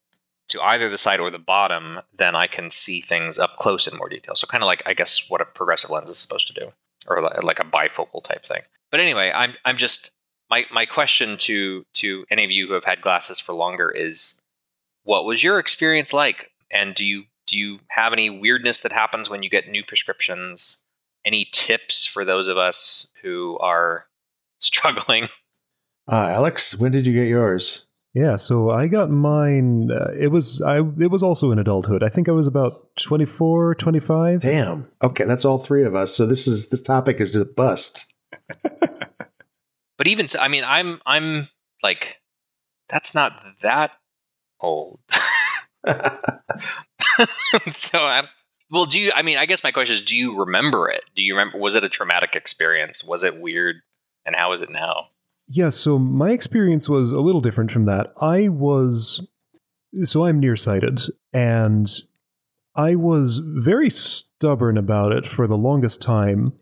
to 0.49 0.61
either 0.61 0.89
the 0.89 0.99
side 0.99 1.20
or 1.20 1.30
the 1.30 1.39
bottom, 1.39 2.01
then 2.14 2.37
I 2.37 2.47
can 2.47 2.70
see 2.70 3.01
things 3.01 3.39
up 3.39 3.57
close 3.57 3.87
in 3.87 3.97
more 3.97 4.09
detail. 4.09 4.35
So 4.37 4.47
kind 4.47 4.62
of 4.62 4.66
like 4.66 4.82
I 4.87 4.95
guess 4.95 5.28
what 5.28 5.41
a 5.41 5.45
progressive 5.45 5.91
lens 5.91 6.11
is 6.11 6.18
supposed 6.18 6.47
to 6.49 6.53
do, 6.53 6.72
or 7.07 7.20
like 7.20 7.61
a 7.61 7.64
bifocal 7.64 8.22
type 8.22 8.45
thing. 8.45 8.62
But 8.91 9.01
anyway, 9.01 9.32
I'm 9.35 9.55
I'm 9.64 9.76
just 9.76 10.11
my 10.51 10.64
my 10.70 10.87
question 10.87 11.37
to 11.39 11.85
to 11.95 12.24
any 12.30 12.45
of 12.45 12.51
you 12.51 12.66
who 12.66 12.74
have 12.74 12.85
had 12.85 13.01
glasses 13.01 13.41
for 13.41 13.55
longer 13.55 13.91
is 13.91 14.35
what 15.05 15.24
was 15.24 15.43
your 15.43 15.59
experience 15.59 16.12
like 16.12 16.51
and 16.70 16.95
do 16.95 17.05
you 17.05 17.24
do 17.47 17.59
you 17.59 17.80
have 17.89 18.12
any 18.12 18.30
weirdness 18.30 18.80
that 18.80 18.93
happens 18.93 19.28
when 19.28 19.43
you 19.43 19.51
get 19.51 19.68
new 19.68 19.85
prescriptions 19.85 20.78
any 21.25 21.49
tips 21.53 22.05
for 22.05 22.25
those 22.25 22.49
of 22.49 22.57
us 22.57 23.09
who 23.22 23.59
are 23.59 24.07
struggling? 24.59 25.29
Uh, 26.11 26.29
Alex, 26.29 26.77
when 26.77 26.93
did 26.93 27.07
you 27.07 27.12
get 27.12 27.29
yours? 27.29 27.87
Yeah, 28.12 28.37
so 28.37 28.70
I 28.70 28.87
got 28.87 29.11
mine. 29.11 29.91
Uh, 29.91 30.12
it 30.16 30.29
was 30.29 30.62
I. 30.62 30.79
It 30.79 31.11
was 31.11 31.22
also 31.22 31.51
in 31.51 31.59
adulthood. 31.59 32.05
I 32.05 32.09
think 32.09 32.29
I 32.29 32.33
was 32.33 32.47
about 32.47 32.95
24, 32.97 33.75
25. 33.75 34.41
Damn. 34.41 34.89
Okay, 35.03 35.25
that's 35.25 35.45
all 35.45 35.59
three 35.59 35.85
of 35.85 35.97
us. 35.97 36.14
So 36.14 36.25
this 36.25 36.47
is 36.47 36.68
this 36.68 36.81
topic 36.81 37.20
is 37.20 37.33
just 37.33 37.43
a 37.43 37.45
bust. 37.47 38.14
But 39.97 40.09
even 40.09 40.29
so, 40.29 40.39
I 40.41 40.49
mean, 40.49 40.64
I'm 40.66 41.01
I'm 41.07 41.49
like, 41.83 42.20
that's 42.89 43.14
not 43.14 43.41
that 43.62 43.93
old. 44.61 45.01
so 47.70 47.99
I, 47.99 48.25
well, 48.75 48.87
do 48.87 48.99
you? 48.99 49.12
I 49.14 49.22
mean, 49.22 49.39
I 49.39 49.47
guess 49.47 49.62
my 49.62 49.70
question 49.70 49.95
is, 49.95 50.03
do 50.03 50.16
you 50.16 50.37
remember 50.37 50.89
it? 50.89 51.05
Do 51.14 51.22
you 51.22 51.35
remember? 51.35 51.59
Was 51.59 51.77
it 51.77 51.85
a 51.85 51.89
traumatic 51.89 52.35
experience? 52.35 53.05
Was 53.05 53.22
it 53.22 53.41
weird? 53.41 53.77
And 54.27 54.35
how 54.35 54.53
is 54.53 54.61
it 54.61 54.70
now? 54.70 55.09
Yeah, 55.47 55.68
so 55.68 55.99
my 55.99 56.31
experience 56.31 56.89
was 56.89 57.12
a 57.12 57.20
little 57.20 57.41
different 57.41 57.70
from 57.70 57.85
that. 57.85 58.12
I 58.20 58.49
was 58.49 59.31
so 60.03 60.25
I'm 60.25 60.41
nearsighted 60.41 61.01
and 61.33 61.89
I 62.75 62.97
was 62.97 63.41
very 63.45 63.91
stubborn 63.91 64.77
about 64.77 65.12
it 65.12 65.27
for 65.27 65.47
the 65.47 65.57
longest 65.57 66.03
time 66.03 66.53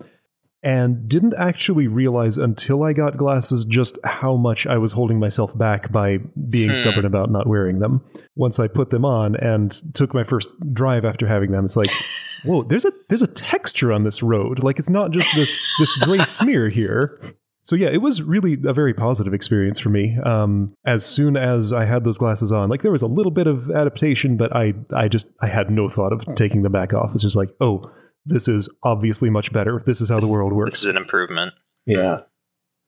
and 0.63 1.09
didn't 1.09 1.35
actually 1.39 1.89
realize 1.89 2.39
until 2.39 2.83
I 2.85 2.93
got 2.93 3.17
glasses 3.17 3.65
just 3.65 3.99
how 4.05 4.37
much 4.37 4.67
I 4.67 4.79
was 4.79 4.93
holding 4.93 5.19
myself 5.19 5.57
back 5.59 5.91
by 5.91 6.19
being 6.49 6.71
Hmm. 6.71 6.75
stubborn 6.77 7.05
about 7.05 7.31
not 7.31 7.47
wearing 7.49 7.81
them. 7.81 8.01
Once 8.37 8.61
I 8.61 8.69
put 8.69 8.91
them 8.91 9.05
on 9.05 9.35
and 9.37 9.71
took 9.95 10.15
my 10.15 10.25
first 10.25 10.49
drive 10.73 11.05
after 11.05 11.27
having 11.27 11.51
them, 11.51 11.65
it's 11.65 11.77
like, 11.77 11.91
whoa, 12.45 12.63
there's 12.63 12.85
a 12.85 12.93
there's 13.09 13.23
a 13.23 13.27
texture 13.27 13.93
on 13.93 14.05
this 14.05 14.23
road. 14.23 14.63
Like 14.63 14.79
it's 14.79 14.91
not 14.91 15.11
just 15.11 15.35
this 15.35 15.75
this 15.79 15.97
gray 15.99 16.19
smear 16.25 16.69
here. 16.69 17.21
So 17.65 17.77
yeah, 17.77 17.89
it 17.91 18.03
was 18.03 18.23
really 18.23 18.55
a 18.67 18.73
very 18.75 18.93
positive 18.93 19.33
experience 19.33 19.79
for 19.79 19.89
me. 19.89 20.19
Um, 20.25 20.75
as 20.85 21.07
soon 21.07 21.37
as 21.37 21.73
I 21.73 21.85
had 21.85 22.03
those 22.03 22.19
glasses 22.19 22.51
on, 22.51 22.69
like 22.69 22.83
there 22.83 22.91
was 22.91 23.03
a 23.03 23.07
little 23.07 23.31
bit 23.31 23.47
of 23.47 23.71
adaptation, 23.71 24.37
but 24.37 24.55
I 24.55 24.75
I 24.93 25.07
just 25.09 25.33
I 25.41 25.47
had 25.47 25.71
no 25.71 25.89
thought 25.89 26.13
of 26.13 26.25
taking 26.35 26.63
them 26.63 26.73
back 26.73 26.93
off. 26.93 27.15
It's 27.15 27.23
just 27.23 27.37
like, 27.37 27.51
oh, 27.61 27.83
this 28.25 28.49
is 28.49 28.69
obviously 28.83 29.31
much 29.31 29.53
better. 29.53 29.83
This 29.85 30.01
is 30.01 30.09
how 30.09 30.17
This- 30.17 30.27
the 30.27 30.33
world 30.33 30.53
works. 30.53 30.73
This 30.77 30.83
is 30.83 30.89
an 30.89 30.97
improvement, 30.97 31.55
Yeah. 31.87 32.21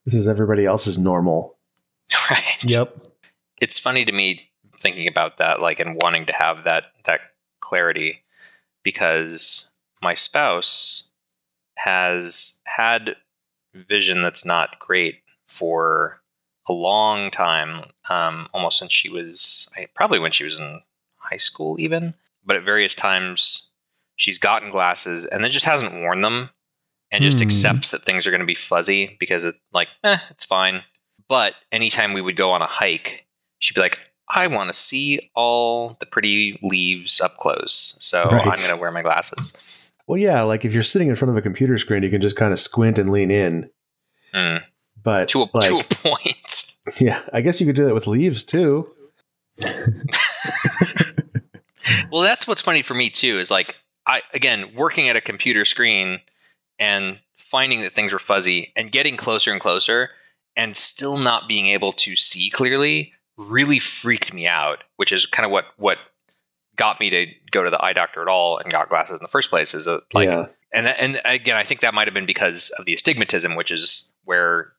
This 0.04 0.14
is 0.14 0.28
everybody 0.28 0.66
else's 0.66 0.98
normal. 0.98 1.58
right? 2.30 2.62
Yep. 2.62 2.94
It's 3.60 3.78
funny 3.78 4.04
to 4.04 4.12
me 4.12 4.50
thinking 4.78 5.08
about 5.08 5.38
that, 5.38 5.62
like, 5.62 5.80
and 5.80 5.96
wanting 5.96 6.26
to 6.26 6.32
have 6.34 6.64
that 6.64 6.86
that 7.04 7.20
clarity, 7.60 8.22
because 8.82 9.72
my 10.02 10.12
spouse 10.12 11.10
has 11.78 12.60
had 12.66 13.16
vision 13.74 14.22
that's 14.22 14.44
not 14.44 14.78
great 14.78 15.22
for 15.48 16.20
a 16.68 16.72
long 16.72 17.30
time, 17.30 17.90
um, 18.10 18.48
almost 18.52 18.78
since 18.78 18.92
she 18.92 19.08
was 19.08 19.68
probably 19.94 20.18
when 20.18 20.32
she 20.32 20.44
was 20.44 20.56
in 20.56 20.82
high 21.16 21.36
school, 21.38 21.76
even. 21.80 22.14
But 22.44 22.56
at 22.56 22.62
various 22.64 22.94
times, 22.94 23.70
she's 24.16 24.38
gotten 24.38 24.70
glasses 24.70 25.24
and 25.26 25.42
then 25.44 25.50
just 25.50 25.66
hasn't 25.66 25.92
worn 25.94 26.20
them, 26.22 26.50
and 27.10 27.22
just 27.22 27.38
Hmm. 27.38 27.44
accepts 27.46 27.90
that 27.90 28.02
things 28.04 28.26
are 28.26 28.30
going 28.30 28.40
to 28.40 28.46
be 28.46 28.54
fuzzy 28.54 29.16
because 29.20 29.44
it 29.44 29.54
like, 29.72 29.88
eh, 30.02 30.18
it's 30.30 30.44
fine. 30.44 30.82
But 31.28 31.54
anytime 31.72 32.12
we 32.12 32.20
would 32.20 32.36
go 32.36 32.50
on 32.50 32.60
a 32.62 32.66
hike, 32.66 33.26
she'd 33.58 33.74
be 33.74 33.80
like, 33.80 34.10
I 34.28 34.46
want 34.46 34.68
to 34.68 34.74
see 34.74 35.30
all 35.34 35.96
the 36.00 36.06
pretty 36.06 36.58
leaves 36.62 37.20
up 37.20 37.36
close. 37.36 37.96
So 38.00 38.24
Right. 38.24 38.40
I'm 38.40 38.44
going 38.44 38.70
to 38.70 38.76
wear 38.76 38.90
my 38.90 39.02
glasses. 39.02 39.52
Well, 40.06 40.18
yeah, 40.18 40.42
like 40.42 40.64
if 40.64 40.72
you're 40.74 40.82
sitting 40.82 41.08
in 41.08 41.16
front 41.16 41.30
of 41.30 41.36
a 41.36 41.42
computer 41.42 41.78
screen, 41.78 42.02
you 42.02 42.10
can 42.10 42.20
just 42.20 42.36
kind 42.36 42.52
of 42.52 42.58
squint 42.58 42.98
and 42.98 43.10
lean 43.10 43.30
in. 43.30 43.70
Mm. 44.34 44.62
But 45.02 45.28
To, 45.28 45.42
a, 45.42 45.48
like, 45.54 45.68
to 45.68 45.78
a 45.80 45.84
point. 45.84 46.74
yeah, 47.00 47.22
I 47.32 47.40
guess 47.42 47.60
you 47.60 47.66
could 47.66 47.76
do 47.76 47.84
that 47.86 47.94
with 47.94 48.06
leaves 48.06 48.44
too. 48.44 48.90
well, 52.10 52.22
that's 52.22 52.46
what's 52.46 52.60
funny 52.60 52.82
for 52.82 52.94
me 52.94 53.10
too. 53.10 53.38
Is 53.40 53.50
like 53.50 53.74
I 54.06 54.22
again 54.32 54.74
working 54.74 55.08
at 55.08 55.16
a 55.16 55.20
computer 55.20 55.64
screen 55.64 56.20
and 56.78 57.20
finding 57.36 57.82
that 57.82 57.94
things 57.94 58.12
were 58.12 58.18
fuzzy 58.18 58.72
and 58.76 58.92
getting 58.92 59.16
closer 59.16 59.52
and 59.52 59.60
closer 59.60 60.10
and 60.56 60.76
still 60.76 61.18
not 61.18 61.48
being 61.48 61.66
able 61.66 61.92
to 61.92 62.16
see 62.16 62.50
clearly 62.50 63.12
really 63.36 63.78
freaked 63.78 64.32
me 64.32 64.46
out. 64.46 64.84
Which 64.96 65.12
is 65.12 65.26
kind 65.26 65.46
of 65.46 65.52
what 65.52 65.66
what 65.76 65.98
got 66.76 67.00
me 67.00 67.10
to 67.10 67.26
go 67.50 67.62
to 67.62 67.70
the 67.70 67.82
eye 67.82 67.92
doctor 67.92 68.20
at 68.20 68.28
all 68.28 68.58
and 68.58 68.72
got 68.72 68.88
glasses 68.88 69.14
in 69.14 69.22
the 69.22 69.28
first 69.28 69.50
place. 69.50 69.74
Is 69.74 69.84
that 69.84 70.02
like 70.12 70.28
yeah, 70.28 70.46
and 70.72 70.86
that, 70.86 71.00
and 71.00 71.20
again, 71.24 71.56
I 71.56 71.64
think 71.64 71.80
that 71.80 71.94
might 71.94 72.08
have 72.08 72.14
been 72.14 72.26
because 72.26 72.70
of 72.78 72.84
the 72.84 72.94
astigmatism, 72.94 73.54
which 73.54 73.70
is 73.70 74.12
where 74.24 74.72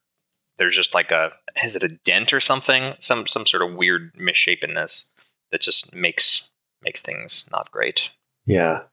there's 0.57 0.76
just 0.76 0.93
like 0.93 1.11
a 1.11 1.32
is 1.63 1.76
it 1.76 1.84
a 1.84 1.97
dent 2.03 2.34
or 2.34 2.39
something, 2.39 2.95
some 2.99 3.28
some 3.28 3.45
sort 3.45 3.63
of 3.63 3.76
weird 3.76 4.11
misshapenness 4.15 5.09
that 5.51 5.61
just 5.61 5.93
makes 5.93 6.49
makes 6.84 7.01
things 7.01 7.47
not 7.51 7.71
great. 7.71 8.11
yeah, 8.45 8.84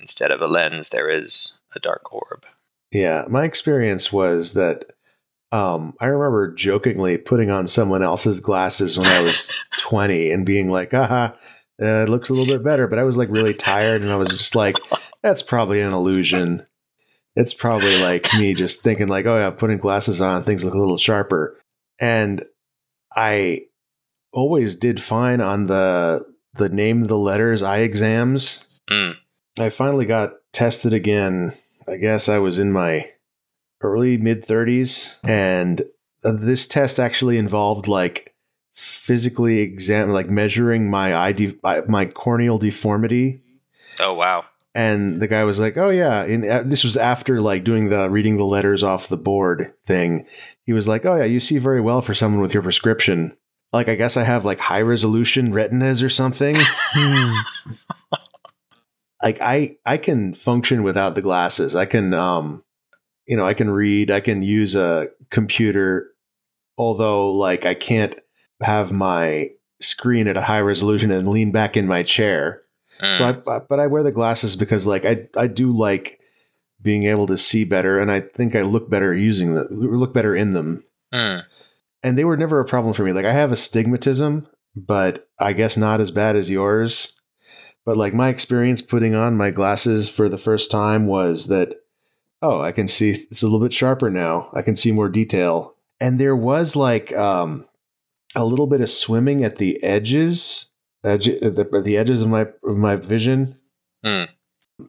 Instead 0.00 0.30
of 0.30 0.40
a 0.40 0.46
lens, 0.46 0.88
there 0.88 1.08
is 1.08 1.58
a 1.74 1.78
dark 1.78 2.12
orb. 2.12 2.46
yeah. 2.90 3.24
My 3.28 3.44
experience 3.44 4.12
was 4.12 4.54
that 4.54 4.84
um, 5.52 5.94
I 6.00 6.06
remember 6.06 6.54
jokingly 6.54 7.18
putting 7.18 7.50
on 7.50 7.66
someone 7.66 8.02
else's 8.02 8.40
glasses 8.40 8.96
when 8.96 9.06
I 9.08 9.20
was 9.22 9.50
20 9.78 10.30
and 10.30 10.46
being 10.46 10.70
like, 10.70 10.94
"Aha, 10.94 11.34
uh, 11.82 11.86
it 12.04 12.08
looks 12.08 12.28
a 12.28 12.32
little 12.32 12.54
bit 12.54 12.64
better." 12.64 12.86
But 12.86 12.98
I 12.98 13.02
was 13.04 13.16
like 13.16 13.28
really 13.30 13.54
tired, 13.54 14.02
and 14.02 14.10
I 14.10 14.16
was 14.16 14.30
just 14.30 14.54
like, 14.54 14.76
"That's 15.22 15.42
probably 15.42 15.80
an 15.80 15.92
illusion." 15.92 16.66
It's 17.36 17.54
probably 17.54 18.00
like 18.00 18.26
me 18.38 18.54
just 18.54 18.82
thinking 18.82 19.08
like, 19.08 19.26
"Oh 19.26 19.38
yeah, 19.38 19.50
putting 19.50 19.78
glasses 19.78 20.20
on, 20.20 20.44
things 20.44 20.64
look 20.64 20.74
a 20.74 20.78
little 20.78 20.98
sharper." 20.98 21.58
And 21.98 22.44
I 23.14 23.62
always 24.32 24.76
did 24.76 25.02
fine 25.02 25.40
on 25.40 25.66
the 25.66 26.24
the 26.54 26.68
name 26.68 27.04
the 27.04 27.18
letters 27.18 27.62
eye 27.62 27.78
exams. 27.78 28.80
Mm. 28.90 29.14
I 29.60 29.70
finally 29.70 30.06
got 30.06 30.34
tested 30.52 30.92
again. 30.92 31.52
I 31.88 31.96
guess 31.96 32.28
I 32.28 32.38
was 32.38 32.58
in 32.58 32.72
my 32.72 33.10
early 33.82 34.18
mid 34.18 34.46
30s 34.46 35.14
and 35.24 35.82
uh, 36.24 36.32
this 36.32 36.66
test 36.66 37.00
actually 37.00 37.38
involved 37.38 37.88
like 37.88 38.34
physically 38.74 39.60
exam 39.60 40.10
like 40.10 40.28
measuring 40.28 40.90
my 40.90 41.14
eye 41.14 41.52
my 41.88 42.04
corneal 42.04 42.58
deformity 42.58 43.40
Oh 43.98 44.14
wow! 44.14 44.44
and 44.74 45.20
the 45.20 45.26
guy 45.26 45.44
was 45.44 45.58
like, 45.58 45.76
"Oh 45.76 45.90
yeah." 45.90 46.22
And 46.22 46.44
uh, 46.44 46.62
this 46.64 46.84
was 46.84 46.96
after 46.96 47.40
like 47.40 47.64
doing 47.64 47.88
the 47.88 48.08
reading 48.08 48.36
the 48.36 48.44
letters 48.44 48.82
off 48.82 49.08
the 49.08 49.16
board 49.16 49.74
thing. 49.86 50.26
He 50.64 50.72
was 50.72 50.86
like, 50.86 51.04
"Oh 51.04 51.16
yeah, 51.16 51.24
you 51.24 51.40
see 51.40 51.58
very 51.58 51.80
well 51.80 52.02
for 52.02 52.14
someone 52.14 52.40
with 52.40 52.54
your 52.54 52.62
prescription." 52.62 53.36
Like 53.72 53.88
I 53.88 53.94
guess 53.94 54.16
I 54.16 54.24
have 54.24 54.44
like 54.44 54.60
high 54.60 54.82
resolution 54.82 55.52
retinas 55.52 56.02
or 56.02 56.08
something. 56.08 56.56
Like 59.22 59.40
I 59.40 59.76
I 59.84 59.96
can 59.96 60.34
function 60.34 60.82
without 60.82 61.14
the 61.14 61.22
glasses. 61.22 61.76
I 61.76 61.86
can 61.86 62.14
um 62.14 62.64
you 63.26 63.36
know, 63.36 63.46
I 63.46 63.54
can 63.54 63.70
read, 63.70 64.10
I 64.10 64.20
can 64.20 64.42
use 64.42 64.74
a 64.74 65.08
computer 65.30 66.10
although 66.78 67.30
like 67.30 67.66
I 67.66 67.74
can't 67.74 68.14
have 68.62 68.90
my 68.90 69.50
screen 69.80 70.28
at 70.28 70.36
a 70.36 70.42
high 70.42 70.60
resolution 70.60 71.10
and 71.10 71.28
lean 71.28 71.52
back 71.52 71.76
in 71.76 71.86
my 71.86 72.02
chair. 72.02 72.62
Mm. 73.00 73.14
So 73.14 73.24
I, 73.24 73.56
I 73.56 73.58
but 73.60 73.80
I 73.80 73.86
wear 73.86 74.02
the 74.02 74.12
glasses 74.12 74.56
because 74.56 74.86
like 74.86 75.04
I 75.04 75.28
I 75.36 75.46
do 75.46 75.70
like 75.70 76.20
being 76.82 77.04
able 77.04 77.26
to 77.26 77.36
see 77.36 77.64
better 77.64 77.98
and 77.98 78.10
I 78.10 78.20
think 78.20 78.56
I 78.56 78.62
look 78.62 78.88
better 78.88 79.14
using 79.14 79.54
them 79.54 79.68
look 79.70 80.14
better 80.14 80.34
in 80.34 80.54
them. 80.54 80.84
Mm. 81.12 81.44
And 82.02 82.18
they 82.18 82.24
were 82.24 82.36
never 82.36 82.60
a 82.60 82.64
problem 82.64 82.94
for 82.94 83.04
me. 83.04 83.12
Like 83.12 83.26
I 83.26 83.32
have 83.32 83.52
astigmatism, 83.52 84.46
but 84.74 85.28
I 85.38 85.52
guess 85.52 85.76
not 85.76 86.00
as 86.00 86.10
bad 86.10 86.36
as 86.36 86.48
yours. 86.48 87.19
But 87.86 87.96
like 87.96 88.14
my 88.14 88.28
experience 88.28 88.82
putting 88.82 89.14
on 89.14 89.36
my 89.36 89.50
glasses 89.50 90.08
for 90.10 90.28
the 90.28 90.38
first 90.38 90.70
time 90.70 91.06
was 91.06 91.46
that 91.48 91.76
oh, 92.42 92.60
I 92.60 92.72
can 92.72 92.88
see 92.88 93.26
it's 93.30 93.42
a 93.42 93.46
little 93.46 93.60
bit 93.60 93.74
sharper 93.74 94.10
now. 94.10 94.48
I 94.54 94.62
can 94.62 94.76
see 94.76 94.92
more 94.92 95.08
detail. 95.08 95.74
And 96.00 96.18
there 96.18 96.36
was 96.36 96.76
like 96.76 97.12
um 97.16 97.66
a 98.34 98.44
little 98.44 98.66
bit 98.66 98.80
of 98.80 98.90
swimming 98.90 99.44
at 99.44 99.56
the 99.56 99.82
edges, 99.82 100.70
edge, 101.04 101.24
the, 101.24 101.82
the 101.84 101.96
edges 101.96 102.22
of 102.22 102.28
my 102.28 102.42
of 102.64 102.76
my 102.76 102.96
vision, 102.96 103.56
Hmm. 104.04 104.24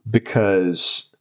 because 0.09 1.13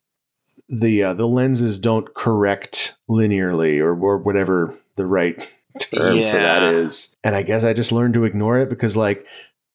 the 0.69 1.03
uh, 1.03 1.15
the 1.15 1.27
lenses 1.27 1.79
don't 1.79 2.15
correct 2.15 2.99
linearly 3.09 3.81
or 3.81 3.99
or 4.01 4.19
whatever 4.19 4.75
the 4.97 5.07
right 5.07 5.39
term 5.81 6.17
for 6.31 6.37
that 6.39 6.63
is. 6.63 7.17
And 7.25 7.35
I 7.35 7.43
guess 7.43 7.65
I 7.65 7.73
just 7.73 7.93
learned 7.93 8.15
to 8.15 8.25
ignore 8.25 8.59
it 8.59 8.69
because 8.69 8.97
like 8.97 9.25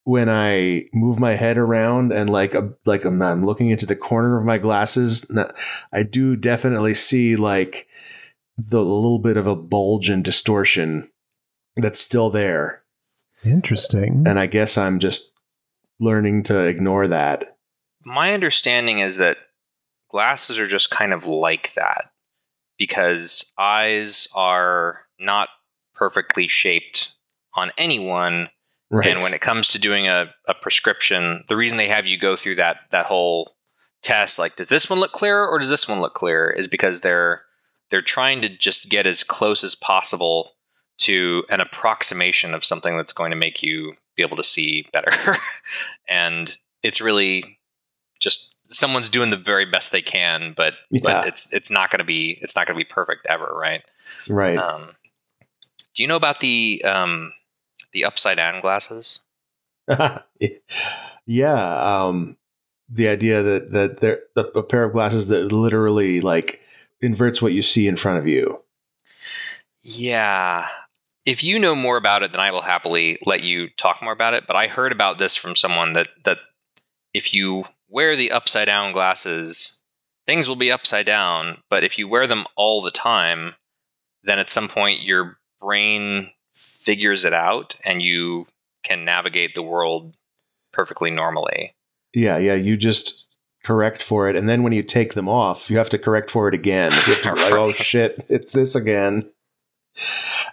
when 0.06 0.30
I 0.30 0.86
move 0.94 1.19
my 1.19 1.34
head 1.34 1.57
around 1.57 2.14
and 2.14 2.30
like 2.30 2.53
a, 2.53 2.72
like 2.86 3.06
I'm, 3.06 3.22
I'm 3.22 3.44
looking 3.44 3.72
into 3.72 3.88
the 3.88 3.95
corner 3.95 4.38
of 4.40 4.45
my 4.45 4.60
glasses, 4.60 5.30
I 5.91 6.03
do 6.03 6.36
definitely 6.36 6.94
see 6.94 7.36
like 7.36 7.88
the 8.56 8.84
little 8.84 9.19
bit 9.19 9.36
of 9.36 9.48
a 9.48 9.56
bulge 9.56 10.07
and 10.07 10.23
distortion 10.23 11.10
that's 11.76 11.99
still 11.99 12.30
there. 12.30 12.84
Interesting. 13.44 14.23
And 14.27 14.40
I 14.40 14.45
guess 14.45 14.77
I'm 14.77 14.99
just 14.99 15.34
learning 15.99 16.44
to 16.44 16.60
ignore 16.65 17.07
that. 17.07 17.57
My 18.03 18.34
understanding 18.34 18.99
is 18.99 19.18
that 19.18 19.38
glasses 20.10 20.60
are 20.60 20.68
just 20.68 20.91
kind 20.91 21.14
of 21.14 21.26
like 21.26 21.73
that 21.73 22.11
because 22.77 23.52
eyes 23.57 24.27
are 24.36 25.02
not 25.19 25.49
perfectly 25.95 26.48
shaped 26.48 27.15
on 27.56 27.72
anyone. 27.76 28.49
Right. 28.95 29.07
And 29.09 29.22
when 29.22 29.34
it 29.34 29.41
comes 29.41 29.67
to 29.69 29.80
doing 29.80 30.07
a, 30.07 30.34
a 30.47 30.53
prescription, 30.53 31.43
the 31.49 31.57
reason 31.57 31.77
they 31.77 31.89
have 31.89 32.05
you 32.05 32.17
go 32.17 32.35
through 32.38 32.55
that 32.55 32.77
that 32.91 33.07
whole 33.07 33.55
test, 34.01 34.39
like 34.39 34.55
does 34.55 34.69
this 34.69 34.89
one 34.89 34.99
look 34.99 35.11
clearer 35.11 35.45
or 35.45 35.59
does 35.59 35.69
this 35.69 35.88
one 35.88 35.99
look 35.99 36.13
clearer, 36.13 36.49
is 36.49 36.67
because 36.67 37.01
they're 37.01 37.41
they're 37.91 38.01
trying 38.01 38.41
to 38.41 38.49
just 38.49 38.89
get 38.89 39.05
as 39.05 39.23
close 39.23 39.63
as 39.63 39.76
possible 39.76 40.51
to 40.99 41.43
an 41.49 41.59
approximation 41.59 42.53
of 42.53 42.63
something 42.63 42.95
that's 42.95 43.11
going 43.13 43.31
to 43.31 43.35
make 43.35 43.61
you 43.61 43.93
be 44.15 44.23
able 44.23 44.38
to 44.38 44.43
see 44.45 44.85
better. 44.93 45.11
and 46.09 46.55
it's 46.81 47.01
really 47.01 47.59
just 48.22 48.55
someone's 48.69 49.09
doing 49.09 49.30
the 49.30 49.38
very 49.38 49.65
best 49.65 49.91
they 49.91 50.01
can, 50.01 50.53
but 50.55 50.73
Yeah. 50.89 51.01
but 51.03 51.27
it's 51.27 51.51
it's 51.51 51.69
not 51.69 51.89
going 51.91 51.99
to 51.99 52.05
be 52.05 52.39
it's 52.41 52.55
not 52.55 52.65
going 52.65 52.80
to 52.80 52.85
be 52.85 52.89
perfect 52.89 53.27
ever, 53.27 53.53
right? 53.53 53.84
right. 54.30 54.57
Um, 54.57 54.95
do 55.95 56.03
you 56.03 56.07
know 56.07 56.15
about 56.15 56.39
the 56.39 56.81
um, 56.85 57.34
the 57.95 58.05
upside 58.05 58.38
down 58.38 58.61
glasses? 58.61 59.22
yeah. 61.26 62.03
Um, 62.05 62.38
the 62.89 63.07
idea 63.07 63.41
that 63.41 63.72
that 63.72 63.99
there 64.01 64.19
the, 64.35 64.45
a 64.49 64.61
pair 64.61 64.84
of 64.84 64.91
glasses 64.91 65.27
that 65.27 65.51
literally 65.51 66.22
like 66.22 66.61
inverts 67.01 67.41
what 67.41 67.53
you 67.53 67.63
see 67.63 67.88
in 67.88 67.97
front 67.97 68.19
of 68.19 68.27
you. 68.27 68.61
Yeah. 69.81 70.67
If 71.26 71.43
you 71.43 71.57
know 71.57 71.76
more 71.76 71.97
about 71.97 72.22
it, 72.22 72.31
then 72.31 72.39
I 72.39 72.51
will 72.51 72.61
happily 72.61 73.17
let 73.26 73.41
you 73.41 73.69
talk 73.69 74.01
more 74.03 74.13
about 74.13 74.35
it. 74.35 74.45
But 74.45 74.55
I 74.55 74.67
heard 74.67 74.91
about 74.91 75.17
this 75.17 75.35
from 75.35 75.55
someone 75.55 75.93
that 75.93 76.09
that 76.26 76.39
if 77.13 77.34
you 77.34 77.65
wear 77.89 78.15
the 78.15 78.31
upside 78.31 78.67
down 78.67 78.91
glasses, 78.91 79.80
things 80.27 80.49
will 80.49 80.55
be 80.55 80.72
upside 80.72 81.05
down. 81.05 81.59
But 81.69 81.84
if 81.84 81.97
you 81.97 82.07
wear 82.07 82.27
them 82.27 82.45
all 82.57 82.81
the 82.81 82.91
time, 82.91 83.55
then 84.23 84.38
at 84.38 84.49
some 84.49 84.67
point 84.67 85.01
your 85.01 85.38
brain 85.61 86.31
figures 86.85 87.25
it 87.25 87.33
out 87.33 87.75
and 87.83 88.01
you 88.01 88.47
can 88.83 89.03
navigate 89.03 89.55
the 89.55 89.63
world 89.63 90.15
perfectly 90.71 91.09
normally. 91.09 91.75
Yeah, 92.13 92.37
yeah. 92.37 92.53
You 92.53 92.77
just 92.77 93.35
correct 93.63 94.03
for 94.03 94.29
it, 94.29 94.35
and 94.35 94.47
then 94.47 94.63
when 94.63 94.71
you 94.71 94.83
take 94.83 95.15
them 95.15 95.27
off, 95.27 95.69
you 95.69 95.77
have 95.77 95.89
to 95.89 95.97
correct 95.97 96.29
for 96.29 96.47
it 96.47 96.53
again. 96.53 96.91
You 96.91 97.15
have 97.15 97.21
to 97.23 97.33
be 97.33 97.41
like, 97.43 97.53
oh 97.53 97.73
shit, 97.73 98.23
it's 98.29 98.51
this 98.51 98.75
again. 98.75 99.31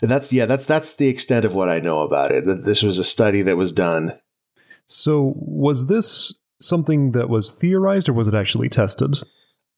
And 0.01 0.11
that's 0.11 0.33
yeah, 0.33 0.47
that's 0.47 0.65
that's 0.65 0.97
the 0.97 1.09
extent 1.09 1.45
of 1.45 1.55
what 1.55 1.69
I 1.69 1.79
know 1.79 2.03
about 2.03 2.33
it. 2.33 2.47
That 2.47 2.65
this 2.65 2.83
was 2.83 2.99
a 2.99 3.05
study 3.05 3.43
that 3.43 3.57
was 3.57 3.73
done. 3.73 4.19
So, 4.87 5.35
was 5.37 5.87
this 5.87 6.35
something 6.61 7.13
that 7.13 7.29
was 7.29 7.53
theorized 7.53 8.09
or 8.09 8.13
was 8.13 8.29
it 8.29 8.35
actually 8.35 8.69
tested? 8.69 9.19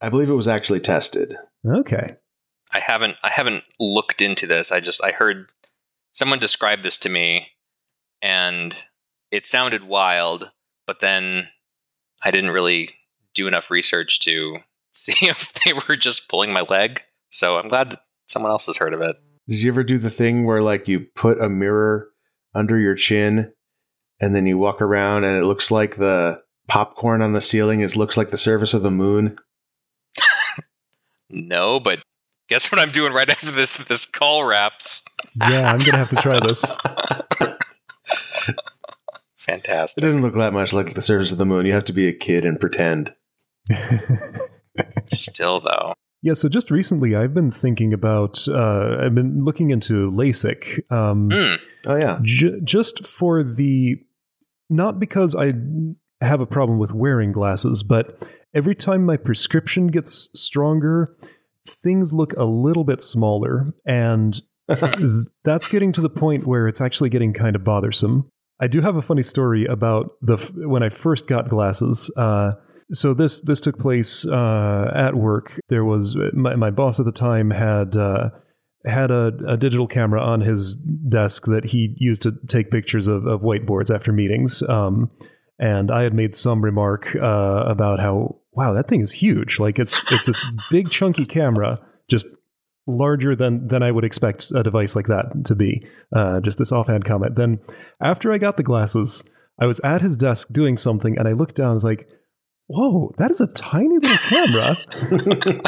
I 0.01 0.09
believe 0.09 0.29
it 0.29 0.35
was 0.35 0.49
actually 0.49 0.81
tested. 0.81 1.37
Okay. 1.67 2.17
I 2.73 2.81
haven't 2.81 3.17
I 3.23 3.31
haven't 3.31 3.65
looked 3.79 4.21
into 4.21 4.47
this. 4.47 4.73
I 4.73 4.81
just 4.81 5.03
I 5.03 5.13
heard 5.13 5.51
someone 6.15 6.39
described 6.39 6.83
this 6.83 6.97
to 6.99 7.11
me 7.11 7.49
and 8.23 8.75
it 9.31 9.47
sounded 9.47 9.85
wild, 9.85 10.51
but 10.87 11.01
then 11.01 11.49
I 12.23 12.31
didn't 12.31 12.53
really 12.53 12.95
do 13.35 13.47
enough 13.47 13.71
research 13.71 14.21
to 14.21 14.59
see 14.93 15.29
if 15.29 15.53
they 15.65 15.75
were 15.75 15.97
just 15.97 16.29
pulling 16.29 16.53
my 16.53 16.63
leg. 16.63 17.03
So 17.29 17.59
I'm 17.59 17.69
glad 17.69 17.91
that 17.91 18.01
someone 18.27 18.53
else 18.53 18.67
has 18.67 18.79
heard 18.79 18.95
of 18.95 19.03
it. 19.03 19.17
Did 19.47 19.57
you 19.57 19.71
ever 19.71 19.85
do 19.85 19.99
the 19.99 20.09
thing 20.09 20.47
where 20.47 20.63
like 20.63 20.89
you 20.89 21.01
put 21.01 21.39
a 21.43 21.51
mirror 21.51 22.09
under 22.55 22.79
your 22.79 22.95
chin 22.95 23.53
and 24.21 24.35
then 24.35 24.47
you 24.47 24.57
walk 24.57 24.81
around 24.81 25.25
and 25.25 25.37
it 25.37 25.45
looks 25.45 25.71
like 25.71 25.97
the 25.97 26.43
popcorn 26.69 27.21
on 27.21 27.35
the 27.35 27.43
ceiling 27.43 27.81
is 27.81 27.97
looks 27.97 28.17
like 28.17 28.31
the 28.31 28.39
surface 28.39 28.73
of 28.73 28.83
the 28.83 28.91
moon? 28.91 29.37
No, 31.31 31.81
but 31.81 32.01
guess 32.49 32.71
what 32.73 32.81
I'm 32.81 32.91
doing 32.91 33.13
right 33.13 33.29
after 33.29 33.51
this 33.51 33.77
this 33.79 34.05
call 34.07 34.45
wraps. 34.45 35.03
Yeah, 35.37 35.71
I'm 35.73 35.79
going 35.79 35.93
to 35.93 35.97
have 35.97 36.11
to 36.11 36.17
try 36.17 36.39
this. 36.41 36.77
Fantastic. 39.37 40.03
It 40.03 40.07
doesn't 40.07 40.23
look 40.23 40.35
that 40.35 40.53
much 40.53 40.73
like 40.73 40.95
the 40.95 41.03
surface 41.03 41.33
of 41.33 41.39
the 41.39 41.45
moon. 41.45 41.67
You 41.67 41.73
have 41.73 41.85
to 41.87 41.93
be 41.93 42.09
a 42.09 42.13
kid 42.13 42.45
and 42.45 42.59
pretend. 42.59 43.15
Still 45.13 45.61
though. 45.61 45.95
Yeah, 46.23 46.33
so 46.33 46.49
just 46.49 46.71
recently 46.71 47.15
I've 47.15 47.35
been 47.35 47.51
thinking 47.51 47.93
about, 47.93 48.49
uh, 48.49 48.97
I've 49.01 49.15
been 49.15 49.39
looking 49.41 49.71
into 49.71 50.11
LASIK. 50.11 50.91
Um, 50.91 51.29
Hmm. 51.31 51.55
Oh 51.87 51.97
yeah. 51.97 52.19
J- 52.23 52.61
just 52.65 53.05
for 53.07 53.43
the 53.43 53.97
not 54.71 54.99
because 54.99 55.35
I 55.35 55.53
have 56.23 56.41
a 56.41 56.47
problem 56.47 56.79
with 56.79 56.95
wearing 56.95 57.31
glasses, 57.33 57.83
but 57.83 58.27
every 58.55 58.75
time 58.75 59.05
my 59.05 59.19
prescription 59.19 59.89
gets 59.89 60.31
stronger, 60.41 61.15
things 61.67 62.13
look 62.13 62.33
a 62.35 62.45
little 62.45 62.85
bit 62.85 63.03
smaller, 63.03 63.67
and 63.87 64.41
that's 65.45 65.69
getting 65.69 65.93
to 65.93 66.01
the 66.01 66.11
point 66.11 66.47
where 66.47 66.69
it's 66.69 66.81
actually 66.81 67.11
getting 67.11 67.33
kind 67.33 67.57
of 67.57 67.65
bothersome. 67.65 68.29
I 68.61 68.67
do 68.67 68.81
have 68.81 68.97
a 68.97 69.03
funny 69.03 69.23
story 69.23 69.65
about 69.65 70.13
the 70.23 70.35
f- 70.35 70.53
when 70.55 70.83
I 70.83 70.89
first 70.89 71.27
got 71.27 71.49
glasses. 71.49 72.11
Uh, 72.17 72.51
so 72.93 73.15
this 73.15 73.41
this 73.41 73.61
took 73.61 73.79
place 73.79 74.27
uh, 74.27 74.93
at 74.95 75.15
work. 75.15 75.59
There 75.69 75.85
was 75.85 76.17
my, 76.33 76.55
my 76.55 76.71
boss 76.71 77.01
at 77.01 77.07
the 77.07 77.13
time 77.13 77.51
had 77.51 77.97
uh, 77.97 78.31
had 78.85 79.11
a, 79.11 79.33
a 79.47 79.57
digital 79.57 79.87
camera 79.87 80.23
on 80.23 80.43
his 80.43 80.75
desk 81.09 81.47
that 81.47 81.67
he 81.67 81.95
used 81.99 82.23
to 82.23 82.33
take 82.49 82.71
pictures 82.71 83.07
of, 83.07 83.27
of 83.27 83.41
whiteboards 83.41 83.95
after 83.95 84.13
meetings. 84.13 84.63
Um, 84.69 85.11
and 85.59 85.91
I 85.91 86.03
had 86.03 86.15
made 86.15 86.35
some 86.35 86.63
remark 86.63 87.15
uh, 87.17 87.65
about 87.67 88.01
how 88.01 88.37
wow 88.55 88.73
that 88.73 88.89
thing 88.89 89.01
is 89.01 89.13
huge. 89.13 89.59
Like 89.59 89.79
it's 89.79 90.01
it's 90.13 90.27
this 90.27 90.45
big 90.71 90.91
chunky 90.91 91.27
camera, 91.27 91.81
just 92.09 92.27
larger 92.87 93.35
than 93.35 93.69
than 93.69 93.83
I 93.83 93.91
would 93.91 94.05
expect 94.05 94.51
a 94.55 94.63
device 94.63 94.97
like 94.97 95.07
that 95.07 95.45
to 95.47 95.55
be. 95.55 95.87
Uh, 96.13 96.41
just 96.41 96.59
this 96.59 96.73
offhand 96.73 97.05
comment. 97.05 97.37
Then 97.37 97.61
after 98.01 98.33
I 98.33 98.39
got 98.39 98.57
the 98.57 98.63
glasses, 98.63 99.25
I 99.59 99.67
was 99.67 99.81
at 99.81 100.01
his 100.01 100.17
desk 100.17 100.49
doing 100.53 100.77
something, 100.77 101.19
and 101.19 101.29
I 101.29 101.33
looked 101.33 101.57
down. 101.57 101.71
I 101.71 101.75
was 101.75 101.85
like. 101.85 102.11
Whoa, 102.67 103.11
that 103.19 103.31
is 103.31 103.43
a 103.43 103.47
tiny 103.53 103.99
little 103.99 104.17
camera. 104.31 104.75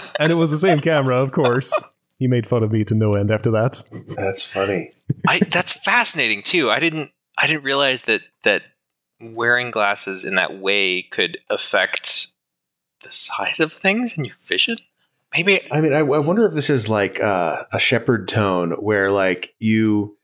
and 0.18 0.32
it 0.32 0.36
was 0.36 0.50
the 0.50 0.56
same 0.56 0.80
camera, 0.80 1.22
of 1.22 1.30
course. 1.30 1.84
He 2.18 2.26
made 2.26 2.46
fun 2.46 2.62
of 2.62 2.72
me 2.72 2.84
to 2.84 2.94
no 2.94 3.12
end 3.12 3.30
after 3.30 3.50
that. 3.50 3.82
That's 4.16 4.42
funny. 4.42 4.90
I 5.28 5.40
that's 5.40 5.74
fascinating 5.84 6.42
too. 6.42 6.70
I 6.70 6.80
didn't 6.80 7.10
I 7.38 7.46
didn't 7.46 7.64
realize 7.64 8.04
that 8.04 8.22
that 8.44 8.62
wearing 9.20 9.70
glasses 9.70 10.24
in 10.24 10.34
that 10.36 10.58
way 10.58 11.02
could 11.02 11.38
affect 11.50 12.28
the 13.06 13.12
size 13.12 13.60
of 13.60 13.72
things 13.72 14.18
in 14.18 14.24
your 14.24 14.36
vision. 14.44 14.76
Maybe 15.32 15.60
I 15.72 15.80
mean, 15.80 15.92
I, 15.92 15.98
I 15.98 16.02
wonder 16.02 16.46
if 16.46 16.54
this 16.54 16.70
is 16.70 16.88
like 16.88 17.20
uh, 17.20 17.64
a 17.72 17.78
Shepard 17.78 18.28
tone 18.28 18.72
where 18.72 19.10
like 19.10 19.54
you 19.58 20.16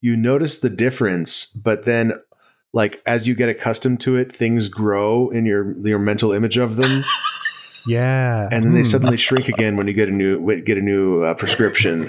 you 0.00 0.16
notice 0.16 0.58
the 0.58 0.70
difference, 0.70 1.46
but 1.46 1.84
then 1.84 2.12
like 2.72 3.00
as 3.06 3.26
you 3.26 3.34
get 3.34 3.48
accustomed 3.48 4.00
to 4.02 4.16
it, 4.16 4.34
things 4.34 4.68
grow 4.68 5.28
in 5.30 5.46
your 5.46 5.76
your 5.86 5.98
mental 5.98 6.32
image 6.32 6.56
of 6.56 6.76
them, 6.76 7.04
Yeah. 7.86 8.48
and 8.50 8.64
then 8.64 8.72
they 8.74 8.80
Hmm. 8.80 8.84
suddenly 8.84 9.16
shrink 9.16 9.48
again 9.48 9.76
when 9.76 9.86
you 9.86 9.92
get 9.92 10.08
a 10.08 10.12
new 10.12 10.60
get 10.62 10.78
a 10.78 10.82
new 10.82 11.22
uh, 11.22 11.34
prescription. 11.34 12.04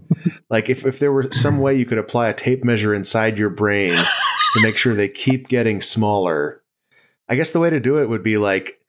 like 0.50 0.68
if 0.70 0.86
if 0.86 0.98
there 0.98 1.12
were 1.12 1.30
some 1.32 1.60
way 1.60 1.74
you 1.76 1.86
could 1.86 1.98
apply 1.98 2.28
a 2.28 2.34
tape 2.34 2.64
measure 2.64 2.94
inside 2.94 3.36
your 3.38 3.50
brain 3.50 3.92
to 3.92 4.62
make 4.62 4.76
sure 4.76 4.94
they 4.94 5.08
keep 5.08 5.48
getting 5.48 5.80
smaller, 5.80 6.62
I 7.28 7.36
guess 7.36 7.50
the 7.52 7.60
way 7.60 7.70
to 7.70 7.80
do 7.80 7.98
it 7.98 8.08
would 8.08 8.22
be 8.22 8.38
like. 8.38 8.79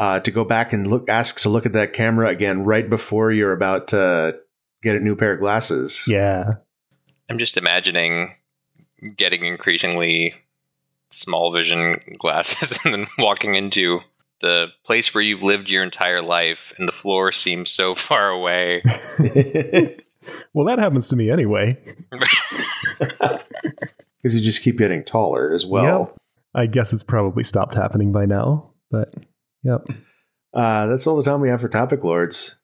Uh, 0.00 0.18
to 0.18 0.30
go 0.30 0.46
back 0.46 0.72
and 0.72 0.86
look, 0.86 1.10
ask 1.10 1.40
to 1.40 1.50
look 1.50 1.66
at 1.66 1.74
that 1.74 1.92
camera 1.92 2.28
again 2.28 2.64
right 2.64 2.88
before 2.88 3.30
you're 3.30 3.52
about 3.52 3.88
to 3.88 4.34
get 4.82 4.96
a 4.96 4.98
new 4.98 5.14
pair 5.14 5.34
of 5.34 5.40
glasses. 5.40 6.06
Yeah. 6.08 6.54
I'm 7.28 7.38
just 7.38 7.58
imagining 7.58 8.34
getting 9.14 9.44
increasingly 9.44 10.34
small 11.10 11.52
vision 11.52 12.00
glasses 12.16 12.78
and 12.84 12.94
then 12.94 13.06
walking 13.18 13.56
into 13.56 14.00
the 14.40 14.68
place 14.84 15.12
where 15.14 15.22
you've 15.22 15.42
lived 15.42 15.68
your 15.68 15.82
entire 15.82 16.22
life 16.22 16.72
and 16.78 16.88
the 16.88 16.92
floor 16.92 17.30
seems 17.30 17.70
so 17.70 17.94
far 17.94 18.30
away. 18.30 18.82
Well, 20.52 20.66
that 20.66 20.78
happens 20.78 21.08
to 21.08 21.16
me 21.16 21.30
anyway. 21.30 21.78
Because 24.22 24.34
you 24.34 24.42
just 24.42 24.62
keep 24.62 24.76
getting 24.76 25.02
taller 25.02 25.50
as 25.54 25.64
well. 25.64 26.10
Yep. 26.10 26.18
I 26.54 26.66
guess 26.66 26.92
it's 26.92 27.02
probably 27.02 27.42
stopped 27.42 27.74
happening 27.74 28.12
by 28.12 28.26
now, 28.26 28.70
but 28.90 29.14
yep. 29.62 29.82
Uh, 30.52 30.86
that's 30.86 31.06
all 31.06 31.16
the 31.16 31.22
time 31.22 31.40
we 31.40 31.48
have 31.48 31.60
for 31.60 31.68
Topic 31.68 32.02
Lords. 32.02 32.58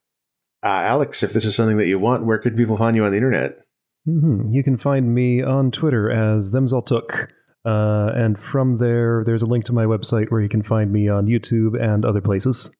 Uh, 0.62 0.68
Alex, 0.68 1.22
if 1.22 1.32
this 1.32 1.44
is 1.44 1.54
something 1.54 1.76
that 1.76 1.86
you 1.86 1.98
want, 1.98 2.24
where 2.24 2.38
could 2.38 2.56
people 2.56 2.76
find 2.76 2.96
you 2.96 3.04
on 3.04 3.10
the 3.10 3.16
internet? 3.16 3.58
hmm 4.04 4.46
You 4.50 4.62
can 4.64 4.76
find 4.76 5.14
me 5.14 5.42
on 5.42 5.70
Twitter 5.70 6.10
as 6.10 6.52
themsaltook. 6.52 7.28
Uh, 7.64 8.12
and 8.14 8.38
from 8.38 8.76
there, 8.76 9.24
there's 9.24 9.42
a 9.42 9.46
link 9.46 9.64
to 9.64 9.72
my 9.72 9.84
website 9.84 10.30
where 10.30 10.40
you 10.40 10.48
can 10.48 10.62
find 10.62 10.92
me 10.92 11.08
on 11.08 11.26
YouTube 11.26 11.80
and 11.80 12.04
other 12.04 12.20
places. 12.20 12.70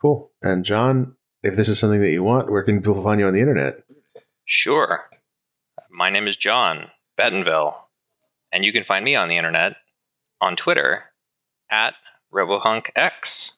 Cool. 0.00 0.32
And 0.42 0.64
John, 0.64 1.16
if 1.42 1.56
this 1.56 1.68
is 1.68 1.78
something 1.78 2.00
that 2.00 2.10
you 2.10 2.22
want, 2.22 2.50
where 2.50 2.62
can 2.62 2.78
people 2.78 3.02
find 3.02 3.20
you 3.20 3.26
on 3.26 3.34
the 3.34 3.40
internet? 3.40 3.84
Sure. 4.44 5.04
My 5.90 6.10
name 6.10 6.26
is 6.26 6.36
John 6.36 6.90
Bettenville, 7.18 7.74
and 8.52 8.64
you 8.64 8.72
can 8.72 8.82
find 8.82 9.04
me 9.04 9.14
on 9.14 9.28
the 9.28 9.36
internet 9.36 9.76
on 10.40 10.56
Twitter 10.56 11.04
at 11.70 11.94
RoboHunkX. 12.32 13.52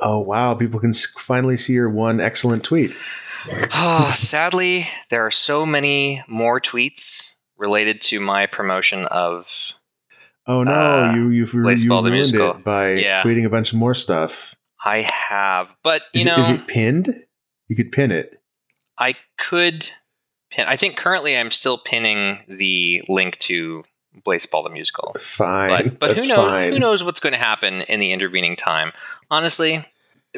Oh 0.00 0.18
wow! 0.18 0.54
People 0.54 0.80
can 0.80 0.92
finally 0.92 1.56
see 1.56 1.72
your 1.72 1.90
one 1.90 2.20
excellent 2.20 2.64
tweet. 2.64 2.94
oh, 3.74 4.12
sadly, 4.16 4.88
there 5.10 5.26
are 5.26 5.30
so 5.30 5.66
many 5.66 6.22
more 6.28 6.60
tweets 6.60 7.34
related 7.56 8.00
to 8.02 8.20
my 8.20 8.46
promotion 8.46 9.06
of. 9.06 9.72
Oh 10.46 10.62
no! 10.62 10.72
Uh, 10.72 11.14
you 11.14 11.28
you've 11.30 11.52
you 11.52 11.60
ruined 11.60 12.34
it 12.34 12.64
by 12.64 12.92
yeah. 12.92 13.22
tweeting 13.22 13.44
a 13.44 13.50
bunch 13.50 13.72
of 13.72 13.78
more 13.78 13.94
stuff. 13.94 14.54
I 14.84 15.02
have, 15.02 15.74
but 15.82 16.02
you 16.14 16.20
is 16.20 16.26
know, 16.26 16.34
it, 16.34 16.38
is 16.38 16.50
it 16.50 16.66
pinned? 16.68 17.24
You 17.66 17.76
could 17.76 17.92
pin 17.92 18.12
it. 18.12 18.40
I 18.98 19.14
could 19.36 19.90
pin. 20.50 20.66
I 20.66 20.76
think 20.76 20.96
currently 20.96 21.36
I'm 21.36 21.50
still 21.50 21.78
pinning 21.78 22.38
the 22.48 23.02
link 23.08 23.38
to 23.40 23.84
Blaseball 24.24 24.64
the 24.64 24.70
musical. 24.70 25.14
Fine, 25.18 25.70
but, 25.70 25.98
but 25.98 26.08
That's 26.08 26.24
who 26.24 26.28
knows? 26.28 26.50
Fine. 26.50 26.72
Who 26.72 26.78
knows 26.78 27.04
what's 27.04 27.20
going 27.20 27.32
to 27.32 27.38
happen 27.38 27.82
in 27.82 28.00
the 28.00 28.12
intervening 28.12 28.56
time? 28.56 28.92
Honestly, 29.30 29.84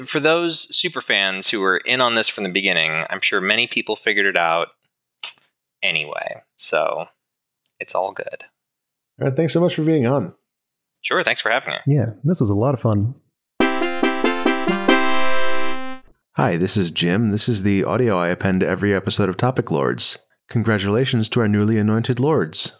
for 0.05 0.21
those 0.21 0.75
super 0.75 1.01
fans 1.01 1.49
who 1.49 1.61
were 1.61 1.79
in 1.79 2.01
on 2.01 2.15
this 2.15 2.29
from 2.29 2.45
the 2.45 2.51
beginning, 2.51 3.05
I'm 3.11 3.21
sure 3.21 3.41
many 3.41 3.67
people 3.67 3.97
figured 3.97 4.27
it 4.27 4.37
out 4.37 4.69
anyway. 5.83 6.43
So 6.59 7.07
it's 7.79 7.95
all 7.95 8.13
good. 8.13 8.45
All 9.21 9.29
right, 9.29 9.37
thanks 9.37 9.53
so 9.53 9.61
much 9.61 9.75
for 9.75 9.83
being 9.83 10.07
on. 10.07 10.35
Sure, 11.03 11.23
thanks 11.23 11.41
for 11.41 11.51
having 11.51 11.75
me. 11.75 11.81
Yeah, 11.87 12.11
this 12.25 12.41
was 12.41 12.51
a 12.51 12.55
lot 12.55 12.75
of 12.75 12.81
fun. 12.81 13.15
Hi, 16.37 16.57
this 16.57 16.77
is 16.77 16.91
Jim. 16.91 17.31
This 17.31 17.49
is 17.49 17.63
the 17.65 17.85
audio 17.85 18.17
I 18.17 18.29
append 18.29 18.61
to 18.61 18.67
every 18.67 18.95
episode 18.95 19.29
of 19.29 19.37
Topic 19.37 19.71
Lords. 19.71 20.19
Congratulations 20.49 21.29
to 21.31 21.41
our 21.41 21.49
newly 21.49 21.77
anointed 21.79 22.19
lords. 22.19 22.80